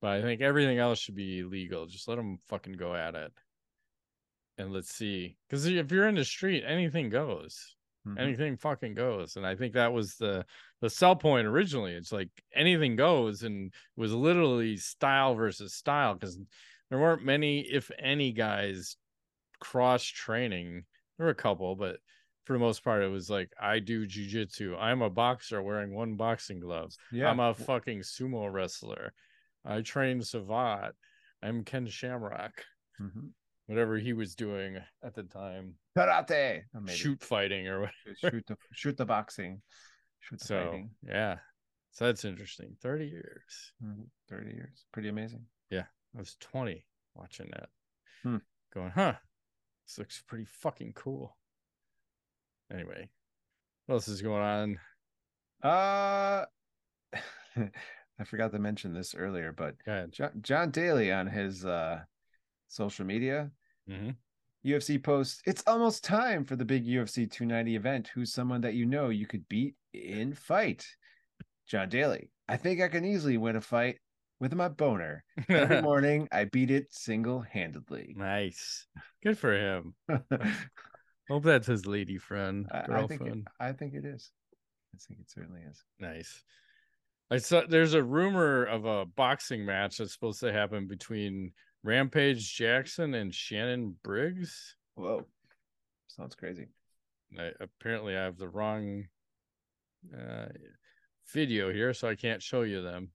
But 0.00 0.10
I 0.10 0.22
think 0.22 0.40
everything 0.40 0.78
else 0.78 0.98
should 0.98 1.14
be 1.14 1.44
legal. 1.44 1.86
Just 1.86 2.08
let 2.08 2.16
them 2.16 2.38
fucking 2.48 2.74
go 2.74 2.94
at 2.94 3.14
it. 3.14 3.32
And 4.58 4.72
let's 4.72 4.94
see. 4.94 5.36
Because 5.48 5.66
if 5.66 5.90
you're 5.90 6.08
in 6.08 6.14
the 6.14 6.24
street, 6.24 6.62
anything 6.66 7.08
goes 7.10 7.76
Mhm. 8.04 8.18
anything 8.18 8.56
fucking 8.56 8.94
goes 8.94 9.36
and 9.36 9.46
i 9.46 9.54
think 9.54 9.74
that 9.74 9.92
was 9.92 10.16
the 10.16 10.44
the 10.80 10.90
sell 10.90 11.14
point 11.14 11.46
originally 11.46 11.92
it's 11.92 12.10
like 12.10 12.30
anything 12.52 12.96
goes 12.96 13.44
and 13.44 13.66
it 13.68 13.72
was 14.00 14.12
literally 14.12 14.76
style 14.76 15.36
versus 15.36 15.72
style 15.72 16.14
because 16.14 16.36
there 16.90 16.98
weren't 16.98 17.24
many 17.24 17.60
if 17.60 17.92
any 18.00 18.32
guys 18.32 18.96
cross 19.60 20.02
training 20.02 20.82
there 21.16 21.26
were 21.26 21.30
a 21.30 21.34
couple 21.36 21.76
but 21.76 21.98
for 22.42 22.54
the 22.54 22.58
most 22.58 22.82
part 22.82 23.04
it 23.04 23.08
was 23.08 23.30
like 23.30 23.52
i 23.60 23.78
do 23.78 24.04
jujitsu 24.04 24.76
i'm 24.80 25.00
a 25.02 25.08
boxer 25.08 25.62
wearing 25.62 25.94
one 25.94 26.16
boxing 26.16 26.58
glove 26.58 26.92
Yeah. 27.12 27.30
i'm 27.30 27.38
a 27.38 27.54
fucking 27.54 28.00
sumo 28.00 28.52
wrestler 28.52 29.12
i 29.64 29.80
train 29.80 30.18
savate 30.22 30.90
i'm 31.40 31.62
ken 31.62 31.86
shamrock 31.86 32.64
Mhm. 33.00 33.30
Whatever 33.72 33.96
he 33.98 34.12
was 34.12 34.34
doing 34.34 34.76
at 35.02 35.14
the 35.14 35.22
time 35.22 35.74
Karate. 35.96 36.62
Oh, 36.76 36.86
shoot 36.86 37.22
fighting 37.22 37.66
or 37.68 37.80
whatever 37.80 38.16
shoot 38.36 38.46
the 38.46 38.56
shoot 38.72 38.96
the 38.96 39.04
boxing. 39.06 39.62
Shoot 40.20 40.40
the 40.40 40.44
So 40.46 40.64
fighting. 40.66 40.90
yeah, 41.02 41.38
so 41.92 42.06
that's 42.06 42.24
interesting. 42.24 42.76
Thirty 42.82 43.06
years. 43.06 43.72
Mhm. 43.82 44.06
Thirty 44.28 44.52
years. 44.52 44.84
Pretty 44.92 45.08
amazing. 45.08 45.46
Yeah, 45.70 45.84
I 46.14 46.18
was 46.18 46.36
twenty 46.40 46.86
watching 47.14 47.50
that, 47.52 47.68
Hmm. 48.22 48.36
going, 48.74 48.90
huh? 48.90 49.14
This 49.86 49.98
looks 49.98 50.22
pretty 50.26 50.44
fucking 50.46 50.92
cool. 50.94 51.36
Anyway, 52.72 53.10
what 53.86 53.96
else 53.96 54.08
is 54.08 54.22
going 54.22 54.42
on? 54.42 54.78
Uh 55.62 56.44
I 58.18 58.24
forgot 58.24 58.52
to 58.52 58.58
mention 58.58 58.94
this 58.94 59.14
earlier, 59.14 59.52
but. 59.52 59.74
John, 60.12 60.32
John 60.42 60.70
Daly 60.70 61.10
on 61.12 61.26
his 61.26 61.64
uh 61.66 62.00
social 62.68 63.04
media 63.04 63.50
hmm 63.88 64.10
UFC 64.64 65.02
posts, 65.02 65.42
it's 65.44 65.64
almost 65.66 66.04
time 66.04 66.44
for 66.44 66.54
the 66.54 66.64
big 66.64 66.86
UFC 66.86 67.26
290 67.28 67.74
event. 67.74 68.08
Who's 68.14 68.32
someone 68.32 68.60
that 68.60 68.74
you 68.74 68.86
know 68.86 69.08
you 69.08 69.26
could 69.26 69.48
beat 69.48 69.74
in 69.92 70.34
fight? 70.34 70.86
John 71.66 71.88
Daly. 71.88 72.30
I 72.48 72.56
think 72.56 72.80
I 72.80 72.88
can 72.88 73.04
easily 73.04 73.38
win 73.38 73.56
a 73.56 73.60
fight 73.60 73.98
with 74.38 74.54
my 74.54 74.68
boner. 74.68 75.24
Every 75.48 75.82
morning 75.82 76.28
I 76.30 76.44
beat 76.44 76.70
it 76.70 76.92
single-handedly. 76.92 78.14
nice. 78.16 78.86
Good 79.22 79.36
for 79.38 79.52
him. 79.52 79.94
Hope 81.28 81.44
that's 81.44 81.66
his 81.66 81.86
lady 81.86 82.18
friend, 82.18 82.66
I, 82.70 82.78
I 82.78 82.82
girlfriend. 82.86 83.08
think 83.08 83.36
it, 83.36 83.44
I 83.58 83.72
think 83.72 83.94
it 83.94 84.04
is. 84.04 84.30
I 84.94 84.98
think 85.08 85.20
it 85.20 85.30
certainly 85.30 85.62
is. 85.62 85.82
Nice. 85.98 86.44
I 87.30 87.38
saw 87.38 87.62
there's 87.66 87.94
a 87.94 88.02
rumor 88.02 88.64
of 88.64 88.84
a 88.84 89.06
boxing 89.06 89.64
match 89.64 89.96
that's 89.98 90.12
supposed 90.12 90.40
to 90.40 90.52
happen 90.52 90.86
between 90.86 91.52
Rampage 91.82 92.54
Jackson 92.54 93.14
and 93.14 93.34
Shannon 93.34 93.96
Briggs. 94.02 94.76
Whoa. 94.94 95.26
Sounds 96.08 96.34
crazy. 96.34 96.68
I, 97.38 97.50
apparently 97.60 98.16
I 98.16 98.22
have 98.22 98.38
the 98.38 98.48
wrong 98.48 99.04
uh, 100.14 100.46
video 101.32 101.72
here, 101.72 101.94
so 101.94 102.08
I 102.08 102.14
can't 102.14 102.42
show 102.42 102.62
you 102.62 102.82
them. 102.82 103.10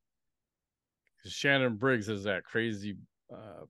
Shannon 1.25 1.75
Briggs 1.75 2.09
is 2.09 2.23
that 2.23 2.45
crazy 2.45 2.97
uh, 3.33 3.65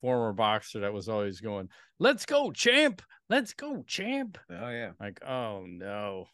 former 0.00 0.32
boxer 0.32 0.80
that 0.80 0.92
was 0.92 1.08
always 1.08 1.40
going, 1.40 1.68
"Let's 1.98 2.24
go, 2.24 2.52
champ! 2.52 3.02
Let's 3.28 3.52
go, 3.52 3.82
champ!" 3.86 4.38
Oh 4.48 4.70
yeah. 4.70 4.92
Like, 5.00 5.22
oh 5.24 5.64
no. 5.66 6.26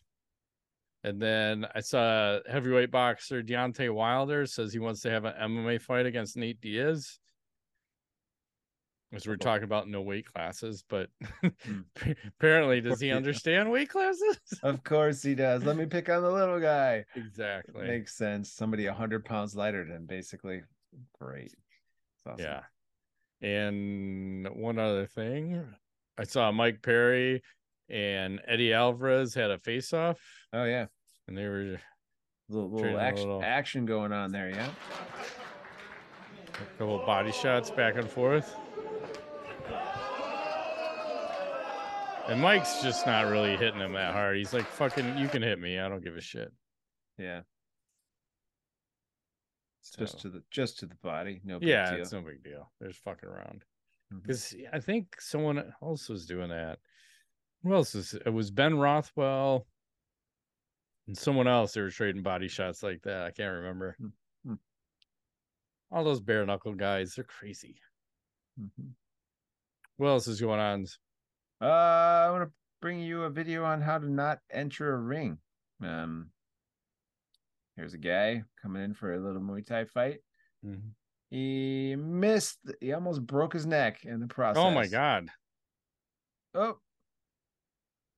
And 1.05 1.21
then 1.21 1.67
I 1.75 1.81
saw 1.81 2.41
heavyweight 2.51 2.91
boxer 2.91 3.43
Deontay 3.43 3.95
Wilder 3.95 4.45
says 4.45 4.73
he 4.73 4.81
wants 4.81 5.03
to 5.03 5.11
have 5.11 5.25
an 5.25 5.35
MMA 5.41 5.81
fight 5.81 6.05
against 6.05 6.37
Nate 6.37 6.61
Diaz. 6.61 7.21
As 9.13 9.27
we're 9.27 9.37
talking 9.37 9.65
about 9.65 9.89
no 9.89 10.03
weight 10.03 10.27
classes, 10.33 10.83
but 10.89 11.09
hmm. 11.41 11.81
apparently, 12.39 12.81
does 12.81 13.01
he 13.01 13.13
understand 13.13 13.71
weight 13.71 13.89
classes? 13.89 14.39
Of 14.63 14.83
course 14.83 15.23
he 15.23 15.35
does. 15.35 15.65
Let 15.65 15.77
me 15.77 15.87
pick 15.87 16.09
on 16.09 16.23
the 16.23 16.31
little 16.31 16.59
guy. 16.61 17.05
exactly. 17.15 17.87
Makes 17.87 18.17
sense. 18.17 18.53
Somebody 18.53 18.87
a 18.87 18.93
hundred 18.93 19.25
pounds 19.25 19.55
lighter 19.55 19.85
than 19.85 20.07
basically. 20.07 20.63
Great. 21.21 21.55
Awesome. 22.27 22.45
Yeah. 22.45 22.63
And 23.43 24.49
one 24.55 24.79
other 24.79 25.07
thing, 25.07 25.65
I 26.19 26.25
saw 26.25 26.51
Mike 26.51 26.83
Perry 26.83 27.43
and 27.89 28.41
Eddie 28.49 28.73
Alvarez 28.73 29.35
had 29.35 29.51
a 29.53 29.59
face 29.59 29.93
off, 29.93 30.19
Oh 30.53 30.65
yeah. 30.65 30.87
and 31.29 31.39
they 31.39 31.47
were 31.47 31.79
Little, 32.49 32.71
little 32.71 32.99
action 32.99 33.27
little- 33.29 33.43
action 33.45 33.87
going 33.87 34.13
on 34.13 34.33
there, 34.33 34.51
yeah. 34.51 34.69
a 36.49 36.79
couple 36.79 36.99
body 37.07 37.31
shots 37.31 37.71
back 37.71 37.97
and 37.97 38.09
forth. 38.09 38.57
And 42.29 42.41
Mike's 42.41 42.83
just 42.83 43.07
not 43.07 43.27
really 43.27 43.57
hitting 43.57 43.81
him 43.81 43.93
that 43.93 44.13
hard. 44.13 44.37
He's 44.37 44.53
like, 44.53 44.67
fucking, 44.67 45.17
you 45.17 45.29
can 45.29 45.43
hit 45.43 45.61
me. 45.61 45.79
I 45.79 45.89
don't 45.89 46.03
give 46.03 46.17
a 46.17 46.21
shit. 46.21 46.53
Yeah. 47.19 47.43
So, 49.83 50.01
just 50.01 50.21
to 50.21 50.31
the 50.31 50.43
just 50.51 50.81
to 50.81 50.87
the 50.87 50.97
body. 50.97 51.41
No 51.45 51.61
big 51.61 51.69
yeah, 51.69 51.93
deal. 51.93 52.01
it's 52.01 52.13
no 52.13 52.21
big 52.21 52.43
deal. 52.43 52.73
They're 52.81 52.89
just 52.89 53.05
fucking 53.05 53.29
around. 53.29 53.63
Because 54.23 54.55
I 54.73 54.81
think 54.81 55.21
someone 55.21 55.73
else 55.81 56.09
was 56.09 56.27
doing 56.27 56.49
that. 56.49 56.79
Who 57.63 57.73
else 57.73 57.95
is 57.95 58.15
it 58.15 58.33
was 58.33 58.51
Ben 58.51 58.77
Rothwell 58.77 59.67
and 61.07 61.17
someone 61.17 61.47
else 61.47 61.73
they 61.73 61.81
were 61.81 61.91
trading 61.91 62.23
body 62.23 62.49
shots 62.49 62.83
like 62.83 63.03
that. 63.03 63.23
I 63.23 63.31
can't 63.31 63.55
remember. 63.55 63.97
Hmm. 64.01 64.09
Hmm. 64.49 64.55
All 65.93 66.05
those 66.05 66.21
bare 66.21 66.45
knuckle 66.45 66.75
guys, 66.75 67.15
they're 67.15 67.25
crazy. 67.25 67.77
Mhm. 68.61 68.91
What 69.99 70.09
else 70.09 70.27
is 70.27 70.41
going 70.41 70.61
on? 70.61 70.87
Uh, 71.61 71.65
I 71.67 72.31
want 72.31 72.49
to 72.49 72.53
bring 72.83 73.01
you 73.01 73.23
a 73.25 73.31
video 73.31 73.65
on 73.65 73.81
how 73.81 73.99
to 73.99 74.09
not 74.11 74.39
enter 74.53 74.93
a 74.95 74.99
ring. 74.99 75.39
Um, 75.83 76.31
here's 77.77 77.95
a 77.95 77.99
guy 77.99 78.43
coming 78.63 78.83
in 78.83 78.95
for 78.95 79.15
a 79.15 79.19
little 79.21 79.41
Muay 79.41 79.65
Thai 79.67 79.85
fight. 79.87 80.19
Mhm. 80.65 80.91
He 81.31 81.97
missed. 81.97 82.59
He 82.81 82.93
almost 82.93 83.27
broke 83.27 83.53
his 83.53 83.67
neck 83.67 84.05
in 84.05 84.21
the 84.21 84.27
process. 84.29 84.63
Oh 84.63 84.71
my 84.71 84.87
god. 84.87 85.29
Oh, 86.55 86.79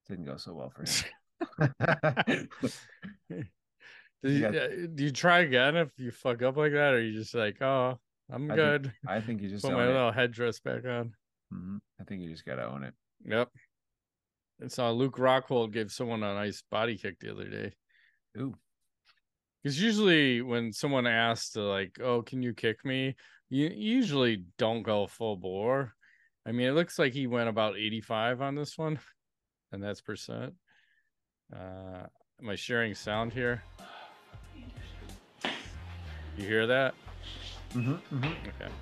didn't 0.09 0.25
go 0.27 0.37
so 0.37 0.55
well 0.55 0.71
for 0.71 0.85
him. 0.85 2.49
Do 4.25 4.31
you, 4.33 4.47
uh, 4.49 4.69
do 4.97 5.05
you 5.05 5.13
try 5.13 5.41
again 5.41 5.77
if 5.77 5.91
you 5.97 6.11
fuck 6.11 6.43
up 6.43 6.57
like 6.57 6.73
that, 6.73 6.93
or 6.93 7.01
you 7.01 7.13
just 7.17 7.37
like, 7.37 7.63
oh, 7.63 8.01
I'm 8.29 8.51
I 8.51 8.57
think- 8.57 8.57
good. 8.57 8.93
I 9.07 9.21
think 9.21 9.41
you 9.43 9.49
just 9.49 9.65
Put 9.65 9.75
my 9.75 9.85
it. 9.85 9.87
little 9.87 10.11
headdress 10.11 10.59
back 10.59 10.85
on. 10.85 11.15
Mhm. 11.55 11.79
I 12.01 12.05
think 12.05 12.23
you 12.23 12.29
just 12.31 12.45
gotta 12.45 12.65
own 12.67 12.83
it. 12.83 12.95
Yep. 13.25 13.49
I 14.65 14.67
saw 14.69 14.91
Luke 14.91 15.17
Rockhold 15.17 15.73
gave 15.73 15.91
someone 15.93 16.23
a 16.23 16.35
nice 16.35 16.63
body 16.71 16.97
kick 16.99 17.21
the 17.21 17.31
other 17.33 17.49
day. 17.49 17.73
Ooh. 18.39 18.55
Because 19.63 19.81
usually 19.81 20.41
when 20.43 20.73
someone 20.73 21.07
asks 21.07 21.51
to 21.53 21.63
like, 21.63 21.99
oh, 22.03 22.23
can 22.23 22.43
you 22.43 22.55
kick 22.55 22.85
me? 22.85 23.15
You 23.51 23.69
usually 23.75 24.45
don't 24.59 24.83
go 24.83 25.07
full 25.07 25.37
bore. 25.37 25.93
I 26.47 26.53
mean, 26.53 26.69
it 26.69 26.73
looks 26.73 26.99
like 26.99 27.13
he 27.13 27.27
went 27.27 27.49
about 27.49 27.77
85 27.77 28.41
on 28.41 28.55
this 28.55 28.77
one, 28.79 28.99
and 29.73 29.83
that's 29.83 30.01
percent. 30.01 30.55
Uh 31.55 32.07
am 32.41 32.49
I 32.49 32.55
sharing 32.57 32.95
sound 32.95 33.33
here? 33.33 33.63
You 36.37 36.45
hear 36.47 36.67
that? 36.67 36.95
Mm-hmm, 37.75 38.17
Mm-hmm, 38.17 38.49
Okay. 38.49 38.73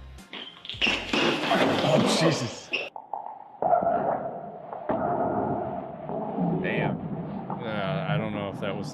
Oh 1.85 2.19
Jesus! 2.21 2.66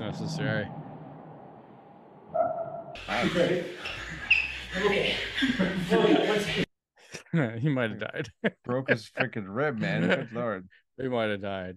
Know 0.01 0.09
if 0.09 0.19
that 0.19 0.21
was 0.21 0.21
necessary. 0.21 0.69
he 7.61 7.69
might 7.69 7.91
have 7.91 8.01
died. 8.01 8.29
Broke 8.65 8.91
his 8.91 9.11
freaking 9.11 9.47
rib, 9.49 9.79
man. 9.79 10.03
Good 10.07 10.33
lord. 10.35 10.69
he 11.01 11.09
might 11.09 11.31
have 11.31 11.43
died. 11.43 11.77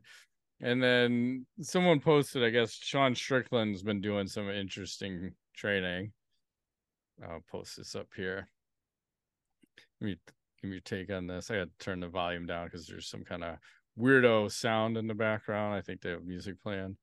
And 0.61 0.82
then 0.82 1.45
someone 1.61 1.99
posted, 1.99 2.43
I 2.43 2.49
guess 2.49 2.72
Sean 2.72 3.13
Strickland's 3.13 3.84
been 3.84 4.01
doing 4.01 4.28
some 4.28 4.49
interesting 4.49 5.34
training. 5.55 6.11
I'll 7.24 7.43
post 7.49 7.78
this 7.78 7.95
up 7.95 8.07
here. 8.16 8.47
Let 9.99 10.07
me 10.07 10.18
give 10.61 10.70
me 10.70 10.76
your 10.76 10.82
take 10.82 11.11
on 11.11 11.28
this. 11.28 11.51
I 11.51 11.55
got 11.55 11.68
to 11.68 11.86
turn 11.86 11.99
the 11.99 12.07
volume 12.07 12.45
down 12.45 12.66
because 12.66 12.88
there's 12.88 13.07
some 13.07 13.24
kind 13.24 13.43
of 13.43 13.57
weirdo 13.99 14.51
sound 14.51 14.97
in 14.97 15.07
the 15.07 15.13
background. 15.13 15.76
I 15.76 15.82
think 15.82 16.01
they 16.01 16.11
have 16.11 16.26
music 16.26 16.61
playing. 16.61 16.97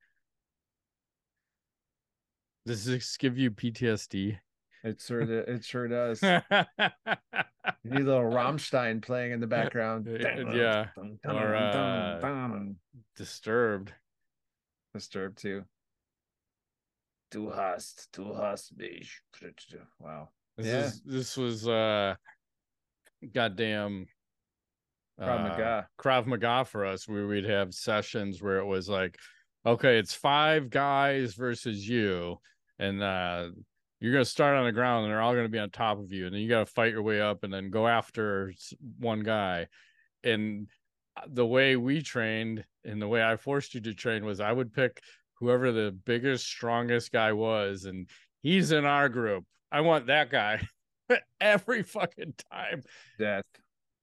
Does 2.66 2.84
this 2.84 3.16
give 3.16 3.38
you 3.38 3.50
PTSD? 3.50 4.38
It 4.84 5.00
sure 5.00 5.20
it 5.22 5.64
sure 5.64 5.88
does. 5.88 6.22
You 7.84 7.90
need 7.90 8.02
a 8.02 8.04
little 8.04 8.30
Rammstein 8.30 9.02
playing 9.02 9.32
in 9.32 9.40
the 9.40 9.46
background. 9.46 10.06
Yeah. 10.52 10.88
Or, 11.24 11.54
uh, 11.54 12.58
Disturbed. 13.16 13.92
Disturbed 14.94 15.38
too. 15.38 15.64
Du 17.30 17.50
hast, 17.50 18.08
du 18.12 18.34
hast 18.34 18.76
mich. 18.76 19.20
Wow. 19.98 20.28
This 20.56 20.66
Yeah. 20.66 20.84
is 20.84 21.02
this 21.04 21.36
was 21.36 21.66
uh 21.66 22.14
goddamn 23.32 24.06
Krav 25.20 25.40
uh, 25.40 25.48
Maga. 25.48 25.88
Krav 25.98 26.26
Maga 26.26 26.64
for 26.64 26.84
us 26.84 27.08
where 27.08 27.26
we'd 27.26 27.44
have 27.44 27.74
sessions 27.74 28.42
where 28.42 28.58
it 28.58 28.66
was 28.66 28.88
like, 28.88 29.16
okay, 29.64 29.98
it's 29.98 30.14
five 30.14 30.70
guys 30.70 31.34
versus 31.34 31.88
you, 31.88 32.38
and 32.78 33.02
uh 33.02 33.48
you're 34.00 34.12
gonna 34.12 34.24
start 34.24 34.56
on 34.56 34.64
the 34.64 34.72
ground 34.72 35.04
and 35.04 35.12
they're 35.12 35.20
all 35.20 35.34
gonna 35.34 35.48
be 35.48 35.58
on 35.58 35.70
top 35.70 35.98
of 35.98 36.12
you, 36.12 36.26
and 36.26 36.34
then 36.34 36.42
you 36.42 36.48
gotta 36.48 36.66
fight 36.66 36.92
your 36.92 37.02
way 37.02 37.20
up 37.20 37.44
and 37.44 37.52
then 37.52 37.70
go 37.70 37.86
after 37.86 38.52
one 38.98 39.20
guy. 39.20 39.68
And 40.24 40.68
uh, 41.16 41.22
the 41.28 41.46
way 41.46 41.76
we 41.76 42.02
trained 42.02 42.64
and 42.84 43.00
the 43.00 43.08
way 43.08 43.22
I 43.22 43.36
forced 43.36 43.74
you 43.74 43.80
to 43.82 43.94
train 43.94 44.24
was 44.24 44.40
I 44.40 44.52
would 44.52 44.72
pick 44.72 45.00
whoever 45.34 45.72
the 45.72 45.96
biggest, 46.04 46.46
strongest 46.46 47.12
guy 47.12 47.32
was, 47.32 47.84
and 47.84 48.08
he's 48.42 48.72
in 48.72 48.84
our 48.84 49.08
group. 49.08 49.44
I 49.70 49.80
want 49.82 50.06
that 50.06 50.30
guy 50.30 50.66
every 51.40 51.82
fucking 51.82 52.34
time 52.50 52.82
Death. 53.18 53.44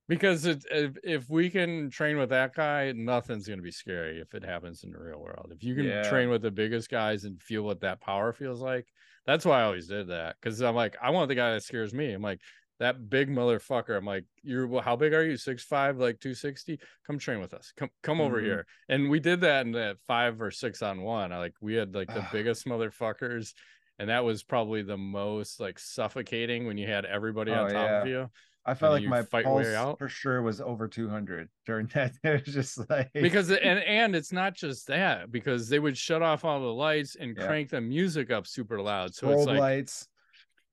Because 0.09 0.45
it, 0.45 0.65
if 0.71 0.97
if 1.03 1.29
we 1.29 1.49
can 1.49 1.89
train 1.89 2.17
with 2.17 2.29
that 2.29 2.53
guy, 2.53 2.91
nothing's 2.91 3.47
gonna 3.47 3.61
be 3.61 3.71
scary 3.71 4.19
if 4.19 4.33
it 4.33 4.43
happens 4.43 4.83
in 4.83 4.91
the 4.91 4.99
real 4.99 5.19
world. 5.21 5.53
If 5.55 5.63
you 5.63 5.75
can 5.75 5.85
Yeah. 5.85 6.01
train 6.01 6.29
with 6.29 6.41
the 6.41 6.51
biggest 6.51 6.89
guys 6.89 7.23
and 7.23 7.41
feel 7.41 7.63
what 7.63 7.79
that 7.81 8.01
power 8.01 8.33
feels 8.33 8.59
like, 8.59 8.87
that's 9.25 9.45
why 9.45 9.61
I 9.61 9.63
always 9.63 9.87
did 9.87 10.09
that. 10.09 10.35
Because 10.41 10.61
I'm 10.61 10.75
like, 10.75 10.97
I 11.01 11.11
want 11.11 11.29
the 11.29 11.35
guy 11.35 11.53
that 11.53 11.63
scares 11.63 11.93
me. 11.93 12.11
I'm 12.11 12.21
like 12.21 12.41
that 12.79 13.09
big 13.09 13.29
motherfucker. 13.29 13.97
I'm 13.97 14.05
like, 14.05 14.25
you're 14.41 14.67
well, 14.67 14.81
how 14.81 14.95
big 14.95 15.13
are 15.13 15.23
you? 15.23 15.37
Six 15.37 15.63
five, 15.63 15.97
like 15.97 16.19
two 16.19 16.33
sixty. 16.33 16.79
Come 17.05 17.19
train 17.19 17.39
with 17.39 17.53
us. 17.53 17.71
Come 17.77 17.89
come 18.03 18.19
over 18.19 18.41
Mhm. 18.41 18.45
here. 18.45 18.65
And 18.89 19.09
we 19.09 19.19
did 19.21 19.41
that 19.41 19.65
in 19.65 19.71
that 19.73 19.99
five 20.07 20.41
or 20.41 20.51
six 20.51 20.81
on 20.81 21.01
one. 21.01 21.31
I 21.31 21.37
like 21.37 21.53
we 21.61 21.75
had 21.75 21.93
like 21.93 22.07
the 22.13 22.21
biggest 22.33 22.65
motherfuckers. 22.65 23.53
And 23.99 24.09
that 24.09 24.23
was 24.23 24.43
probably 24.43 24.81
the 24.81 24.97
most 24.97 25.59
like 25.59 25.77
suffocating 25.77 26.65
when 26.65 26.77
you 26.77 26.87
had 26.87 27.03
everybody 27.05 27.51
Oh, 27.51 27.65
on 27.65 27.69
top 27.73 27.89
of 28.01 28.07
you. 28.07 28.29
I 28.65 28.73
felt 28.75 28.93
like 28.93 29.03
my 29.05 29.23
fight 29.23 29.45
pulse 29.45 29.97
for 29.97 30.07
sure 30.09 30.41
was 30.41 30.61
over 30.61 30.87
200 30.87 31.49
during 31.65 31.87
that. 31.93 32.13
It 32.23 32.45
was 32.45 32.53
just 32.53 32.89
like 32.89 33.09
because 33.13 33.49
and 33.49 33.79
and 33.79 34.15
it's 34.15 34.31
not 34.31 34.53
just 34.53 34.87
that 34.87 35.31
because 35.31 35.69
they 35.69 35.79
would 35.79 35.97
shut 35.97 36.21
off 36.21 36.45
all 36.45 36.59
the 36.59 36.67
lights 36.67 37.15
and 37.15 37.35
Yeah. 37.35 37.47
crank 37.47 37.69
the 37.69 37.81
music 37.81 38.29
up 38.31 38.45
super 38.45 38.79
loud 38.81 39.15
so 39.15 39.29
it's 39.31 39.45
like 39.45 39.59
lights. 39.59 40.07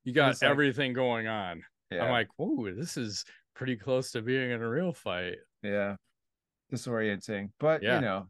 you 0.05 0.13
got 0.13 0.33
it's 0.33 0.43
like- 0.43 0.51
everything 0.51 0.93
going 0.93 1.27
on 1.29 1.63
Yeah. 1.91 2.05
i'm 2.05 2.11
like 2.11 2.29
whoa 2.37 2.71
this 2.75 2.97
is 2.97 3.25
pretty 3.55 3.77
close 3.77 4.11
to 4.13 4.21
being 4.21 4.51
in 4.51 4.61
a 4.63 4.69
real 4.69 4.93
fight 4.93 5.37
yeah. 5.63 5.97
Disorienting. 6.73 7.51
But 7.59 7.83
Yeah. 7.83 7.97
you 7.97 8.01
know, 8.03 8.27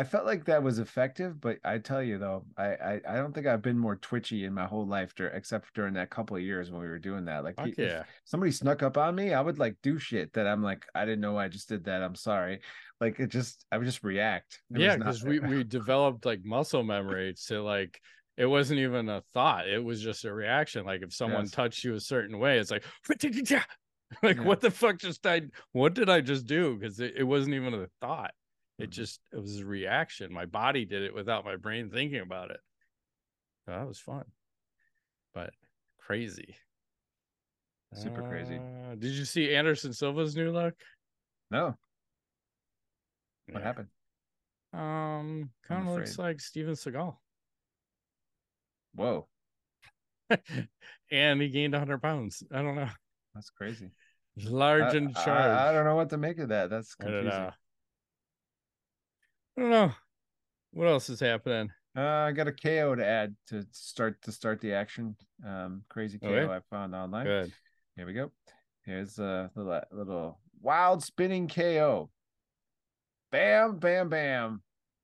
I 0.00 0.04
felt 0.04 0.26
like 0.26 0.44
that 0.44 0.62
was 0.62 0.78
effective, 0.78 1.40
but 1.40 1.58
I 1.64 1.78
tell 1.78 2.02
you 2.02 2.18
though, 2.18 2.44
I 2.56 2.66
I, 2.90 3.00
I 3.08 3.16
don't 3.16 3.34
think 3.34 3.46
I've 3.46 3.62
been 3.62 3.78
more 3.78 3.96
twitchy 3.96 4.44
in 4.44 4.54
my 4.54 4.64
whole 4.66 4.86
life 4.86 5.14
dur- 5.14 5.32
except 5.34 5.74
during 5.74 5.94
that 5.94 6.10
couple 6.10 6.36
of 6.36 6.42
years 6.42 6.70
when 6.70 6.80
we 6.80 6.86
were 6.88 6.98
doing 7.00 7.24
that. 7.24 7.42
Like 7.44 7.56
yeah 7.76 8.04
somebody 8.24 8.52
snuck 8.52 8.82
up 8.82 8.96
on 8.96 9.14
me, 9.14 9.34
I 9.34 9.40
would 9.40 9.58
like 9.58 9.76
do 9.82 9.98
shit 9.98 10.32
that 10.34 10.46
I'm 10.46 10.62
like, 10.62 10.86
I 10.94 11.04
didn't 11.04 11.20
know 11.20 11.36
I 11.36 11.48
just 11.48 11.68
did 11.68 11.84
that. 11.84 12.02
I'm 12.02 12.14
sorry. 12.14 12.60
Like 13.00 13.18
it 13.18 13.28
just 13.30 13.64
I 13.72 13.78
would 13.78 13.86
just 13.86 14.04
react. 14.04 14.60
It 14.74 14.80
yeah 14.80 14.96
because 14.96 15.24
we 15.24 15.40
we 15.40 15.64
developed 15.64 16.24
like 16.24 16.44
muscle 16.44 16.82
memory 16.84 17.34
to 17.48 17.60
like 17.62 18.00
it 18.36 18.46
wasn't 18.46 18.78
even 18.78 19.08
a 19.08 19.20
thought 19.34 19.66
it 19.68 19.82
was 19.82 20.00
just 20.00 20.24
a 20.24 20.32
reaction 20.32 20.86
like 20.86 21.02
if 21.02 21.12
someone 21.12 21.42
Yes. 21.46 21.50
touched 21.50 21.82
you 21.82 21.94
a 21.94 22.00
certain 22.00 22.38
way 22.38 22.58
it's 22.58 22.70
like 22.70 22.84
like 24.22 24.36
Yeah. 24.36 24.42
what 24.44 24.60
the 24.60 24.70
fuck 24.70 24.98
just 24.98 25.26
i 25.26 25.42
what 25.72 25.94
did 25.94 26.08
i 26.08 26.20
just 26.20 26.46
do 26.46 26.76
because 26.76 27.00
it, 27.00 27.14
it 27.16 27.24
wasn't 27.24 27.54
even 27.56 27.74
a 27.74 27.86
thought 28.00 28.30
it 28.78 28.90
Mhm. 28.90 28.92
just 28.92 29.20
it 29.32 29.38
was 29.40 29.58
a 29.60 29.66
reaction 29.66 30.32
my 30.32 30.46
body 30.46 30.84
did 30.84 31.02
it 31.02 31.14
without 31.14 31.44
my 31.44 31.56
brain 31.56 31.90
thinking 31.90 32.20
about 32.20 32.50
it 32.50 32.60
so 33.64 33.72
that 33.72 33.86
was 33.86 33.98
fun 33.98 34.24
but 35.34 35.52
crazy 35.98 36.56
Super 37.94 38.20
crazy. 38.22 38.58
Uh, 38.58 38.96
did 38.96 39.12
you 39.12 39.24
see 39.24 39.54
anderson 39.54 39.92
silva's 39.94 40.36
new 40.36 40.52
look 40.52 40.74
no. 41.50 41.78
What 43.46 43.60
Yeah. 43.60 43.62
happened? 43.62 43.88
um 44.74 45.50
kind 45.66 45.88
of 45.88 45.94
looks 45.94 46.18
like 46.18 46.40
steven 46.40 46.74
seagal 46.74 47.16
Whoa, 48.94 49.28
and 51.10 51.40
he 51.40 51.48
gained 51.50 51.72
100 51.72 52.02
pounds. 52.02 52.42
I 52.50 52.62
don't 52.62 52.74
know. 52.74 52.88
that's 53.34 53.50
crazy. 53.50 53.92
Large 54.44 54.94
I, 54.94 54.96
and 54.96 55.08
I- 55.16 55.24
charged. 55.24 55.60
I, 55.60 55.72
don't 55.72 55.84
know 55.84 55.94
what 55.94 56.10
to 56.10 56.16
make 56.18 56.38
of 56.38 56.48
that. 56.48 56.68
That's 56.68 56.96
I 57.00 57.04
confusing. 57.04 57.50
I 59.58 59.60
don't 59.60 59.70
know. 59.70 59.92
What 60.72 60.86
else 60.86 61.10
is 61.10 61.18
happening? 61.18 61.72
Uh, 61.96 62.00
I 62.00 62.30
got 62.32 62.46
a 62.46 62.52
KO 62.52 62.94
to 62.94 63.04
add 63.04 63.34
to 63.48 63.66
start 63.72 64.22
to 64.22 64.30
start 64.30 64.60
the 64.60 64.72
action. 64.72 65.16
Um, 65.44 65.82
crazy 65.88 66.20
KO 66.20 66.28
Okay. 66.28 66.52
I 66.52 66.60
found 66.70 66.94
online. 66.94 67.24
Good. 67.24 67.52
Here 67.96 68.06
we 68.06 68.12
go. 68.12 68.30
Here's 68.84 69.18
a 69.18 69.50
little 69.56 69.80
little 69.90 70.38
wild 70.60 71.02
spinning 71.02 71.48
KO. 71.48 72.08
Bam, 73.32 73.78
bam, 73.78 74.08
bam. 74.08 74.62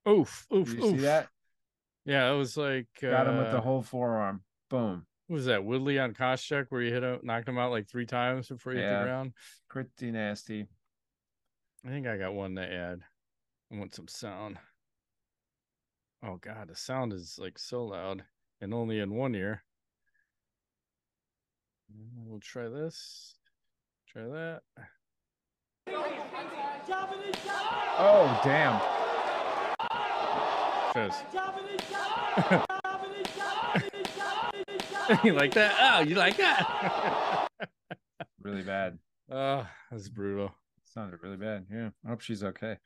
Oof, 0.09 0.47
oof, 0.55 0.69
Did 0.69 0.79
you 0.79 0.85
oof. 0.85 0.91
see 0.99 1.03
that? 1.03 1.29
Yeah, 2.05 2.31
it 2.31 2.37
was 2.37 2.57
like 2.57 2.87
Got 3.03 3.27
him 3.27 3.39
with 3.39 3.51
the 3.51 3.59
uh, 3.59 3.61
whole 3.61 3.83
forearm. 3.83 4.43
Boom. 4.71 5.05
what 5.27 5.35
was 5.35 5.47
that 5.47 5.65
Woodley 5.65 5.99
on 5.99 6.15
Koscheck 6.15 6.67
where 6.69 6.81
you 6.81 6.93
hit 6.93 7.03
him, 7.03 7.19
knocked 7.25 7.49
him 7.49 7.59
out 7.59 7.73
like 7.73 7.89
three 7.89 8.07
times 8.07 8.47
before 8.47 8.73
he 8.73 8.79
hit 8.79 8.99
the 8.99 9.05
ground? 9.05 9.33
Pretty 9.69 10.13
nasty. 10.13 10.69
I 11.85 11.89
think 11.89 12.07
I 12.07 12.19
got 12.19 12.35
one 12.35 12.55
to 12.55 12.63
add. 12.63 13.01
I 13.75 13.79
want 13.79 13.95
some 13.95 14.07
sound. 14.07 14.59
Oh 16.25 16.39
god, 16.41 16.69
the 16.69 16.77
sound 16.77 17.13
is 17.13 17.39
like 17.41 17.59
so 17.59 17.85
loud 17.85 18.23
and 18.61 18.73
only 18.73 19.01
in 19.01 19.15
one 19.15 19.35
ear. 19.35 19.65
We'll 22.25 22.39
try 22.39 22.69
this. 22.69 23.35
Try 24.07 24.23
that. 24.23 24.61
Oh, 27.99 28.41
damn. 28.45 28.81
You 35.23 35.35
like 35.35 35.53
that? 35.53 35.75
Oh, 35.79 36.01
you 36.01 36.15
like 36.15 36.39
that? 36.39 37.49
Really 38.43 38.63
bad. 38.63 38.99
oh, 39.31 39.67
that's 39.91 40.09
brutal. 40.09 40.55
Sounded 40.95 41.19
really 41.23 41.37
bad. 41.37 41.67
Yeah. 41.73 41.91
I 42.07 42.09
hope 42.09 42.21
she's 42.21 42.45
okay. 42.45 42.77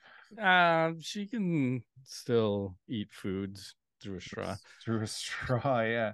Um, 0.41 0.99
she 1.01 1.27
can 1.27 1.83
still 2.05 2.77
eat 2.89 3.09
foods 3.13 3.75
through 4.01 4.17
a 4.17 4.21
straw. 4.21 4.57
Through 4.83 5.03
a 5.03 5.07
straw, 5.07 5.81
yeah. 5.83 6.13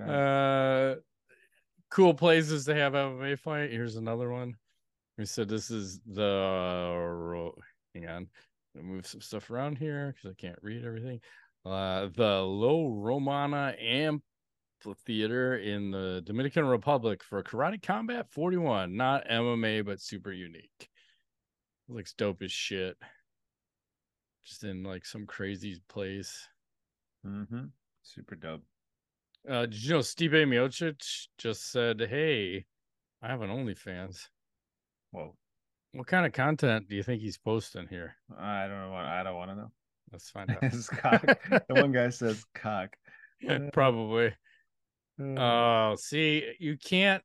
uh, 0.00 0.94
cool 1.90 2.14
places 2.14 2.64
to 2.66 2.76
have 2.76 2.92
MMA 2.92 3.38
fight. 3.40 3.70
Here's 3.70 3.96
another 3.96 4.30
one. 4.30 4.54
We 5.16 5.24
said 5.24 5.48
this 5.48 5.70
is 5.70 6.00
the. 6.06 7.50
Hang 7.94 8.06
on, 8.06 8.26
move 8.80 9.04
some 9.04 9.20
stuff 9.20 9.50
around 9.50 9.78
here 9.78 10.14
because 10.14 10.30
I 10.30 10.40
can't 10.40 10.58
read 10.62 10.84
everything. 10.84 11.20
Uh, 11.66 12.08
the 12.14 12.40
La 12.42 12.86
Romana 12.88 13.74
Amphitheater 14.86 15.58
in 15.58 15.90
the 15.90 16.22
Dominican 16.24 16.64
Republic 16.66 17.22
for 17.22 17.42
Karate 17.42 17.82
Combat 17.82 18.30
41. 18.30 18.96
Not 18.96 19.26
MMA, 19.28 19.84
but 19.84 20.00
super 20.00 20.32
unique. 20.32 20.88
Looks 21.88 22.12
dope 22.12 22.42
as 22.42 22.52
shit. 22.52 22.96
Just 24.44 24.64
in 24.64 24.82
like 24.84 25.04
some 25.04 25.26
crazy 25.26 25.80
place. 25.88 26.46
Mm-hmm. 27.26 27.64
Super 28.02 28.36
dope. 28.36 28.62
Uh, 29.48 29.62
did 29.62 29.82
you 29.82 29.90
know 29.90 29.98
Stipe 30.00 30.30
Miocic 30.32 31.26
just 31.38 31.70
said, 31.70 32.00
"Hey, 32.00 32.64
I 33.22 33.28
have 33.28 33.42
an 33.42 33.50
OnlyFans. 33.50 34.26
Whoa. 35.10 35.34
What 35.92 36.06
kind 36.06 36.26
of 36.26 36.32
content 36.32 36.88
do 36.88 36.96
you 36.96 37.02
think 37.02 37.22
he's 37.22 37.38
posting 37.38 37.86
here? 37.88 38.14
I 38.38 38.66
don't 38.68 38.78
know. 38.80 38.90
what- 38.92 39.04
I 39.06 39.22
don't 39.22 39.36
want 39.36 39.50
to 39.50 39.56
know. 39.56 39.70
Let's 40.12 40.30
find 40.30 40.50
out." 40.62 40.62
His 40.64 40.88
cock. 40.88 41.22
the 41.22 41.62
one 41.74 41.92
guy 41.92 42.10
says 42.10 42.44
cock. 42.54 42.96
Probably. 43.72 44.32
Uh, 45.20 45.24
Oh, 45.38 45.96
see, 45.98 46.52
you 46.58 46.76
can't. 46.76 47.22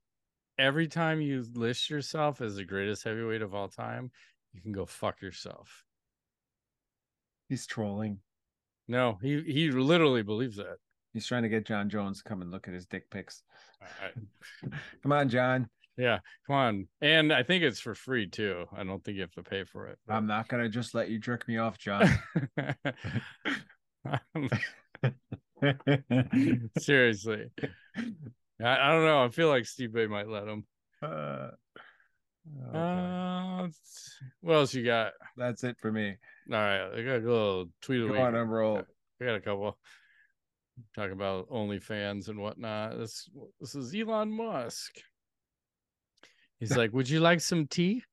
Every 0.57 0.87
time 0.87 1.19
you 1.21 1.43
list 1.53 1.89
yourself 1.89 2.39
as 2.41 2.55
the 2.55 2.63
greatest 2.65 3.03
heavyweight 3.03 3.41
of 3.41 3.55
all 3.55 3.67
time, 3.69 4.11
you 4.53 4.61
can 4.61 4.71
go 4.71 4.85
fuck 4.85 5.21
yourself. 5.21 5.83
He's 7.49 7.65
trolling. 7.65 8.19
No, 8.87 9.17
he 9.21 9.41
he 9.41 9.71
literally 9.71 10.23
believes 10.23 10.57
that. 10.57 10.77
He's 11.13 11.25
trying 11.25 11.43
to 11.43 11.49
get 11.49 11.65
Jon 11.65 11.89
Jones 11.89 12.19
to 12.21 12.29
come 12.29 12.41
and 12.41 12.51
look 12.51 12.67
at 12.67 12.73
his 12.73 12.85
dick 12.85 13.09
pics. 13.09 13.43
I- 13.81 14.11
Come 15.03 15.11
on, 15.11 15.29
Jon. 15.29 15.69
yeah, 15.97 16.19
come 16.47 16.55
on. 16.55 16.87
And 17.01 17.31
I 17.33 17.43
think 17.43 17.63
it's 17.63 17.79
for 17.79 17.93
free 17.95 18.27
too. 18.27 18.65
I 18.75 18.83
don't 18.83 19.03
think 19.03 19.15
you 19.15 19.21
have 19.21 19.31
to 19.33 19.43
pay 19.43 19.63
for 19.63 19.87
it. 19.87 19.99
I'm 20.09 20.27
not 20.27 20.47
gonna 20.47 20.69
just 20.69 20.93
let 20.95 21.09
you 21.09 21.19
jerk 21.19 21.47
me 21.47 21.57
off, 21.57 21.77
Jon. 21.79 22.09
Seriously. 26.79 27.49
I, 28.63 28.77
I 28.77 28.91
don't 28.91 29.05
know. 29.05 29.23
I 29.23 29.29
feel 29.29 29.49
like 29.49 29.63
Stipe 29.63 30.09
might 30.09 30.27
let 30.27 30.47
him. 30.47 30.65
Uh, 31.01 31.07
oh, 31.07 32.71
boy. 32.71 32.77
Uh, 32.77 33.67
what 34.41 34.53
else 34.55 34.73
you 34.73 34.85
got? 34.85 35.13
That's 35.37 35.63
it 35.63 35.77
for 35.79 35.91
me. 35.91 36.15
All 36.51 36.57
right, 36.57 36.89
I 36.95 37.01
got 37.03 37.15
a 37.17 37.19
little 37.19 37.65
tweet 37.81 38.01
of 38.01 38.07
the 38.07 38.13
Go 38.13 38.19
week. 38.19 38.35
on. 38.35 38.85
I 39.21 39.25
got 39.25 39.35
a 39.35 39.41
couple 39.41 39.77
talking 40.95 41.13
about 41.13 41.49
OnlyFans 41.49 42.27
and 42.29 42.39
whatnot. 42.39 42.97
This 42.97 43.29
this 43.59 43.75
is 43.75 43.95
Elon 43.95 44.31
Musk. 44.31 44.95
He's 46.59 46.75
like, 46.75 46.93
"Would 46.93 47.09
you 47.09 47.19
like 47.19 47.41
some 47.41 47.67
tea?" 47.67 48.03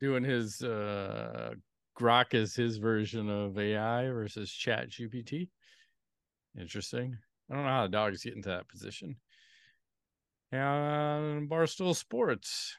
Doing 0.00 0.24
his 0.24 0.62
uh 0.62 1.54
Grok 1.98 2.34
is 2.34 2.54
his 2.54 2.78
version 2.78 3.28
of 3.28 3.58
AI 3.58 4.08
versus 4.08 4.50
Chat 4.50 4.90
GPT. 4.90 5.48
Interesting. 6.58 7.18
I 7.50 7.54
don't 7.54 7.64
know 7.64 7.70
how 7.70 7.82
the 7.82 7.88
dogs 7.88 8.22
get 8.22 8.34
into 8.34 8.48
that 8.48 8.68
position. 8.68 9.16
And 10.52 11.50
Barstool 11.50 11.96
Sports. 11.96 12.76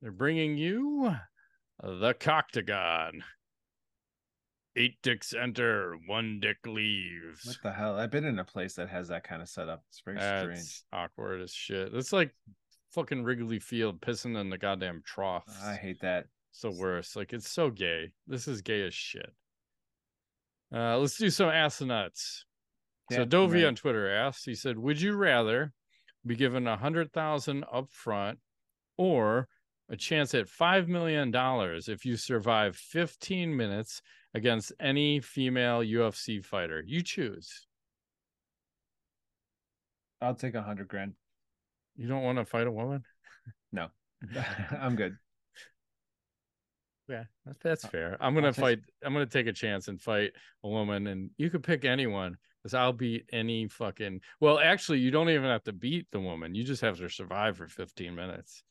They're 0.00 0.10
bringing 0.10 0.56
you 0.56 1.14
the 1.82 2.14
Coctagon. 2.14 3.20
Eight 4.74 4.96
dicks 5.02 5.34
enter, 5.34 5.96
one 6.06 6.40
dick 6.40 6.56
leaves. 6.66 7.44
What 7.44 7.56
the 7.62 7.72
hell? 7.72 7.96
I've 7.96 8.10
been 8.10 8.24
in 8.24 8.38
a 8.38 8.44
place 8.44 8.74
that 8.76 8.88
has 8.88 9.08
that 9.08 9.22
kind 9.22 9.42
of 9.42 9.48
setup. 9.48 9.82
It's 9.90 10.00
very 10.02 10.16
strange. 10.16 10.56
That's 10.56 10.84
awkward 10.92 11.42
as 11.42 11.52
shit. 11.52 11.92
It's 11.92 12.12
like 12.12 12.34
fucking 12.92 13.22
Wrigley 13.22 13.58
Field 13.58 14.00
pissing 14.00 14.40
in 14.40 14.48
the 14.48 14.56
goddamn 14.56 15.02
trough. 15.04 15.44
I 15.62 15.74
hate 15.74 16.00
that. 16.00 16.24
It's 16.50 16.62
the 16.62 16.70
worst. 16.70 17.16
Like 17.16 17.34
it's 17.34 17.50
so 17.50 17.68
gay. 17.68 18.12
This 18.26 18.48
is 18.48 18.62
gay 18.62 18.86
as 18.86 18.94
shit. 18.94 19.30
Uh, 20.72 20.98
let's 20.98 21.18
do 21.18 21.28
some 21.30 21.48
assonauts. 21.50 22.44
so 23.10 23.20
Yeah, 23.20 23.24
Dovey 23.24 23.62
right. 23.62 23.68
on 23.68 23.74
Twitter 23.74 24.10
asked, 24.10 24.46
he 24.46 24.54
said, 24.54 24.78
Would 24.78 25.00
you 25.00 25.14
rather 25.14 25.72
be 26.26 26.34
given 26.36 26.66
a 26.66 26.76
hundred 26.76 27.12
thousand 27.12 27.64
up 27.70 27.90
front 27.90 28.38
or 28.96 29.48
a 29.88 29.96
chance 29.96 30.34
at 30.34 30.48
five 30.48 30.88
million 30.88 31.30
dollars 31.30 31.88
if 31.88 32.04
you 32.04 32.16
survive 32.16 32.76
15 32.76 33.54
minutes 33.54 34.00
against 34.34 34.72
any 34.80 35.20
female 35.20 35.80
UFC 35.80 36.42
fighter? 36.42 36.82
You 36.86 37.02
choose. 37.02 37.66
I'll 40.22 40.34
take 40.34 40.54
a 40.54 40.62
hundred 40.62 40.88
grand. 40.88 41.14
You 41.96 42.08
don't 42.08 42.22
want 42.22 42.38
to 42.38 42.44
fight 42.44 42.66
a 42.66 42.70
woman? 42.72 43.02
No, 43.72 43.88
I'm 44.70 44.96
good. 44.96 45.16
Yeah, 47.08 47.24
that- 47.46 47.60
that's 47.60 47.86
fair. 47.86 48.16
I'm 48.20 48.34
gonna 48.34 48.52
fight. 48.52 48.80
I'm 49.02 49.12
gonna 49.12 49.26
take 49.26 49.46
a 49.46 49.52
chance 49.52 49.88
and 49.88 50.00
fight 50.00 50.32
a 50.62 50.68
woman, 50.68 51.06
and 51.06 51.30
you 51.36 51.50
could 51.50 51.62
pick 51.64 51.84
anyone 51.84 52.36
because 52.62 52.74
I'll 52.74 52.92
beat 52.92 53.28
any 53.32 53.68
fucking. 53.68 54.20
Well, 54.40 54.58
actually, 54.58 55.00
you 55.00 55.10
don't 55.10 55.28
even 55.30 55.44
have 55.50 55.64
to 55.64 55.72
beat 55.72 56.06
the 56.12 56.20
woman. 56.20 56.54
You 56.54 56.62
just 56.64 56.82
have 56.82 56.98
to 56.98 57.08
survive 57.08 57.56
for 57.56 57.66
15 57.66 58.14
minutes. 58.14 58.62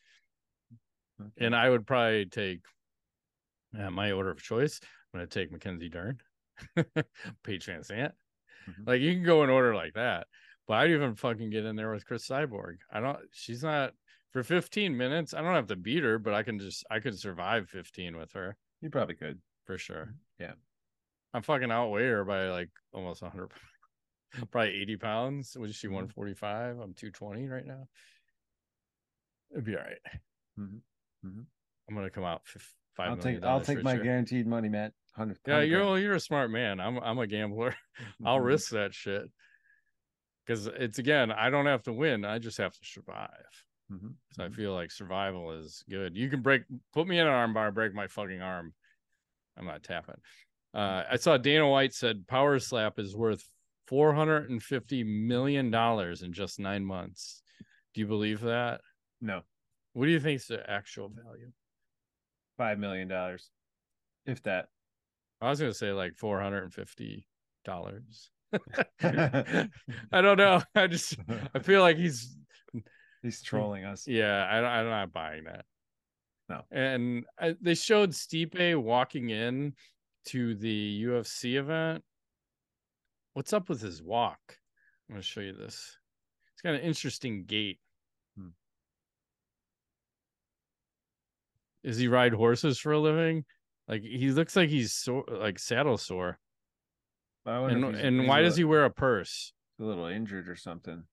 Okay. 1.22 1.46
And 1.46 1.56
I 1.56 1.70
would 1.70 1.86
probably 1.86 2.26
take 2.26 2.62
uh, 3.78 3.92
my 3.92 4.12
order 4.12 4.32
of 4.32 4.42
choice. 4.42 4.80
I'm 5.14 5.20
gonna 5.20 5.28
take 5.28 5.52
Mackenzie 5.52 5.90
Dern, 5.90 6.20
Paige 7.44 7.66
VanZant. 7.66 8.14
Mhm. 8.70 8.88
Like 8.88 9.02
you 9.02 9.14
can 9.14 9.24
go 9.24 9.44
in 9.44 9.50
order 9.50 9.76
like 9.76 9.94
that, 9.94 10.28
but 10.68 10.76
I'd 10.76 10.92
even 10.92 11.16
fucking 11.16 11.50
get 11.50 11.66
in 11.66 11.76
there 11.76 11.92
with 11.92 12.06
Cris 12.06 12.28
Cyborg. 12.28 12.78
I 12.92 13.02
don't. 13.02 13.20
She's 13.32 13.62
not 13.64 13.94
for 14.32 14.44
15 14.44 14.96
minutes. 14.96 15.34
I 15.34 15.42
don't 15.42 15.54
have 15.54 15.68
to 15.68 15.76
beat 15.76 16.04
her, 16.04 16.18
but 16.20 16.34
I 16.34 16.44
can 16.44 16.60
just. 16.60 16.86
I 16.90 17.00
could 17.00 17.18
survive 17.20 17.70
15 17.70 18.18
with 18.18 18.32
her 18.34 18.58
You 18.82 18.90
probably 18.90 19.16
could. 19.16 19.42
for 19.66 19.78
sure. 19.78 20.14
Yeah. 20.40 20.54
I'm 21.34 21.44
fucking 21.44 21.72
outweigh 21.72 22.08
her 22.08 22.26
by 22.26 22.50
like 22.50 22.70
almost 22.94 23.22
100, 23.22 23.52
probably 24.52 24.82
80 24.82 24.98
pounds. 24.98 25.58
Was 25.58 25.76
she 25.76 25.88
Mhm. 25.88 25.92
145? 25.94 26.80
I'm 26.80 26.94
220 26.94 27.48
right 27.48 27.66
now. 27.66 27.88
It'd 29.52 29.66
be 29.66 29.76
all 29.76 29.84
right. 29.84 30.00
Mhm. 30.60 30.82
Mhm. 31.26 31.46
I'm 31.90 31.96
gonna 31.96 32.10
come 32.10 32.24
out 32.24 32.42
f- 32.46 32.74
five 32.96 33.10
I'll 33.12 33.18
take. 33.18 33.44
I'll 33.44 33.62
take 33.62 33.84
my 33.84 33.98
guaranteed 33.98 34.48
money, 34.48 34.70
Matt. 34.70 34.94
Hundred. 35.14 35.40
Yeah, 35.46 35.60
you're 35.62 35.82
well, 35.84 36.00
you're 36.00 36.14
a 36.16 36.20
smart 36.22 36.52
man. 36.52 36.80
I'm 36.80 36.98
I'm 37.00 37.20
a 37.20 37.28
gambler. 37.28 37.76
I'll 38.26 38.40
Mhm. 38.40 38.46
risk 38.46 38.72
that 38.72 38.94
shit 38.94 39.24
because 40.46 40.68
it's 40.68 41.00
again. 41.00 41.32
I 41.32 41.50
don't 41.50 41.66
have 41.66 41.84
to 41.84 41.94
win. 41.94 42.24
I 42.24 42.40
just 42.40 42.58
have 42.60 42.74
to 42.74 42.86
survive. 42.86 43.66
Mhm. 43.92 44.16
So 44.32 44.46
I 44.46 44.50
Mhm. 44.50 44.56
feel 44.56 44.74
like 44.74 44.92
survival 44.92 45.52
is 45.52 45.84
good. 45.90 46.16
You 46.16 46.30
can 46.30 46.42
break, 46.42 46.64
put 46.94 47.08
me 47.08 47.20
in 47.20 47.28
an 47.28 47.34
arm 47.34 47.54
bar, 47.54 47.72
break 47.72 47.94
my 47.94 48.08
fucking 48.08 48.42
arm. 48.42 48.74
I'm 49.58 49.66
not 49.66 49.84
tapping. 49.84 50.22
Uh, 50.74 51.04
I 51.10 51.18
saw 51.18 51.38
Dana 51.38 51.68
White 51.68 51.94
said 51.94 52.28
Power 52.28 52.58
Slap 52.60 52.98
is 52.98 53.16
worth 53.16 53.50
450 53.88 55.04
million 55.04 55.70
dollars 55.70 56.22
in 56.22 56.32
just 56.32 56.60
nine 56.60 56.86
months. 56.86 57.44
Do 57.94 58.02
you 58.02 58.08
believe 58.08 58.40
that? 58.42 58.82
No, 59.20 59.44
What 59.94 60.06
do 60.06 60.12
you 60.12 60.20
think 60.20 60.38
is 60.38 60.48
the 60.48 60.68
actual 60.70 61.10
value? 61.10 61.52
five 62.58 62.80
million 62.80 63.08
dollars, 63.08 63.50
if 64.26 64.42
that. 64.44 64.70
I 65.42 65.50
was 65.50 65.60
gonna 65.60 65.74
say 65.74 65.92
like 65.92 66.16
450 66.18 67.28
dollars. 67.66 68.30
I 69.04 69.70
don't 70.22 70.38
know. 70.38 70.62
I 70.76 70.88
just 70.88 71.18
I 71.54 71.60
feel 71.60 71.82
like 71.82 71.98
he's 71.98 72.38
He's 73.22 73.42
trolling 73.42 73.86
us. 73.86 74.08
Yeah, 74.08 74.46
I, 74.46 74.80
I'm 74.80 74.90
not 74.90 75.14
buying 75.14 75.44
that. 75.46 75.66
No. 76.50 76.62
And 76.72 77.26
I, 77.40 77.56
they 77.62 77.76
showed 77.76 78.12
Stipe 78.12 78.76
walking 78.82 79.30
in 79.30 79.74
to 80.26 80.56
the 80.56 81.04
UFC 81.06 81.56
event. 81.56 82.04
What's 83.34 83.54
up 83.54 83.70
with 83.70 83.82
his 83.82 84.02
walk? 84.02 84.40
I'm 85.10 85.16
going 85.16 85.22
to 85.22 85.28
show 85.28 85.42
you 85.42 85.54
this. 85.54 85.98
It's 86.54 86.62
got 86.62 86.74
an 86.74 86.82
interesting 86.82 87.46
gait. 87.46 87.80
Hmm. 88.38 88.50
Does 91.84 91.98
he 91.98 92.08
ride 92.08 92.34
horses 92.34 92.78
for 92.80 92.92
a 92.92 93.00
living? 93.00 93.46
Like 93.88 94.04
he 94.04 94.32
looks 94.32 94.56
like 94.56 94.70
he's 94.70 94.94
sore, 94.94 95.26
like 95.30 95.60
saddle 95.60 95.98
sore. 95.98 96.40
And 97.46 97.84
and 97.96 98.28
why 98.28 98.42
does 98.42 98.56
he 98.56 98.64
wear 98.64 98.86
a 98.86 98.92
purse? 98.92 99.54
a 99.80 99.84
little 99.84 100.06
injured 100.06 100.48
or 100.48 100.56
something? 100.56 101.04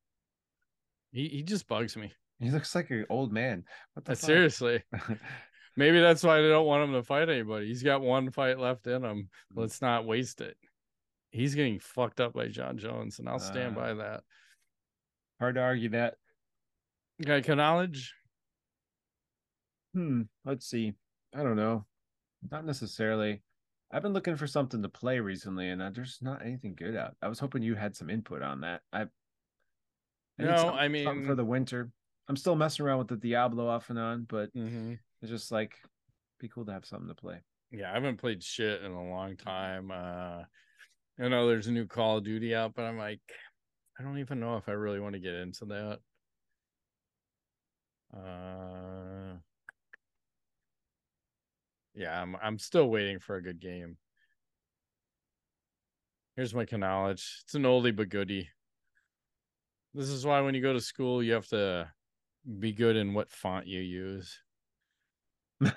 He 1.10 1.28
he 1.28 1.42
just 1.42 1.66
bugs 1.68 1.96
me. 1.96 2.12
He 2.38 2.50
looks 2.50 2.74
like 2.74 2.90
an 2.90 3.06
old 3.08 3.32
man. 3.32 3.64
What 3.94 4.04
the 4.04 4.12
Uh, 4.12 4.14
seriously. 4.14 4.82
Maybe 5.76 6.00
that's 6.00 6.22
why 6.22 6.40
they 6.40 6.48
don't 6.48 6.66
want 6.66 6.88
him 6.88 6.94
to 6.94 7.02
fight 7.02 7.28
anybody. 7.28 7.68
He's 7.68 7.82
got 7.82 8.00
one 8.00 8.30
fight 8.30 8.58
left 8.58 8.86
in 8.86 9.04
him. 9.04 9.28
Hmm. 9.52 9.60
Let's 9.60 9.80
not 9.80 10.06
waste 10.06 10.40
it. 10.40 10.56
He's 11.30 11.54
getting 11.54 11.78
fucked 11.78 12.20
up 12.20 12.32
by 12.32 12.48
Jon 12.48 12.78
Jones, 12.78 13.18
and 13.18 13.28
I'll 13.28 13.38
stand 13.38 13.76
Uh, 13.76 13.80
by 13.80 13.94
that. 13.94 14.22
Hard 15.40 15.54
to 15.56 15.60
argue 15.60 15.90
that. 15.90 16.14
Guy 17.22 17.40
knowledge. 17.54 18.14
Hmm. 19.94 20.22
Let's 20.44 20.66
see. 20.66 20.94
I 21.34 21.42
don't 21.42 21.56
know. 21.56 21.86
Not 22.50 22.64
necessarily. 22.64 23.42
I've 23.90 24.02
been 24.02 24.12
looking 24.12 24.36
for 24.36 24.46
something 24.46 24.82
to 24.82 24.88
play 24.88 25.18
recently, 25.18 25.70
and 25.70 25.80
uh, 25.80 25.90
there's 25.90 26.18
not 26.20 26.44
anything 26.44 26.74
good 26.74 26.94
out. 26.96 27.16
I 27.22 27.28
was 27.28 27.38
hoping 27.38 27.62
you 27.62 27.74
had 27.74 27.96
some 27.96 28.10
input 28.10 28.42
on 28.42 28.60
that. 28.60 28.82
I. 28.92 29.06
I 30.38 30.42
No, 30.42 30.68
I 30.70 30.86
something 31.04 31.26
for 31.26 31.34
the 31.34 31.44
winter. 31.44 31.90
I'm 32.28 32.36
still 32.36 32.54
messing 32.56 32.84
around 32.84 32.98
with 32.98 33.08
the 33.08 33.16
Diablo 33.16 33.68
off 33.68 33.90
and 33.90 33.98
on, 33.98 34.24
but 34.28 34.52
Mm-hmm. 34.54 34.94
it's 35.22 35.30
just 35.30 35.50
like 35.50 35.78
be 36.38 36.48
cool 36.48 36.64
to 36.66 36.72
have 36.72 36.84
something 36.84 37.08
to 37.08 37.14
play. 37.14 37.40
Yeah, 37.70 37.90
I 37.90 37.94
haven't 37.94 38.18
played 38.18 38.42
shit 38.42 38.82
in 38.82 38.92
a 38.92 39.10
long 39.10 39.36
time. 39.36 39.90
Uh 39.90 40.44
I 41.20 41.28
know 41.28 41.48
there's 41.48 41.66
a 41.66 41.72
new 41.72 41.86
Call 41.86 42.18
of 42.18 42.24
Duty 42.24 42.54
out, 42.54 42.74
but 42.74 42.84
I'm 42.84 42.96
like, 42.96 43.20
I 43.98 44.02
don't 44.04 44.18
even 44.18 44.38
know 44.38 44.56
if 44.56 44.68
I 44.68 44.72
really 44.72 45.00
want 45.00 45.14
to 45.14 45.20
get 45.20 45.34
into 45.34 45.64
that. 45.66 45.98
Uh 48.16 49.38
yeah, 51.94 52.22
I'm 52.22 52.36
I'm 52.40 52.58
still 52.58 52.88
waiting 52.88 53.18
for 53.18 53.36
a 53.36 53.42
good 53.42 53.60
game. 53.60 53.96
Here's 56.36 56.54
my 56.54 56.64
knowledge. 56.70 57.40
It's 57.42 57.54
an 57.54 57.64
oldie 57.64 57.94
but 57.96 58.08
goodie. 58.10 58.48
This 59.98 60.10
is 60.10 60.24
why 60.24 60.40
when 60.42 60.54
you 60.54 60.62
go 60.62 60.72
to 60.72 60.80
school, 60.80 61.24
you 61.24 61.32
have 61.32 61.48
to 61.48 61.90
be 62.60 62.72
good 62.72 62.94
in 62.94 63.14
what 63.14 63.32
font 63.32 63.66
you 63.66 63.80
use. 63.80 64.38
The 65.60 65.72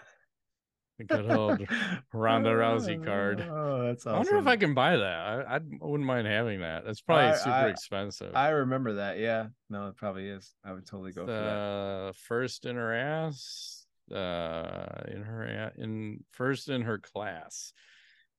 good 1.07 1.31
old 1.31 1.61
Ronda 2.13 2.51
Rousey 2.51 3.03
card. 3.03 3.41
Oh, 3.49 3.87
that's 3.87 4.05
awesome. 4.05 4.13
I 4.13 4.17
wonder 4.19 4.37
if 4.37 4.45
I 4.45 4.55
can 4.57 4.75
buy 4.75 4.97
that. 4.97 5.47
I, 5.47 5.55
I 5.55 5.59
wouldn't 5.79 6.05
mind 6.05 6.27
having 6.27 6.59
that. 6.61 6.85
That's 6.85 7.01
probably 7.01 7.31
I- 7.31 7.35
super 7.37 7.49
I- 7.55 7.69
expensive. 7.69 8.35
I 8.35 8.49
remember 8.49 8.93
that. 8.93 9.17
Yeah. 9.17 9.47
No, 9.71 9.87
it 9.87 9.95
probably 9.95 10.29
is. 10.29 10.53
I 10.63 10.71
would 10.73 10.85
totally 10.85 11.11
go 11.13 11.25
for 11.25 11.31
that. 11.31 12.15
first 12.27 12.67
in 12.67 12.75
her 12.75 12.93
ass, 12.93 13.87
uh, 14.13 15.01
in 15.07 15.23
her 15.23 15.71
in 15.75 16.23
first 16.29 16.69
in 16.69 16.83
her 16.83 16.99
class. 16.99 17.73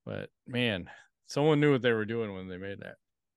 But 0.07 0.31
man, 0.47 0.89
someone 1.27 1.59
knew 1.59 1.73
what 1.73 1.83
they 1.83 1.93
were 1.93 2.05
doing 2.05 2.33
when 2.33 2.47
they 2.47 2.59
made 2.59 2.79
that. 2.83 2.95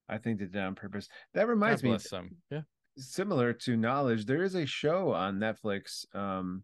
I 0.08 0.18
think 0.18 0.40
they 0.40 0.46
did 0.46 0.56
it 0.56 0.60
on 0.60 0.76
purpose. 0.76 1.08
That 1.34 1.48
reminds 1.48 1.84
me, 1.84 1.98
them. 1.98 2.38
Yeah. 2.52 2.62
similar 2.98 3.52
to 3.54 3.76
knowledge 3.76 4.26
there 4.26 4.44
is 4.44 4.56
a 4.56 4.66
show 4.66 5.12
on 5.14 5.38
netflix 5.40 6.06
um 6.16 6.64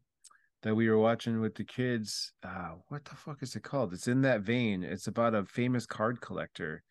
that 0.64 0.76
we 0.76 0.88
were 0.89 0.98
watching 1.00 1.42
with 1.42 1.56
the 1.56 1.64
kids 1.66 2.32
uh 2.44 2.76
what 2.88 3.04
the 3.06 3.16
fuck 3.16 3.42
is 3.44 3.56
it 3.56 3.64
called 3.64 3.94
it's 3.94 4.08
in 4.08 4.22
that 4.22 4.42
vein 4.42 4.84
it's 4.84 5.08
about 5.08 5.34
a 5.36 5.44
famous 5.46 5.86
card 5.86 6.22
collector 6.22 6.84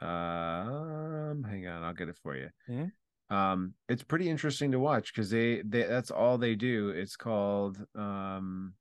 um 0.00 1.42
hang 1.42 1.66
on 1.66 1.82
i'll 1.82 1.94
get 1.94 2.08
it 2.08 2.16
for 2.22 2.36
you 2.36 2.48
Mhm. 2.68 2.92
um 3.30 3.74
it's 3.88 4.04
pretty 4.04 4.28
interesting 4.30 4.70
to 4.72 4.78
watch 4.78 5.12
because 5.12 5.30
they, 5.30 5.62
they 5.62 5.82
that's 5.82 6.10
all 6.12 6.38
they 6.38 6.54
do 6.54 6.90
it's 6.90 7.16
called 7.16 7.84
um 7.96 8.74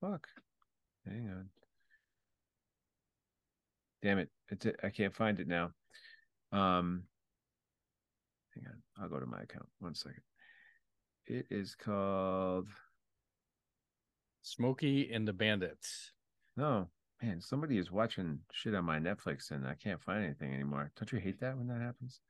fuck 0.00 0.26
hang 1.04 1.28
on 1.28 1.50
damn 4.02 4.18
it. 4.18 4.30
It's 4.50 4.66
i 4.82 4.90
can't 4.90 5.14
find 5.14 5.40
it 5.40 5.48
now. 5.48 5.70
Um 6.52 7.04
hang 8.54 8.66
on. 8.66 8.82
I'll 9.02 9.08
go 9.08 9.20
to 9.20 9.26
my 9.26 9.40
account. 9.40 9.66
One 9.80 9.94
second. 9.94 10.22
It 11.26 11.46
is 11.50 11.74
called 11.74 12.68
Smokey 14.42 15.10
and 15.12 15.26
the 15.28 15.32
Bandits. 15.32 16.12
no 16.56 16.88
man 17.22 17.40
somebody 17.40 17.78
is 17.78 17.90
watching 17.90 18.38
shit 18.52 18.76
on 18.76 18.84
my 18.84 18.96
netflix 19.00 19.50
and 19.50 19.66
i 19.66 19.74
can't 19.74 20.00
find 20.02 20.24
anything 20.24 20.54
anymore. 20.54 20.92
Don't 20.96 21.10
you 21.12 21.18
hate 21.18 21.40
that 21.40 21.56
when 21.56 21.66
that 21.68 21.80
happens? 21.80 22.20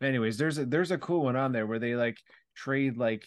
But 0.00 0.08
anyways 0.08 0.38
there's 0.38 0.58
a 0.58 0.64
there's 0.64 0.90
a 0.90 0.98
cool 0.98 1.24
one 1.24 1.36
on 1.36 1.52
there 1.52 1.66
where 1.66 1.78
they 1.78 1.94
like 1.94 2.16
trade 2.56 2.96
like 2.96 3.26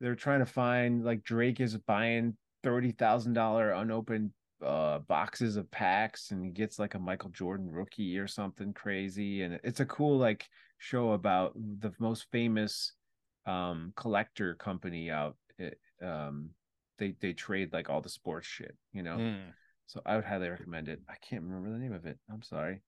they're 0.00 0.14
trying 0.14 0.38
to 0.40 0.46
find 0.46 1.04
like 1.04 1.22
drake 1.24 1.60
is 1.60 1.76
buying 1.76 2.36
thirty 2.62 2.92
thousand 2.92 3.32
dollar 3.34 3.72
unopened 3.72 4.30
uh 4.64 4.98
boxes 5.00 5.56
of 5.56 5.70
packs 5.70 6.30
and 6.30 6.44
he 6.44 6.50
gets 6.50 6.78
like 6.78 6.94
a 6.94 6.98
michael 6.98 7.30
jordan 7.30 7.70
rookie 7.70 8.18
or 8.18 8.26
something 8.26 8.72
crazy 8.72 9.42
and 9.42 9.58
it's 9.64 9.80
a 9.80 9.86
cool 9.86 10.18
like 10.18 10.48
show 10.78 11.12
about 11.12 11.52
the 11.54 11.92
most 11.98 12.26
famous 12.30 12.92
um 13.46 13.92
collector 13.96 14.54
company 14.54 15.10
out 15.10 15.36
it, 15.58 15.78
um 16.02 16.50
they 16.98 17.14
they 17.20 17.32
trade 17.32 17.72
like 17.72 17.90
all 17.90 18.00
the 18.00 18.08
sports 18.08 18.46
shit 18.46 18.76
you 18.92 19.02
know 19.02 19.16
Mm. 19.16 19.52
so 19.86 20.00
I 20.06 20.16
would 20.16 20.24
highly 20.24 20.48
recommend 20.48 20.88
it. 20.88 21.00
I 21.08 21.14
can't 21.28 21.42
remember 21.42 21.70
the 21.70 21.78
name 21.78 21.92
of 21.92 22.06
it. 22.06 22.18
I'm 22.30 22.42
sorry. 22.42 22.82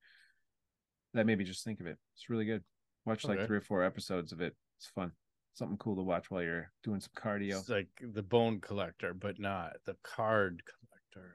That 1.12 1.27
made 1.27 1.39
me 1.39 1.45
just 1.45 1.64
think 1.64 1.81
of 1.81 1.87
it. 1.87 1.99
It's 2.14 2.31
really 2.31 2.45
good. 2.45 2.62
Watch 3.05 3.25
like 3.25 3.47
three 3.47 3.59
or 3.59 3.61
four 3.61 3.83
episodes 3.85 4.33
of 4.33 4.41
it. 4.41 4.55
It's 4.79 4.87
fun. 4.95 5.12
Something 5.55 5.77
cool 5.79 5.97
to 5.97 6.03
watch 6.03 6.31
while 6.31 6.43
you're 6.43 6.70
doing 6.83 7.01
some 7.01 7.12
cardio. 7.16 7.59
It's 7.59 7.68
like 7.68 7.89
the 8.01 8.22
bone 8.22 8.61
collector, 8.61 9.14
but 9.14 9.39
not 9.39 9.75
the 9.85 9.97
card 10.03 10.62
collector. 10.66 11.35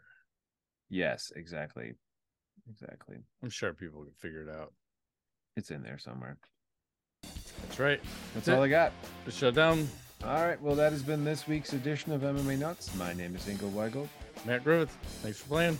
Yes, 0.89 1.31
exactly. 1.35 1.93
Exactly. 2.69 3.17
I'm 3.43 3.49
sure 3.49 3.73
people 3.73 4.03
can 4.03 4.13
figure 4.13 4.41
it 4.41 4.49
out. 4.49 4.73
It's 5.55 5.71
in 5.71 5.83
there 5.83 5.97
somewhere. 5.97 6.37
That's 7.23 7.79
right. 7.79 7.99
That's 8.33 8.45
That's 8.45 8.57
all. 8.57 8.63
I 8.63 8.67
got. 8.67 8.91
The 9.25 9.31
shutdown. 9.31 9.87
All 10.23 10.45
right. 10.45 10.61
Well, 10.61 10.75
that 10.75 10.91
has 10.91 11.03
been 11.03 11.23
this 11.23 11.47
week's 11.47 11.73
edition 11.73 12.11
of 12.11 12.21
MMA 12.21 12.59
Nuts. 12.59 12.93
My 12.95 13.13
name 13.13 13.35
is 13.35 13.45
Ingo 13.45 13.71
Weigel. 13.71 14.07
Matt 14.45 14.63
Griffith. 14.63 14.95
Thanks 15.21 15.39
for 15.39 15.47
playing. 15.47 15.77